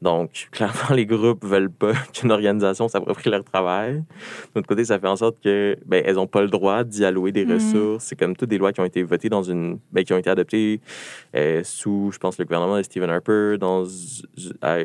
Donc, 0.00 0.48
clairement, 0.52 0.74
les 0.94 1.06
groupes 1.06 1.44
veulent 1.44 1.70
pas 1.70 1.92
qu'une 2.12 2.30
organisation 2.30 2.86
s'approprie 2.88 3.30
leur 3.30 3.42
travail. 3.44 3.94
De 3.96 4.02
l'autre 4.56 4.68
côté, 4.68 4.84
ça 4.84 4.98
fait 4.98 5.08
en 5.08 5.16
sorte 5.16 5.36
que 5.42 5.76
ben, 5.86 6.02
elles 6.06 6.14
n'ont 6.14 6.26
pas 6.26 6.42
le 6.42 6.48
droit 6.48 6.84
d'y 6.84 7.04
allouer 7.04 7.32
des 7.32 7.44
Mhm. 7.44 7.54
ressources. 7.54 8.04
C'est 8.04 8.16
comme 8.16 8.36
toutes 8.36 8.48
des 8.50 8.58
lois 8.58 8.72
qui 8.72 8.80
ont 8.80 8.84
été 8.84 9.02
votées 9.02 9.28
dans 9.28 9.42
une, 9.42 9.78
ben, 9.92 10.04
qui 10.04 10.12
ont 10.12 10.18
été 10.18 10.30
adoptées 10.30 10.80
euh, 11.34 11.62
sous, 11.64 12.10
je 12.12 12.18
pense, 12.18 12.38
le 12.38 12.44
gouvernement 12.44 12.76
de 12.76 12.82
Stephen 12.82 13.10
Harper. 13.10 13.56
Dans, 13.58 13.84
euh, 14.64 14.84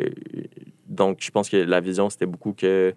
donc, 0.93 1.17
je 1.21 1.31
pense 1.31 1.49
que 1.49 1.57
la 1.57 1.79
vision, 1.81 2.09
c'était 2.09 2.25
beaucoup 2.25 2.53
que, 2.53 2.93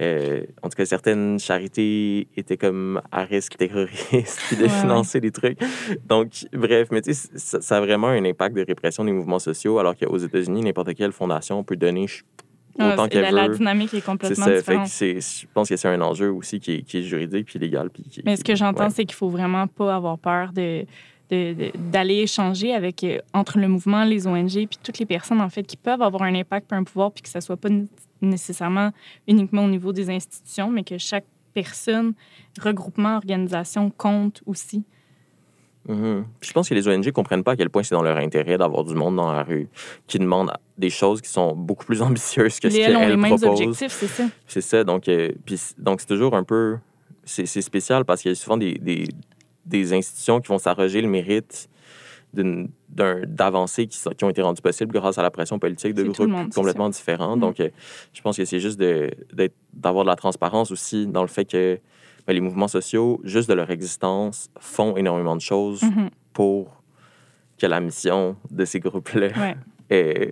euh, 0.00 0.42
en 0.62 0.68
tout 0.68 0.76
cas, 0.76 0.84
certaines 0.84 1.38
charités 1.38 2.28
étaient 2.36 2.56
comme 2.56 3.00
à 3.10 3.24
risque 3.24 3.56
terroriste, 3.56 4.40
puis 4.48 4.56
de 4.56 4.62
Ouais, 4.64 4.68
financer 4.68 5.20
des 5.20 5.30
trucs. 5.30 5.58
Donc, 6.06 6.46
bref, 6.52 6.88
mais 6.90 7.00
tu 7.02 7.14
sais, 7.14 7.28
ça, 7.36 7.60
ça 7.60 7.76
a 7.78 7.80
vraiment 7.80 8.08
un 8.08 8.24
impact 8.24 8.56
de 8.56 8.64
répression 8.66 9.04
des 9.04 9.12
mouvements 9.12 9.38
sociaux, 9.38 9.78
alors 9.78 9.96
qu'aux 9.96 10.18
États-Unis, 10.18 10.62
n'importe 10.62 10.94
quelle 10.94 11.12
fondation 11.12 11.62
peut 11.64 11.76
donner 11.76 12.06
Ah, 12.78 12.92
autant 12.92 13.04
c'est- 13.04 13.10
qu'elle 13.10 13.22
la, 13.22 13.30
la 13.32 13.48
veut. 13.48 13.56
dynamique 13.56 13.92
est 13.94 14.04
complètement 14.04 14.44
ça. 14.44 14.50
Fait 14.62 14.76
que 14.76 14.84
différente. 14.84 15.22
je 15.22 15.46
pense 15.52 15.68
que 15.68 15.76
c'est 15.76 15.88
un 15.88 16.00
enjeu 16.00 16.30
aussi 16.30 16.60
qui 16.60 16.74
est, 16.74 16.82
qui 16.82 16.98
est 16.98 17.02
juridique 17.02 17.46
puis 17.46 17.58
légal. 17.58 17.90
Puis 17.90 18.04
qui- 18.04 18.22
Mais 18.24 18.36
ce 18.36 18.44
que 18.44 18.54
j'entends, 18.54 18.84
ouais. 18.84 18.90
c'est 18.90 19.04
qu'il 19.04 19.16
faut 19.16 19.28
vraiment 19.30 19.66
pas 19.66 19.96
avoir 19.96 20.16
peur 20.18 20.52
de- 20.52 20.84
d'aller 21.30 22.16
échanger 22.16 22.74
avec 22.74 23.04
euh, 23.04 23.18
entre 23.34 23.58
le 23.58 23.68
mouvement, 23.68 24.04
les 24.04 24.26
ONG, 24.26 24.50
puis 24.66 24.78
toutes 24.82 24.98
les 24.98 25.06
personnes 25.06 25.40
en 25.40 25.50
fait 25.50 25.62
qui 25.62 25.76
peuvent 25.76 26.02
avoir 26.02 26.22
un 26.22 26.34
impact, 26.34 26.68
puis 26.68 26.78
un 26.78 26.84
pouvoir, 26.84 27.12
puis 27.12 27.22
que 27.22 27.28
ça 27.28 27.40
soit 27.40 27.56
pas 27.56 27.68
nécessairement 28.22 28.90
uniquement 29.26 29.64
au 29.64 29.68
niveau 29.68 29.92
des 29.92 30.10
institutions, 30.10 30.70
mais 30.70 30.84
que 30.84 30.98
chaque 30.98 31.26
personne, 31.54 32.14
regroupement, 32.60 33.16
organisation 33.16 33.90
compte 33.90 34.42
aussi. 34.46 34.84
Mhm. 35.88 36.26
Puis 36.38 36.48
je 36.48 36.52
pense 36.52 36.68
que 36.68 36.74
les 36.74 36.86
ONG 36.86 37.10
comprennent 37.12 37.42
pas 37.42 37.52
à 37.52 37.56
quel 37.56 37.70
point 37.70 37.82
c'est 37.82 37.94
dans 37.94 38.02
leur 38.02 38.18
intérêt 38.18 38.58
d'avoir 38.58 38.84
du 38.84 38.94
monde 38.94 39.16
dans 39.16 39.32
la 39.32 39.42
rue 39.42 39.68
qui 40.06 40.18
demande 40.18 40.52
des 40.76 40.90
choses 40.90 41.20
qui 41.22 41.30
sont 41.30 41.54
beaucoup 41.54 41.86
plus 41.86 42.02
ambitieuses 42.08 42.60
que 42.60 42.68
ce 42.68 42.76
Les 42.76 42.82
elles 42.82 42.96
ont 42.96 43.00
les 43.00 43.06
qu'elles 43.06 43.16
mêmes 43.16 43.36
proposent. 43.38 43.60
objectifs, 43.60 43.92
c'est 43.92 44.06
ça. 44.06 44.24
C'est 44.46 44.60
ça. 44.60 44.84
Donc, 44.84 45.08
euh, 45.08 45.32
puis 45.46 45.58
donc 45.78 46.00
c'est 46.00 46.06
toujours 46.06 46.34
un 46.34 46.44
peu. 46.44 46.76
C'est 47.24 47.46
c'est 47.46 47.62
spécial 47.62 48.04
parce 48.04 48.22
qu'il 48.22 48.30
y 48.30 48.32
a 48.32 48.34
souvent 48.34 48.56
des, 48.56 48.74
des, 48.74 49.08
des 49.68 49.92
institutions 49.92 50.40
qui 50.40 50.48
vont 50.48 50.58
s'arroger 50.58 51.00
le 51.00 51.08
mérite 51.08 51.68
d'avancées 52.88 53.86
qui, 53.86 53.98
ont 54.24 54.28
été 54.30 54.42
rendues 54.42 54.60
possibles 54.62 54.92
grâce 54.92 55.18
à 55.18 55.22
la 55.22 55.30
pression 55.30 55.58
politique 55.58 55.94
de 55.94 56.02
groupes 56.04 56.28
monde, 56.28 56.52
complètement 56.52 56.88
différents. 56.90 57.36
Mhm. 57.36 57.40
Donc, 57.40 57.60
euh, 57.60 57.70
je 58.12 58.20
pense 58.20 58.36
que 58.36 58.44
c'est 58.44 58.60
juste 58.60 58.78
d'avoir 59.72 60.04
de 60.04 60.10
la 60.10 60.16
transparence 60.16 60.70
aussi 60.70 61.06
dans 61.06 61.22
le 61.22 61.28
fait 61.28 61.44
que 61.44 61.78
ben, 62.26 62.34
les 62.34 62.40
mouvements 62.40 62.68
sociaux, 62.68 63.20
juste 63.24 63.48
de 63.48 63.54
leur 63.54 63.70
existence, 63.70 64.50
font 64.58 64.96
énormément 64.96 65.36
de 65.36 65.40
choses 65.40 65.82
Mhm. 65.82 66.10
pour 66.34 66.82
que 67.58 67.66
la 67.66 67.80
mission 67.80 68.36
de 68.50 68.64
ces 68.66 68.78
groupes-là 68.80 69.28
Ouais. 69.36 69.56
euh, 69.92 70.30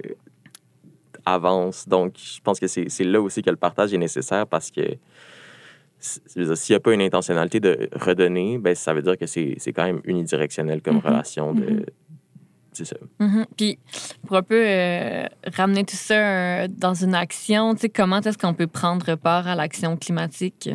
avance. 1.24 1.88
Donc, 1.88 2.14
je 2.16 2.40
pense 2.42 2.60
que 2.60 2.66
c'est 2.68 2.88
c'est 2.88 3.04
là 3.04 3.20
aussi 3.20 3.42
que 3.42 3.50
le 3.50 3.56
partage 3.56 3.92
est 3.94 3.98
nécessaire 3.98 4.46
parce 4.46 4.70
que 4.70 4.82
c- 4.82 4.96
je 4.96 4.96
veux 4.96 5.00
dire, 5.95 5.95
s'il 6.26 6.72
n'y 6.72 6.76
a 6.76 6.80
pas 6.80 6.92
une 6.92 7.02
intentionnalité 7.02 7.60
de 7.60 7.88
redonner, 7.92 8.58
ben, 8.58 8.74
ça 8.74 8.94
veut 8.94 9.02
dire 9.02 9.16
que 9.18 9.26
c'est 9.26 9.54
c'est 9.58 9.72
quand 9.72 9.84
même 9.84 10.00
unidirectionnel 10.04 10.82
comme 10.82 10.96
Mhm. 10.96 11.02
relation. 11.02 11.52
De, 11.54 11.64
Mhm. 11.64 11.84
C'est 12.72 12.84
ça. 12.84 12.96
Mhm. 13.20 13.46
Puis, 13.56 13.78
pour 14.26 14.36
un 14.36 14.42
peu 14.42 14.62
euh, 14.66 15.24
ramener 15.56 15.84
tout 15.84 15.96
ça 15.96 16.14
euh, 16.14 16.68
dans 16.68 16.92
une 16.92 17.14
action, 17.14 17.74
tu 17.74 17.80
sais, 17.80 17.88
comment 17.88 18.20
est-ce 18.20 18.36
qu'on 18.36 18.52
peut 18.52 18.66
prendre 18.66 19.14
part 19.14 19.48
à 19.48 19.54
l'action 19.54 19.96
climatique? 19.96 20.68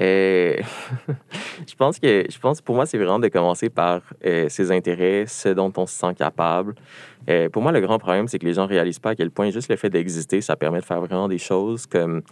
Euh, 0.00 0.56
je 1.66 1.74
pense 1.74 1.98
que 1.98 2.26
je 2.30 2.38
pense 2.38 2.60
pour 2.60 2.74
moi 2.74 2.84
c'est 2.86 2.98
vraiment 2.98 3.18
de 3.18 3.28
commencer 3.28 3.70
par 3.70 4.02
ses 4.48 4.70
intérêts, 4.70 5.24
ce 5.26 5.48
dont 5.48 5.72
on 5.76 5.86
se 5.86 5.94
sent 5.94 6.14
capable. 6.16 6.74
Pour 7.52 7.62
moi 7.62 7.72
le 7.72 7.80
grand 7.80 7.98
problème 7.98 8.28
c'est 8.28 8.38
que 8.38 8.44
les 8.46 8.52
gens 8.54 8.66
réalisent 8.66 8.98
pas 8.98 9.10
à 9.10 9.14
quel 9.16 9.30
point 9.30 9.50
juste 9.50 9.70
le 9.70 9.76
fait 9.76 9.88
d'exister 9.90 10.40
ça 10.42 10.54
permet 10.54 10.80
de 10.80 10.84
faire 10.84 11.00
vraiment 11.00 11.28
des 11.28 11.38
choses 11.38 11.86
comme 11.86 12.22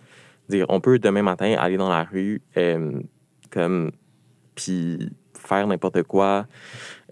dire 0.48 0.66
on 0.68 0.80
peut 0.80 0.98
demain 0.98 1.22
matin 1.22 1.54
aller 1.58 1.76
dans 1.76 1.88
la 1.88 2.04
rue 2.04 2.42
euh, 2.56 3.00
comme 3.50 3.90
puis 4.54 5.10
faire 5.38 5.66
n'importe 5.66 6.02
quoi. 6.04 6.46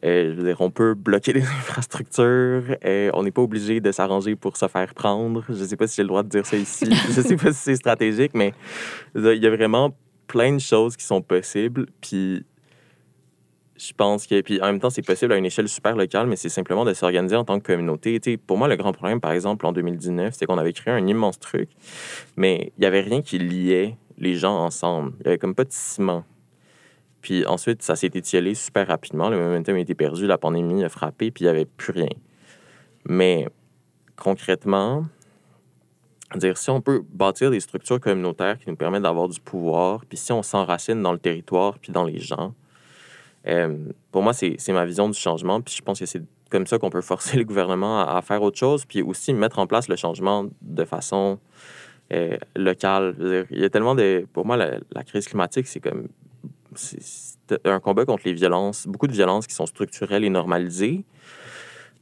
Euh, 0.04 0.32
je 0.32 0.40
veux 0.40 0.44
dire, 0.44 0.60
on 0.60 0.70
peut 0.70 0.94
bloquer 0.94 1.32
les 1.34 1.42
infrastructures. 1.42 2.76
euh, 2.84 3.10
on 3.14 3.22
n'est 3.22 3.30
pas 3.30 3.42
obligé 3.42 3.80
de 3.80 3.92
s'arranger 3.92 4.34
pour 4.34 4.56
se 4.56 4.66
faire 4.68 4.94
prendre. 4.94 5.44
Je 5.48 5.62
ne 5.62 5.64
sais 5.64 5.76
pas 5.76 5.86
si 5.86 5.96
j'ai 5.96 6.02
le 6.02 6.08
droit 6.08 6.22
de 6.22 6.28
dire 6.28 6.46
ça 6.46 6.56
ici. 6.56 6.86
je 7.10 7.20
ne 7.20 7.26
sais 7.26 7.36
pas 7.36 7.52
si 7.52 7.58
c'est 7.58 7.76
stratégique, 7.76 8.32
mais 8.34 8.52
il 9.14 9.42
y 9.42 9.46
a 9.46 9.50
vraiment 9.50 9.94
plein 10.26 10.52
de 10.52 10.60
choses 10.60 10.96
qui 10.96 11.04
sont 11.04 11.22
possibles. 11.22 11.86
Puis 12.00 12.44
je 13.76 13.92
pense 13.94 14.26
que, 14.26 14.40
puis 14.42 14.60
en 14.60 14.66
même 14.66 14.80
temps, 14.80 14.90
c'est 14.90 15.02
possible 15.02 15.32
à 15.32 15.36
une 15.36 15.46
échelle 15.46 15.68
super 15.68 15.96
locale, 15.96 16.26
mais 16.26 16.36
c'est 16.36 16.48
simplement 16.48 16.84
de 16.84 16.92
s'organiser 16.94 17.36
en 17.36 17.44
tant 17.44 17.58
que 17.58 17.66
communauté. 17.66 18.20
Pour 18.36 18.58
moi, 18.58 18.68
le 18.68 18.76
grand 18.76 18.92
problème, 18.92 19.20
par 19.20 19.32
exemple, 19.32 19.66
en 19.66 19.72
2019, 19.72 20.34
c'est 20.36 20.46
qu'on 20.46 20.58
avait 20.58 20.72
créé 20.72 20.92
un 20.92 21.06
immense 21.06 21.40
truc, 21.40 21.70
mais 22.36 22.72
il 22.76 22.80
n'y 22.80 22.86
avait 22.86 23.00
rien 23.00 23.22
qui 23.22 23.38
liait 23.38 23.96
les 24.18 24.34
gens 24.34 24.56
ensemble. 24.56 25.12
Il 25.20 25.22
n'y 25.22 25.28
avait 25.28 25.38
comme 25.38 25.54
pas 25.54 25.64
de 25.64 25.72
ciment. 25.72 26.24
Puis 27.22 27.46
ensuite, 27.46 27.82
ça 27.82 27.96
s'est 27.96 28.10
étiolé 28.12 28.54
super 28.54 28.86
rapidement. 28.86 29.30
Le 29.30 29.38
momentum 29.38 29.76
a 29.76 29.78
été 29.78 29.94
perdu, 29.94 30.26
la 30.26 30.38
pandémie 30.38 30.84
a 30.84 30.88
frappé, 30.88 31.30
puis 31.30 31.44
il 31.44 31.46
n'y 31.46 31.50
avait 31.50 31.64
plus 31.64 31.92
rien. 31.92 32.10
Mais 33.08 33.48
concrètement, 34.16 35.04
dire 36.36 36.56
si 36.56 36.70
on 36.70 36.80
peut 36.80 37.02
bâtir 37.12 37.50
des 37.50 37.60
structures 37.60 38.00
communautaires 38.00 38.58
qui 38.58 38.68
nous 38.68 38.76
permettent 38.76 39.02
d'avoir 39.02 39.28
du 39.28 39.40
pouvoir, 39.40 40.04
puis 40.06 40.18
si 40.18 40.32
on 40.32 40.42
s'enracine 40.42 41.02
dans 41.02 41.12
le 41.12 41.18
territoire 41.18 41.78
puis 41.78 41.92
dans 41.92 42.04
les 42.04 42.18
gens, 42.18 42.54
euh, 43.46 43.76
pour 44.10 44.22
moi, 44.22 44.32
c'est 44.32 44.68
ma 44.68 44.84
vision 44.84 45.08
du 45.08 45.18
changement. 45.18 45.60
Puis 45.60 45.74
je 45.76 45.82
pense 45.82 45.98
que 45.98 46.06
c'est 46.06 46.22
comme 46.50 46.66
ça 46.66 46.78
qu'on 46.78 46.90
peut 46.90 47.00
forcer 47.00 47.36
le 47.38 47.44
gouvernement 47.44 48.00
à, 48.00 48.20
faire 48.22 48.42
autre 48.42 48.58
chose, 48.58 48.84
puis 48.84 49.02
aussi 49.02 49.32
mettre 49.32 49.58
en 49.58 49.66
place 49.66 49.88
le 49.88 49.96
changement 49.96 50.46
de 50.60 50.84
façon 50.84 51.38
euh, 52.12 52.36
locale. 52.56 53.46
Il 53.50 53.60
y 53.60 53.64
a 53.64 53.70
tellement 53.70 53.94
de. 53.94 54.26
Pour 54.32 54.46
moi, 54.46 54.56
la, 54.56 55.04
crise 55.04 55.26
climatique, 55.26 55.66
c'est 55.66 55.80
comme. 55.80 56.08
C'est 56.74 57.58
un 57.66 57.80
combat 57.80 58.06
contre 58.06 58.22
les 58.24 58.32
violences, 58.32 58.86
beaucoup 58.86 59.06
de 59.06 59.12
violences 59.12 59.46
qui 59.46 59.54
sont 59.54 59.66
structurelles 59.66 60.24
et 60.24 60.30
normalisées. 60.30 61.04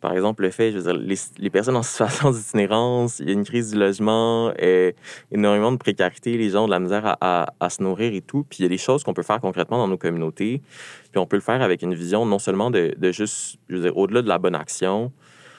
Par 0.00 0.12
exemple, 0.12 0.42
le 0.42 0.50
fait, 0.50 0.72
je 0.72 0.78
veux 0.78 0.82
dire, 0.82 0.94
les, 0.94 1.16
les 1.38 1.50
personnes 1.50 1.76
en 1.76 1.82
situation 1.84 2.30
d'itinérance, 2.30 3.18
il 3.20 3.26
y 3.26 3.30
a 3.30 3.32
une 3.34 3.44
crise 3.44 3.72
du 3.72 3.78
logement, 3.78 4.52
euh, 4.62 4.92
énormément 5.30 5.72
de 5.72 5.76
précarité, 5.76 6.36
les 6.38 6.50
gens 6.50 6.64
ont 6.64 6.66
de 6.66 6.70
la 6.70 6.80
misère 6.80 7.04
à, 7.06 7.18
à- 7.20 7.54
à 7.60 7.68
se 7.70 7.82
nourrir 7.82 8.14
et 8.14 8.22
tout. 8.22 8.44
Puis 8.48 8.60
il 8.60 8.62
y 8.62 8.66
a 8.66 8.68
des 8.68 8.78
choses 8.78 9.04
qu'on 9.04 9.12
peut 9.14 9.22
faire 9.22 9.40
concrètement 9.40 9.78
dans 9.78 9.88
nos 9.88 9.98
communautés. 9.98 10.62
Puis 11.10 11.18
on 11.18 11.26
peut 11.26 11.36
le 11.36 11.42
faire 11.42 11.60
avec 11.62 11.82
une 11.82 11.94
vision 11.94 12.24
non 12.24 12.38
seulement 12.38 12.70
de, 12.70 12.94
de 12.96 13.12
juste, 13.12 13.58
je 13.68 13.76
veux 13.76 13.82
dire, 13.82 13.96
au-delà 13.96 14.22
de 14.22 14.28
la 14.28 14.38
bonne 14.38 14.54
action, 14.54 15.12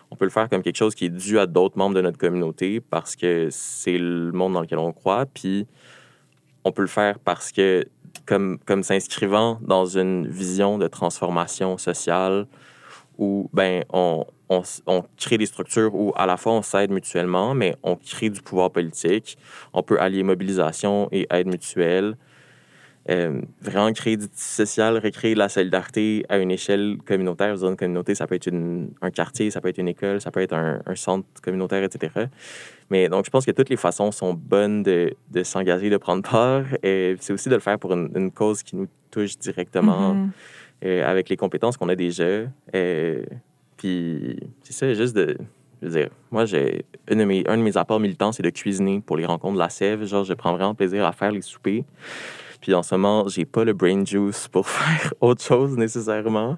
on 0.09 0.15
peut 0.15 0.25
le 0.25 0.31
faire 0.31 0.49
comme 0.49 0.61
quelque 0.63 0.77
chose 0.77 0.95
qui 0.95 1.05
est 1.05 1.09
dû 1.09 1.39
à 1.39 1.45
d'autres 1.45 1.77
membres 1.77 1.95
de 1.95 2.01
notre 2.01 2.17
communauté 2.17 2.81
parce 2.81 3.15
que 3.15 3.47
c'est 3.51 3.97
le 3.97 4.31
monde 4.31 4.53
dans 4.53 4.61
lequel 4.61 4.79
on 4.79 4.91
croit. 4.91 5.25
Puis 5.25 5.67
on 6.65 6.71
peut 6.71 6.81
le 6.81 6.87
faire 6.87 7.19
parce 7.19 7.51
que, 7.51 7.85
comme, 8.25 8.57
comme 8.65 8.83
s'inscrivant 8.83 9.59
dans 9.61 9.85
une 9.85 10.27
vision 10.27 10.77
de 10.77 10.87
transformation 10.87 11.77
sociale 11.77 12.47
où 13.21 13.49
ben, 13.53 13.85
on, 13.93 14.25
on, 14.49 15.03
crée 15.15 15.37
des 15.37 15.45
structures 15.45 15.93
où 15.93 16.11
à 16.15 16.25
la 16.25 16.37
fois 16.37 16.53
on 16.53 16.63
s'aide 16.63 16.91
mutuellement, 16.91 17.53
mais 17.53 17.75
on 17.83 17.95
crée 17.95 18.31
du 18.31 18.41
pouvoir 18.41 18.71
politique. 18.71 19.37
On 19.73 19.83
peut 19.83 20.01
allier 20.01 20.23
mobilisation 20.23 21.07
et 21.11 21.27
aide 21.29 21.47
mutuelle. 21.47 22.17
Euh, 23.09 23.41
vraiment 23.61 23.91
créer 23.93 24.17
du 24.17 24.27
social, 24.35 24.97
recréer 24.97 25.33
de 25.33 25.39
la 25.39 25.49
solidarité 25.49 26.23
à 26.29 26.37
une 26.37 26.51
échelle 26.51 26.97
communautaire. 27.05 27.55
Dire, 27.55 27.69
Une 27.69 27.75
communauté, 27.75 28.13
ça 28.15 28.27
peut 28.27 28.35
être 28.35 28.47
une- 28.47 28.91
un 29.01 29.09
quartier, 29.11 29.49
ça 29.51 29.59
peut 29.61 29.69
être 29.69 29.79
une 29.79 29.87
école, 29.87 30.19
ça 30.21 30.29
peut 30.31 30.41
être 30.41 30.53
un, 30.53 30.81
centre 30.95 31.27
communautaire, 31.41 31.83
etc. 31.83 32.11
Mais 32.91 33.07
donc, 33.09 33.25
je 33.25 33.31
pense 33.31 33.45
que 33.45 33.51
toutes 33.51 33.69
les 33.69 33.77
façons 33.77 34.11
sont 34.11 34.33
bonnes 34.33 34.83
de, 34.83 35.15
s'engager, 35.43 35.89
de 35.89 35.97
prendre 35.97 36.27
part. 36.27 36.63
Et 36.83 37.15
c'est 37.19 37.33
aussi 37.33 37.49
de 37.49 37.55
le 37.55 37.61
faire 37.61 37.79
pour 37.79 37.93
une, 37.93 38.31
cause 38.31 38.61
qui 38.61 38.75
nous 38.75 38.87
touche 39.09 39.37
directement 39.37 40.13
Mhm. 40.13 40.31
Euh, 40.83 41.05
avec 41.09 41.29
les 41.29 41.37
compétences 41.37 41.77
qu'on 41.77 41.89
a 41.89 41.95
déjà. 41.95 42.23
Euh, 42.75 43.23
puis, 43.77 44.39
c'est 44.63 44.73
ça, 44.73 44.93
juste 44.93 45.15
de. 45.15 45.37
Je 45.81 45.87
veux 45.87 45.99
dire, 45.99 46.09
moi, 46.31 46.45
j'ai. 46.45 46.85
une 47.09 47.19
de 47.19 47.25
mes- 47.25 47.43
Un 47.47 47.57
de 47.57 47.63
mes 47.63 47.75
apports 47.77 47.99
militants, 47.99 48.31
c'est 48.31 48.43
de 48.43 48.49
cuisiner 48.51 49.01
pour 49.05 49.17
les 49.17 49.25
rencontres 49.25 49.55
de 49.55 49.59
la 49.59 49.69
Sève. 49.69 50.05
Genre, 50.05 50.23
je 50.23 50.33
prends 50.33 50.53
vraiment 50.55 50.75
plaisir 50.75 51.05
à 51.05 51.11
faire 51.11 51.31
les 51.31 51.41
soupers. 51.41 51.83
Puis 52.61 52.75
en 52.75 52.83
ce 52.83 52.93
moment, 52.93 53.27
j'ai 53.27 53.45
pas 53.45 53.63
le 53.63 53.73
brain 53.73 54.05
juice 54.05 54.47
pour 54.47 54.67
faire 54.69 55.13
autre 55.19 55.43
chose 55.43 55.75
nécessairement. 55.77 56.57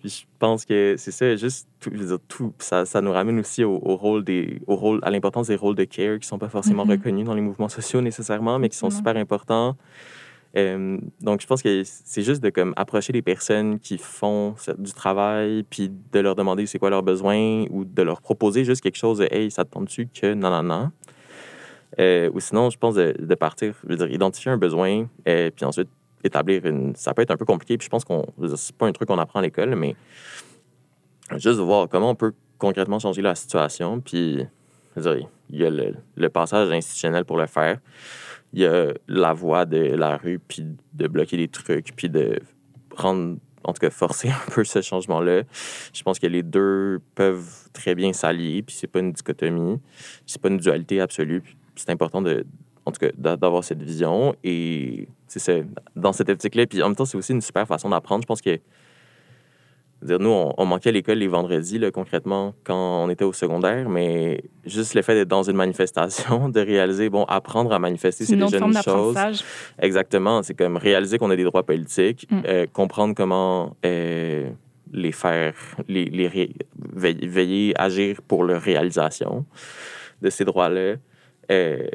Puis 0.00 0.08
je 0.10 0.24
pense 0.40 0.64
que 0.64 0.96
c'est 0.98 1.12
ça, 1.12 1.36
juste 1.36 1.68
tout, 1.80 1.90
dire, 1.90 2.18
tout 2.26 2.52
ça, 2.58 2.84
ça 2.84 3.00
nous 3.00 3.12
ramène 3.12 3.38
aussi 3.38 3.62
au, 3.62 3.76
au 3.82 3.96
rôle 3.96 4.24
des, 4.24 4.60
au 4.66 4.74
rôle, 4.74 4.98
à 5.02 5.10
l'importance 5.10 5.46
des 5.48 5.56
rôles 5.56 5.74
de 5.76 5.84
care 5.84 6.18
qui 6.18 6.26
sont 6.26 6.38
pas 6.38 6.48
forcément 6.48 6.84
Mhm. 6.84 6.90
reconnus 6.90 7.24
dans 7.26 7.34
les 7.34 7.40
mouvements 7.40 7.68
sociaux 7.68 8.00
nécessairement, 8.00 8.58
mais 8.58 8.68
qui 8.68 8.76
sont 8.76 8.90
super 8.90 9.16
importants. 9.16 9.76
Euh, 10.56 10.98
donc, 11.20 11.40
je 11.40 11.46
pense 11.46 11.62
que 11.62 11.82
c'est 11.84 12.22
juste 12.22 12.42
de 12.42 12.50
comme, 12.50 12.72
approcher 12.76 13.12
les 13.12 13.22
personnes 13.22 13.78
qui 13.78 13.98
font 13.98 14.54
du 14.78 14.92
travail, 14.92 15.64
puis 15.68 15.90
de 16.12 16.20
leur 16.20 16.34
demander 16.34 16.66
c'est 16.66 16.78
quoi 16.78 16.90
leurs 16.90 17.02
besoins, 17.02 17.64
ou 17.70 17.84
de 17.84 18.02
leur 18.02 18.20
proposer 18.20 18.64
juste 18.64 18.80
quelque 18.80 18.96
chose 18.96 19.18
de 19.18 19.28
Hey, 19.30 19.50
ça 19.50 19.64
te 19.64 19.70
tente-tu 19.70 20.08
que 20.08 20.34
non, 20.34 20.50
non, 20.50 20.62
non. 20.62 20.90
Euh, 21.98 22.30
ou 22.32 22.40
sinon, 22.40 22.70
je 22.70 22.78
pense 22.78 22.94
de, 22.94 23.34
partir, 23.34 23.74
je 23.84 23.88
veux 23.88 23.96
dire, 23.96 24.10
identifier 24.10 24.50
un 24.50 24.58
besoin, 24.58 25.06
euh, 25.26 25.50
puis 25.54 25.64
ensuite 25.64 25.88
établir 26.24 26.64
une. 26.66 26.94
Ça 26.96 27.14
peut 27.14 27.22
être 27.22 27.30
un 27.30 27.36
peu 27.36 27.44
compliqué, 27.44 27.78
puis 27.78 27.86
je 27.86 27.90
pense 27.90 28.04
qu'on. 28.04 28.26
C'est 28.56 28.76
pas 28.76 28.86
un 28.86 28.92
truc 28.92 29.08
qu'on 29.08 29.18
apprend 29.18 29.38
à 29.38 29.42
l'école, 29.42 29.74
mais 29.74 29.96
juste 31.36 31.58
voir 31.58 31.88
comment 31.88 32.10
on 32.10 32.14
peut 32.14 32.32
concrètement 32.58 32.98
changer 32.98 33.22
la 33.22 33.34
situation, 33.34 34.00
puis 34.00 34.44
il 34.96 35.26
y 35.50 35.64
a 35.64 35.70
le 35.70 36.28
passage 36.28 36.70
institutionnel 36.70 37.24
pour 37.24 37.36
le 37.36 37.46
faire 37.46 37.78
il 38.52 38.60
y 38.60 38.66
a 38.66 38.92
la 39.08 39.32
voie 39.32 39.64
de 39.66 39.78
la 39.78 40.16
rue, 40.16 40.38
puis 40.38 40.64
de 40.94 41.06
bloquer 41.06 41.36
des 41.36 41.48
trucs, 41.48 41.94
puis 41.94 42.08
de 42.08 42.40
rendre, 42.96 43.36
en 43.64 43.72
tout 43.72 43.80
cas, 43.80 43.90
forcer 43.90 44.28
un 44.48 44.50
peu 44.52 44.64
ce 44.64 44.80
changement-là. 44.80 45.42
Je 45.92 46.02
pense 46.02 46.18
que 46.18 46.26
les 46.26 46.42
deux 46.42 47.00
peuvent 47.14 47.68
très 47.72 47.94
bien 47.94 48.12
s'allier, 48.12 48.62
puis 48.62 48.74
c'est 48.74 48.86
pas 48.86 49.00
une 49.00 49.12
dichotomie, 49.12 49.78
c'est 50.26 50.40
pas 50.40 50.48
une 50.48 50.58
dualité 50.58 51.00
absolue. 51.00 51.42
C'est 51.76 51.90
important 51.90 52.22
de, 52.22 52.44
en 52.86 52.90
tout 52.92 52.98
cas, 53.00 53.10
d'a- 53.16 53.36
d'avoir 53.36 53.62
cette 53.62 53.82
vision. 53.82 54.34
Et 54.42 55.08
c'est 55.28 55.64
dans 55.94 56.12
cette 56.12 56.28
optique-là. 56.28 56.66
Puis 56.66 56.82
en 56.82 56.88
même 56.88 56.96
temps, 56.96 57.04
c'est 57.04 57.18
aussi 57.18 57.32
une 57.32 57.40
super 57.40 57.66
façon 57.68 57.90
d'apprendre. 57.90 58.22
Je 58.22 58.26
pense 58.26 58.40
que 58.40 58.58
dire, 60.02 60.18
nous, 60.20 60.30
on, 60.30 60.54
on 60.56 60.64
manquait 60.66 60.90
à 60.90 60.92
l'école 60.92 61.18
les 61.18 61.26
vendredis, 61.28 61.78
là, 61.78 61.90
concrètement, 61.90 62.54
quand 62.64 63.04
on 63.04 63.10
était 63.10 63.24
au 63.24 63.32
secondaire, 63.32 63.88
mais 63.88 64.42
juste 64.64 64.94
le 64.94 65.02
fait 65.02 65.14
d'être 65.14 65.28
dans 65.28 65.42
une 65.42 65.56
manifestation, 65.56 66.48
de 66.50 66.60
réaliser, 66.60 67.08
bon, 67.10 67.24
apprendre 67.24 67.72
à 67.72 67.78
manifester, 67.78 68.24
C'est 68.24 68.36
déjà 68.46 68.58
une 68.58 68.72
chose. 68.82 69.14
Exactement. 69.80 70.42
C'est 70.42 70.54
comme 70.54 70.76
réaliser 70.76 71.18
qu'on 71.18 71.30
a 71.30 71.36
des 71.36 71.44
droits 71.44 71.64
politiques, 71.64 72.26
Mm. 72.30 72.40
euh, 72.46 72.66
comprendre 72.72 73.14
comment 73.16 73.76
euh, 73.84 74.48
les 74.92 75.12
faire, 75.12 75.54
les, 75.88 76.04
les 76.06 76.28
ré- 76.28 76.54
veiller, 76.94 77.26
veiller, 77.26 77.72
agir 77.80 78.20
pour 78.26 78.44
leur 78.44 78.60
réalisation 78.62 79.44
de 80.22 80.30
ces 80.30 80.44
droits-là. 80.44 80.94
Euh, 81.50 81.88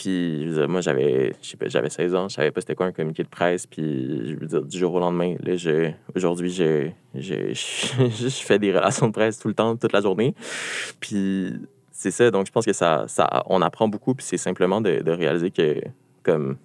puis, 0.00 0.44
je 0.44 0.48
veux 0.48 0.54
dire, 0.60 0.68
moi, 0.70 0.80
j'avais, 0.80 1.34
j'avais 1.66 1.90
16 1.90 2.14
ans, 2.14 2.26
je 2.26 2.36
savais 2.36 2.50
pas 2.50 2.62
c'était 2.62 2.74
quoi 2.74 2.86
un 2.86 2.92
communiqué 2.92 3.22
de 3.22 3.28
presse. 3.28 3.66
Puis, 3.66 4.30
je 4.30 4.34
veux 4.34 4.46
dire, 4.46 4.62
du 4.62 4.78
jour 4.78 4.94
au 4.94 4.98
lendemain, 4.98 5.34
là, 5.40 5.56
je, 5.56 5.90
aujourd'hui, 6.16 6.48
je, 6.50 6.88
je, 7.14 7.52
je, 7.52 8.08
je 8.08 8.28
fais 8.30 8.58
des 8.58 8.72
relations 8.72 9.08
de 9.08 9.12
presse 9.12 9.38
tout 9.38 9.48
le 9.48 9.52
temps, 9.52 9.76
toute 9.76 9.92
la 9.92 10.00
journée. 10.00 10.34
Puis, 11.00 11.52
c'est 11.92 12.10
ça. 12.12 12.30
Donc, 12.30 12.46
je 12.46 12.50
pense 12.50 12.64
que 12.64 12.72
ça, 12.72 13.04
ça, 13.08 13.42
on 13.44 13.60
apprend 13.60 13.88
beaucoup. 13.88 14.14
Puis, 14.14 14.24
c'est 14.24 14.38
simplement 14.38 14.80
de, 14.80 15.02
de 15.02 15.10
réaliser 15.10 15.50
que, 15.50 15.82
comme, 16.22 16.56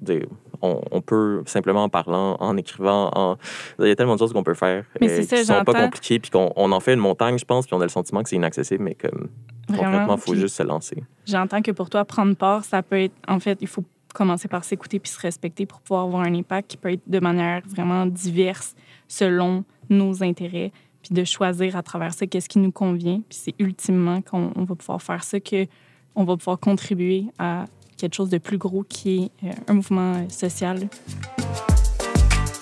de- 0.00 0.28
on, 0.62 0.80
on, 0.90 1.00
peut 1.00 1.42
simplement 1.46 1.84
en 1.84 1.88
parlant, 1.88 2.36
en 2.40 2.56
écrivant, 2.56 3.10
en... 3.14 3.36
il 3.78 3.88
y 3.88 3.90
a 3.90 3.96
tellement 3.96 4.14
de 4.14 4.18
choses 4.18 4.32
qu'on 4.32 4.42
peut 4.42 4.54
faire 4.54 4.84
mais 5.00 5.10
euh, 5.10 5.22
ça, 5.22 5.36
qui 5.36 5.44
sont 5.44 5.64
pas 5.64 5.84
compliquées, 5.84 6.18
puis 6.18 6.30
qu'on 6.30 6.52
on 6.56 6.72
en 6.72 6.80
fait 6.80 6.94
une 6.94 7.00
montagne, 7.00 7.38
je 7.38 7.44
pense, 7.44 7.66
puis 7.66 7.74
on 7.74 7.80
a 7.80 7.84
le 7.84 7.90
sentiment 7.90 8.22
que 8.22 8.28
c'est 8.28 8.36
inaccessible, 8.36 8.84
mais 8.84 8.94
comme 8.94 9.28
concrètement, 9.68 10.16
il 10.16 10.20
faut 10.20 10.34
juste 10.34 10.56
se 10.56 10.62
lancer. 10.62 11.02
J'entends 11.26 11.62
que 11.62 11.70
pour 11.70 11.90
toi, 11.90 12.04
prendre 12.04 12.34
part, 12.34 12.64
ça 12.64 12.82
peut 12.82 13.00
être, 13.00 13.14
en 13.28 13.40
fait, 13.40 13.58
il 13.60 13.68
faut 13.68 13.84
commencer 14.14 14.48
par 14.48 14.64
s'écouter 14.64 14.98
puis 14.98 15.10
se 15.10 15.20
respecter 15.20 15.66
pour 15.66 15.80
pouvoir 15.80 16.04
avoir 16.04 16.22
un 16.22 16.34
impact 16.34 16.70
qui 16.70 16.76
peut 16.76 16.92
être 16.92 17.02
de 17.06 17.20
manière 17.20 17.62
vraiment 17.68 18.06
diverse 18.06 18.74
selon 19.08 19.64
nos 19.88 20.22
intérêts, 20.22 20.72
puis 21.02 21.14
de 21.14 21.24
choisir 21.24 21.76
à 21.76 21.82
travers 21.82 22.12
ça 22.12 22.26
qu'est-ce 22.26 22.48
qui 22.48 22.58
nous 22.58 22.72
convient. 22.72 23.22
Puis 23.28 23.38
c'est 23.42 23.54
ultimement 23.58 24.20
qu'on 24.22 24.52
va 24.56 24.74
pouvoir 24.74 25.02
faire 25.02 25.22
ça 25.24 25.40
que 25.40 25.66
on 26.14 26.24
va 26.24 26.36
pouvoir 26.36 26.58
contribuer 26.58 27.26
à 27.38 27.64
quelque 28.00 28.14
chose 28.14 28.30
de 28.30 28.38
plus 28.38 28.56
gros 28.56 28.82
qui 28.82 29.30
est 29.42 29.46
euh, 29.46 29.52
un 29.68 29.74
mouvement 29.74 30.14
euh, 30.14 30.28
social. 30.30 30.88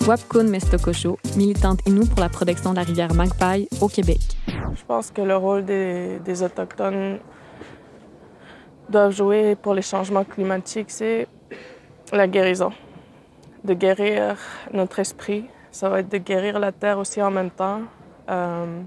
Wapkun 0.05 0.43
Mestokosho, 0.43 1.17
militante 1.37 1.79
Innu 1.87 2.05
pour 2.05 2.19
la 2.19 2.29
protection 2.29 2.71
de 2.71 2.75
la 2.75 2.83
rivière 2.83 3.13
Magpie 3.13 3.67
au 3.79 3.87
Québec. 3.87 4.19
Je 4.47 4.83
pense 4.85 5.11
que 5.11 5.21
le 5.21 5.37
rôle 5.37 5.63
des, 5.63 6.19
des 6.19 6.43
Autochtones 6.43 7.19
doivent 8.89 9.15
jouer 9.15 9.55
pour 9.55 9.73
les 9.73 9.81
changements 9.81 10.25
climatiques, 10.25 10.91
c'est 10.91 11.27
la 12.11 12.27
guérison. 12.27 12.71
De 13.63 13.73
guérir 13.73 14.35
notre 14.73 14.99
esprit, 14.99 15.45
ça 15.71 15.89
va 15.89 15.99
être 15.99 16.09
de 16.09 16.17
guérir 16.17 16.59
la 16.59 16.71
terre 16.71 16.97
aussi 16.97 17.21
en 17.21 17.31
même 17.31 17.51
temps. 17.51 17.81
Euh, 18.29 18.81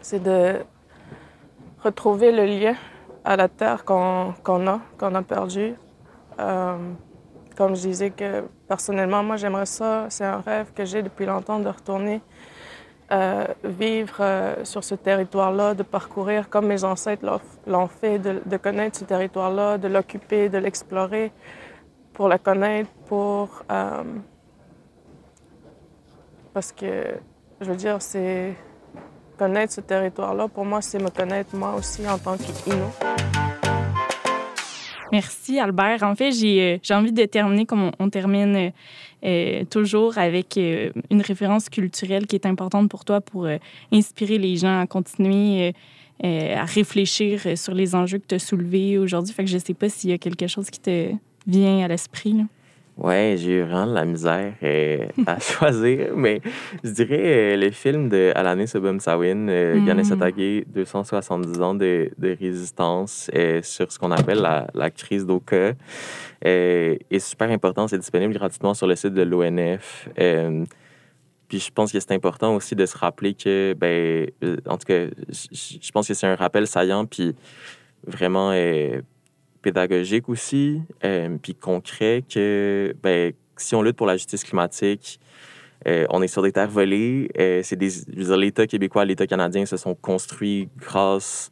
c'est 0.00 0.22
de 0.22 0.60
retrouver 1.82 2.32
le 2.32 2.44
lien 2.44 2.74
à 3.26 3.36
la 3.36 3.48
terre 3.48 3.84
qu'on 3.84 4.30
a, 4.68 4.80
qu'on 4.96 5.14
a 5.14 5.22
perdu. 5.22 5.74
Euh, 6.38 6.76
comme 7.56 7.74
je 7.74 7.88
disais 7.88 8.10
que 8.10 8.44
personnellement, 8.68 9.22
moi 9.24 9.36
j'aimerais 9.36 9.66
ça, 9.66 10.06
c'est 10.10 10.24
un 10.24 10.40
rêve 10.40 10.72
que 10.72 10.84
j'ai 10.84 11.02
depuis 11.02 11.26
longtemps 11.26 11.58
de 11.58 11.68
retourner 11.68 12.20
euh, 13.10 13.44
vivre 13.64 14.18
euh, 14.20 14.64
sur 14.64 14.84
ce 14.84 14.94
territoire-là, 14.94 15.74
de 15.74 15.82
parcourir 15.82 16.48
comme 16.48 16.66
mes 16.66 16.84
ancêtres 16.84 17.40
l'ont 17.66 17.88
fait, 17.88 18.20
de, 18.20 18.42
de, 18.46 18.56
connaître 18.56 18.96
ce 18.98 19.04
territoire-là, 19.04 19.78
de 19.78 19.88
l'occuper, 19.88 20.48
de 20.48 20.58
l'explorer, 20.58 21.32
pour 22.12 22.28
la 22.28 22.38
connaître, 22.38 22.90
pour... 23.06 23.64
Parce 26.54 26.72
que, 26.72 27.18
je 27.60 27.70
veux 27.70 27.76
dire, 27.76 28.00
c'est 28.00 28.54
connaître 29.36 29.72
ce 29.72 29.80
territoire-là, 29.80 30.48
pour 30.48 30.64
moi, 30.64 30.80
c'est 30.80 30.98
me 30.98 31.10
connaître 31.10 31.54
moi 31.54 31.74
aussi 31.76 32.08
en 32.08 32.18
tant 32.18 32.36
qu'Inno. 32.36 32.86
Merci, 35.12 35.58
Albert. 35.58 36.02
En 36.02 36.14
fait, 36.14 36.32
j'ai 36.32 36.80
euh, 36.90 36.94
envie 36.94 37.12
de 37.12 37.24
terminer 37.24 37.64
comme 37.64 37.90
on, 37.98 38.10
termine 38.10 38.56
euh, 38.56 38.70
euh, 39.24 39.64
toujours 39.64 40.18
avec 40.18 40.56
une 40.56 41.20
référence 41.22 41.68
culturelle 41.68 42.26
qui 42.26 42.36
est 42.36 42.46
importante 42.46 42.90
pour 42.90 43.04
toi 43.04 43.20
pour 43.20 43.48
inspirer 43.92 44.38
les 44.38 44.56
gens 44.56 44.80
à 44.80 44.86
continuer 44.86 45.72
à 46.22 46.64
réfléchir 46.64 47.58
sur 47.58 47.74
les 47.74 47.94
enjeux 47.94 48.18
que 48.18 48.26
tu 48.26 48.34
as 48.34 48.38
soulevés 48.38 48.98
aujourd'hui. 48.98 49.34
Fait 49.34 49.44
que 49.44 49.50
je 49.50 49.56
ne 49.56 49.60
sais 49.60 49.74
pas 49.74 49.88
s'il 49.88 50.10
y 50.10 50.12
a 50.12 50.18
quelque 50.18 50.46
chose 50.46 50.70
qui 50.70 50.80
te 50.80 51.10
vient 51.46 51.84
à 51.84 51.88
l'esprit. 51.88 52.46
Ouais, 52.96 53.34
j'ai 53.36 53.58
eu 53.58 53.62
vraiment 53.62 53.88
de 53.88 53.94
la 53.94 54.06
misère 54.06 54.54
euh, 54.62 55.06
à 55.26 55.38
choisir, 55.40 56.16
mais 56.16 56.40
je 56.82 56.90
dirais 56.90 57.54
euh, 57.54 57.56
le 57.56 57.70
film 57.70 58.08
de 58.08 58.32
Alanis 58.34 58.72
Obumsawin, 58.74 59.48
euh, 59.50 59.74
mm. 59.78 60.64
270 60.72 61.60
ans 61.60 61.74
de, 61.74 62.10
de 62.16 62.36
résistance 62.40 63.30
euh, 63.34 63.60
sur 63.62 63.92
ce 63.92 63.98
qu'on 63.98 64.12
appelle 64.12 64.38
la, 64.38 64.68
la 64.72 64.90
crise 64.90 65.26
d'Oka. 65.26 65.74
est 66.40 67.18
super 67.18 67.50
important, 67.50 67.86
c'est 67.86 67.98
disponible 67.98 68.32
gratuitement 68.32 68.72
sur 68.72 68.86
le 68.86 68.96
site 68.96 69.12
de 69.12 69.22
l'ONF. 69.22 70.08
puis 71.48 71.58
je 71.58 71.70
pense 71.72 71.92
que 71.92 72.00
c'est 72.00 72.12
important 72.12 72.54
aussi 72.54 72.74
de 72.74 72.86
se 72.86 72.96
rappeler 72.96 73.34
que, 73.34 73.74
ben, 73.74 74.30
en 74.66 74.78
tout 74.78 74.86
cas, 74.86 75.04
je 75.28 75.90
pense 75.92 76.08
que 76.08 76.14
c'est 76.14 76.26
un 76.26 76.34
rappel 76.34 76.66
saillant, 76.66 77.04
puis 77.04 77.34
vraiment 78.06 78.52
pédagogique 79.66 80.28
aussi, 80.28 80.80
euh, 81.04 81.38
puis 81.42 81.52
concret 81.56 82.22
que 82.32 82.94
ben, 83.02 83.32
si 83.56 83.74
on 83.74 83.82
lutte 83.82 83.96
pour 83.96 84.06
la 84.06 84.16
justice 84.16 84.44
climatique, 84.44 85.18
euh, 85.88 86.06
on 86.10 86.22
est 86.22 86.28
sur 86.28 86.40
des 86.42 86.52
terres 86.52 86.70
volées. 86.70 87.28
Euh, 87.36 87.62
c'est 87.64 87.74
des, 87.74 87.90
l'État 88.36 88.68
québécois, 88.68 89.04
l'État 89.04 89.26
canadien 89.26 89.66
se 89.66 89.76
sont 89.76 89.96
construits 89.96 90.68
grâce 90.78 91.50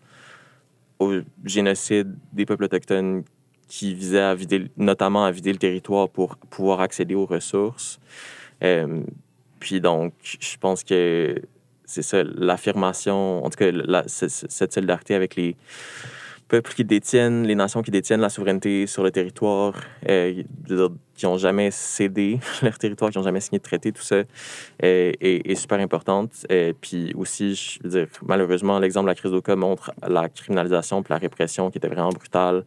au 1.00 1.14
génocide 1.44 2.14
des 2.32 2.46
peuples 2.46 2.62
autochtones 2.62 3.24
qui 3.66 3.94
visait 3.94 4.20
à 4.20 4.36
vider, 4.36 4.70
notamment 4.76 5.24
à 5.24 5.32
vider 5.32 5.52
le 5.52 5.58
territoire 5.58 6.08
pour 6.08 6.36
pouvoir 6.36 6.82
accéder 6.82 7.16
aux 7.16 7.26
ressources. 7.26 7.98
puis 9.58 9.80
donc, 9.80 10.12
je 10.22 10.56
pense 10.58 10.84
que 10.84 11.34
c'est 11.84 12.02
ça, 12.02 12.22
l'affirmation, 12.22 13.44
en 13.44 13.50
tout 13.50 13.58
cas, 13.58 13.72
cette 14.06 14.72
solidarité 14.72 15.16
avec 15.16 15.34
les, 15.34 15.56
peuples 16.48 16.72
qui 16.72 16.84
détiennent, 16.84 17.46
les 17.46 17.54
nations 17.54 17.82
qui 17.82 17.90
détiennent 17.90 18.20
la 18.20 18.28
souveraineté 18.28 18.86
sur 18.86 19.02
le 19.02 19.10
territoire, 19.10 19.74
euh, 20.08 20.42
qui 21.14 21.26
n'ont 21.26 21.38
jamais 21.38 21.70
cédé 21.70 22.38
leur 22.62 22.78
territoire, 22.78 23.10
qui 23.10 23.18
n'ont 23.18 23.24
jamais 23.24 23.40
signé 23.40 23.58
de 23.58 23.62
traité, 23.62 23.92
tout 23.92 24.02
ça 24.02 24.22
est, 24.80 25.16
est, 25.20 25.54
super 25.54 25.78
importante. 25.78 26.46
Et 26.50 26.74
puis 26.78 27.12
aussi, 27.14 27.54
je 27.54 27.78
veux 27.82 27.90
dire, 27.90 28.06
malheureusement, 28.26 28.78
l'exemple 28.78 29.04
de 29.04 29.10
la 29.10 29.14
crise 29.14 29.30
d'Oka 29.32 29.56
montre 29.56 29.92
la 30.06 30.28
criminalisation 30.28 31.02
puis 31.02 31.12
la 31.12 31.18
répression 31.18 31.70
qui 31.70 31.78
était 31.78 31.88
vraiment 31.88 32.10
brutale 32.10 32.64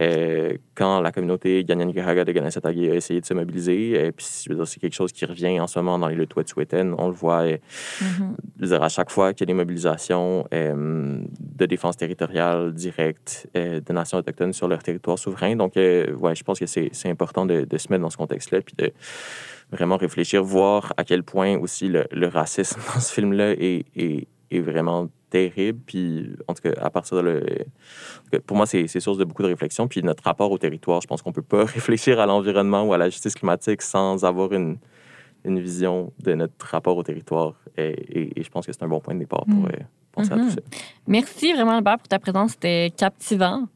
euh, 0.00 0.56
quand 0.74 1.00
la 1.00 1.12
communauté 1.12 1.64
Ganyan-Gahaga 1.64 2.24
de 2.24 2.32
Ganasatagi 2.32 2.90
a 2.90 2.94
essayé 2.94 3.20
de 3.20 3.26
se 3.26 3.34
mobiliser. 3.34 4.06
Et 4.06 4.12
puis, 4.12 4.26
je 4.44 4.50
veux 4.50 4.56
dire, 4.56 4.66
c'est 4.66 4.80
quelque 4.80 4.94
chose 4.94 5.12
qui 5.12 5.26
revient 5.26 5.60
en 5.60 5.66
ce 5.66 5.78
moment 5.78 5.98
dans 5.98 6.08
les 6.08 6.16
Wet'suwet'en. 6.16 6.94
On 6.96 7.08
le 7.08 7.14
voit, 7.14 7.46
et, 7.46 7.60
mm-hmm. 8.00 8.34
je 8.56 8.62
veux 8.62 8.68
dire, 8.68 8.82
à 8.82 8.88
chaque 8.88 9.10
fois 9.10 9.34
qu'il 9.34 9.42
y 9.42 9.50
a 9.50 9.52
des 9.52 9.58
mobilisations 9.58 10.46
euh, 10.54 11.18
de 11.38 11.66
défense 11.66 11.96
territoriale 11.96 12.72
directe 12.72 13.48
de 13.54 13.92
nations 13.92 14.18
autochtones 14.18 14.52
sur 14.52 14.68
leur 14.68 14.82
territoire 14.82 15.18
souverain. 15.18 15.56
Donc, 15.56 15.74
ouais, 15.76 16.34
je 16.34 16.42
pense 16.42 16.58
que 16.58 16.66
c'est 16.66 16.90
important 17.06 17.44
de, 17.44 17.64
de 17.64 17.78
se 17.82 17.92
mettre 17.92 18.02
dans 18.02 18.10
ce 18.10 18.16
contexte-là, 18.16 18.60
puis 18.62 18.74
de 18.76 18.92
vraiment 19.72 19.96
réfléchir, 19.96 20.44
voir 20.44 20.92
à 20.96 21.04
quel 21.04 21.22
point 21.22 21.58
aussi 21.58 21.88
le, 21.88 22.26
racisme 22.28 22.80
dans 22.94 23.00
ce 23.00 23.12
film-là 23.12 23.52
est, 23.52 23.86
est, 23.96 24.28
est, 24.50 24.60
vraiment 24.60 25.08
terrible. 25.30 25.80
Puis, 25.86 26.36
en 26.46 26.54
tout 26.54 26.62
cas, 26.62 26.72
à 26.80 26.90
partir 26.90 27.16
de 27.16 27.22
le... 27.22 28.40
Pour 28.46 28.56
moi, 28.56 28.66
c'est 28.66 28.86
source 29.00 29.18
de 29.18 29.24
beaucoup 29.24 29.42
de 29.42 29.48
réflexion. 29.48 29.88
Puis, 29.88 30.02
notre 30.02 30.24
rapport 30.24 30.50
au 30.50 30.58
territoire, 30.58 31.00
je 31.00 31.06
pense 31.06 31.22
qu'on 31.22 31.32
peut 31.32 31.42
pas 31.42 31.64
réfléchir 31.78 32.20
à 32.20 32.26
l'environnement 32.26 32.84
ou 32.84 32.92
à 32.92 32.98
la 32.98 33.08
justice 33.08 33.34
climatique 33.34 33.80
sans 33.80 34.24
avoir 34.24 34.52
une, 34.52 34.76
une 35.44 35.58
vision 35.58 36.12
de 36.22 36.34
notre 36.34 36.66
rapport 36.66 36.96
au 36.96 37.02
territoire. 37.02 37.54
Et, 37.78 38.38
et, 38.38 38.42
je 38.42 38.50
pense 38.50 38.66
que 38.66 38.72
c'est 38.72 38.82
un 38.82 38.88
bon 38.88 39.00
point 39.00 39.14
de 39.14 39.20
départ 39.20 39.46
pour 39.46 39.60
mm. 39.60 39.66
euh, 39.66 39.84
penser 40.12 40.32
à 40.32 40.36
tout 40.36 40.42
mm-hmm. 40.42 40.50
ça. 40.50 40.60
Merci 41.06 41.52
vraiment, 41.54 41.72
Albert, 41.78 41.98
pour 41.98 42.08
ta 42.08 42.18
présence. 42.18 42.52
C'était 42.52 42.92
captivant. 42.94 43.68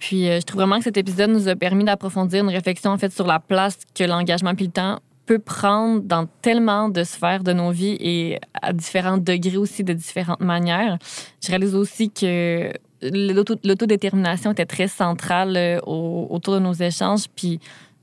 Puis 0.00 0.28
euh, 0.28 0.40
je 0.40 0.46
trouve 0.46 0.62
vraiment 0.62 0.78
que 0.78 0.84
cet 0.84 0.96
épisode 0.96 1.30
nous 1.30 1.46
a 1.46 1.54
permis 1.54 1.84
d'approfondir 1.84 2.42
une 2.42 2.50
réflexion 2.50 2.90
en 2.90 2.98
fait 2.98 3.12
sur 3.12 3.26
la 3.26 3.38
place 3.38 3.78
que 3.94 4.02
l'engagement 4.02 4.54
puis 4.54 4.66
le 4.66 4.72
temps 4.72 4.98
peut 5.26 5.38
prendre 5.38 6.00
dans 6.00 6.26
tellement 6.42 6.88
de 6.88 7.04
sphères 7.04 7.44
de 7.44 7.52
nos 7.52 7.70
vies 7.70 7.96
et 8.00 8.40
à 8.60 8.72
différents 8.72 9.18
degrés 9.18 9.58
aussi, 9.58 9.84
de 9.84 9.92
différentes 9.92 10.40
manières. 10.40 10.98
Je 11.40 11.48
réalise 11.50 11.76
aussi 11.76 12.10
que 12.10 12.72
l'autodétermination 13.02 14.50
était 14.50 14.66
très 14.66 14.88
centrale 14.88 15.56
euh, 15.56 15.78
autour 15.84 16.54
de 16.54 16.58
nos 16.58 16.72
échanges. 16.72 17.26
Puis 17.36 17.60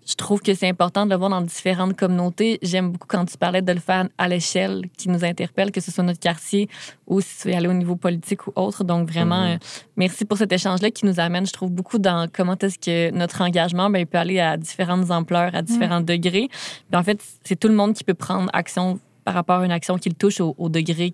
je 0.07 0.15
trouve 0.15 0.41
que 0.41 0.53
c'est 0.53 0.69
important 0.69 1.05
de 1.05 1.11
le 1.11 1.17
voir 1.17 1.29
dans 1.29 1.41
différentes 1.41 1.95
communautés. 1.97 2.59
J'aime 2.61 2.91
beaucoup 2.91 3.07
quand 3.07 3.25
tu 3.25 3.37
parlais 3.37 3.61
de 3.61 3.73
le 3.73 3.79
faire 3.79 4.07
à 4.17 4.27
l'échelle 4.29 4.85
qui 4.97 5.09
nous 5.09 5.25
interpelle, 5.25 5.71
que 5.71 5.81
ce 5.81 5.91
soit 5.91 6.03
notre 6.03 6.19
quartier 6.19 6.69
ou 7.07 7.19
si 7.19 7.41
tu 7.41 7.49
veux 7.49 7.55
aller 7.55 7.67
au 7.67 7.73
niveau 7.73 7.97
politique 7.97 8.47
ou 8.47 8.53
autre. 8.55 8.85
Donc, 8.85 9.09
vraiment, 9.09 9.43
mm-hmm. 9.43 9.55
euh, 9.55 9.89
merci 9.97 10.23
pour 10.23 10.37
cet 10.37 10.51
échange-là 10.53 10.91
qui 10.91 11.05
nous 11.05 11.19
amène, 11.19 11.45
je 11.45 11.51
trouve, 11.51 11.71
beaucoup 11.71 11.97
dans 11.97 12.29
comment 12.31 12.57
est-ce 12.57 12.79
que 12.79 13.11
notre 13.11 13.41
engagement 13.41 13.89
ben, 13.89 14.05
peut 14.05 14.17
aller 14.17 14.39
à 14.39 14.55
différentes 14.55 15.11
ampleurs, 15.11 15.53
à 15.53 15.61
différents 15.61 16.01
mm. 16.01 16.05
degrés. 16.05 16.47
Puis 16.49 16.99
en 16.99 17.03
fait, 17.03 17.21
c'est 17.43 17.59
tout 17.59 17.67
le 17.67 17.75
monde 17.75 17.93
qui 17.93 18.05
peut 18.05 18.13
prendre 18.13 18.49
action 18.53 18.99
par 19.25 19.33
rapport 19.33 19.59
à 19.59 19.65
une 19.65 19.73
action 19.73 19.97
qui 19.97 20.07
le 20.07 20.15
touche 20.15 20.39
au, 20.39 20.69
degré 20.69 21.13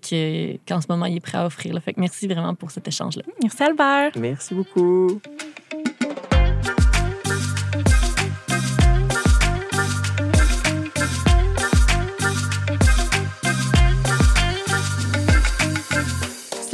qu'en 0.68 0.80
ce 0.80 0.86
moment 0.88 1.06
il 1.06 1.16
est 1.16 1.20
prêt 1.20 1.38
à 1.38 1.46
offrir. 1.46 1.76
Fait 1.82 1.94
que 1.94 2.00
merci 2.00 2.28
vraiment 2.28 2.54
pour 2.54 2.70
cet 2.70 2.86
échange-là. 2.86 3.24
Merci 3.42 3.64
Albert. 3.64 4.12
Merci 4.16 4.54
beaucoup. 4.54 5.20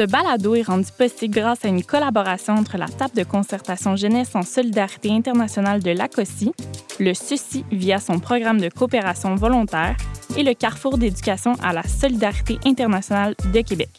Ce 0.00 0.06
balado 0.06 0.54
est 0.54 0.62
rendu 0.62 0.90
possible 0.96 1.34
grâce 1.34 1.62
à 1.62 1.68
une 1.68 1.84
collaboration 1.84 2.54
entre 2.54 2.78
la 2.78 2.88
table 2.88 3.14
de 3.14 3.22
concertation 3.22 3.96
jeunesse 3.96 4.34
en 4.34 4.40
solidarité 4.40 5.10
internationale 5.10 5.82
de 5.82 5.90
l'ACOSI, 5.90 6.54
le 6.98 7.12
SUSI 7.12 7.66
via 7.70 7.98
son 7.98 8.18
programme 8.18 8.62
de 8.62 8.70
coopération 8.70 9.34
volontaire 9.34 9.98
et 10.38 10.42
le 10.42 10.54
Carrefour 10.54 10.96
d'éducation 10.96 11.52
à 11.62 11.74
la 11.74 11.82
solidarité 11.82 12.58
internationale 12.64 13.34
de 13.52 13.60
Québec. 13.60 13.90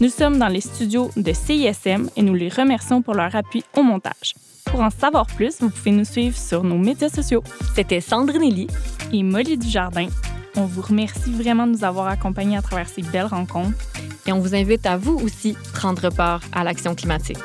Nous 0.00 0.10
sommes 0.10 0.38
dans 0.38 0.48
les 0.48 0.60
studios 0.60 1.10
de 1.16 1.32
CISM 1.32 2.10
et 2.16 2.22
nous 2.22 2.34
les 2.34 2.50
remercions 2.50 3.00
pour 3.00 3.14
leur 3.14 3.34
appui 3.34 3.64
au 3.78 3.82
montage. 3.82 4.34
Pour 4.66 4.80
en 4.80 4.90
savoir 4.90 5.24
plus, 5.24 5.56
vous 5.60 5.70
pouvez 5.70 5.92
nous 5.92 6.04
suivre 6.04 6.36
sur 6.36 6.64
nos 6.64 6.76
médias 6.76 7.08
sociaux. 7.08 7.42
C'était 7.74 8.02
Sandrine 8.02 8.42
Elie 8.42 8.68
et 9.10 9.22
Molly 9.22 9.56
Dujardin. 9.56 10.08
On 10.60 10.66
vous 10.66 10.82
remercie 10.82 11.32
vraiment 11.32 11.66
de 11.66 11.72
nous 11.72 11.84
avoir 11.84 12.08
accompagnés 12.08 12.58
à 12.58 12.60
travers 12.60 12.86
ces 12.86 13.00
belles 13.00 13.24
rencontres. 13.24 13.78
Et 14.26 14.32
on 14.32 14.40
vous 14.40 14.54
invite 14.54 14.84
à 14.84 14.98
vous 14.98 15.18
aussi 15.18 15.56
prendre 15.72 16.10
part 16.10 16.42
à 16.52 16.64
l'action 16.64 16.94
climatique. 16.94 17.38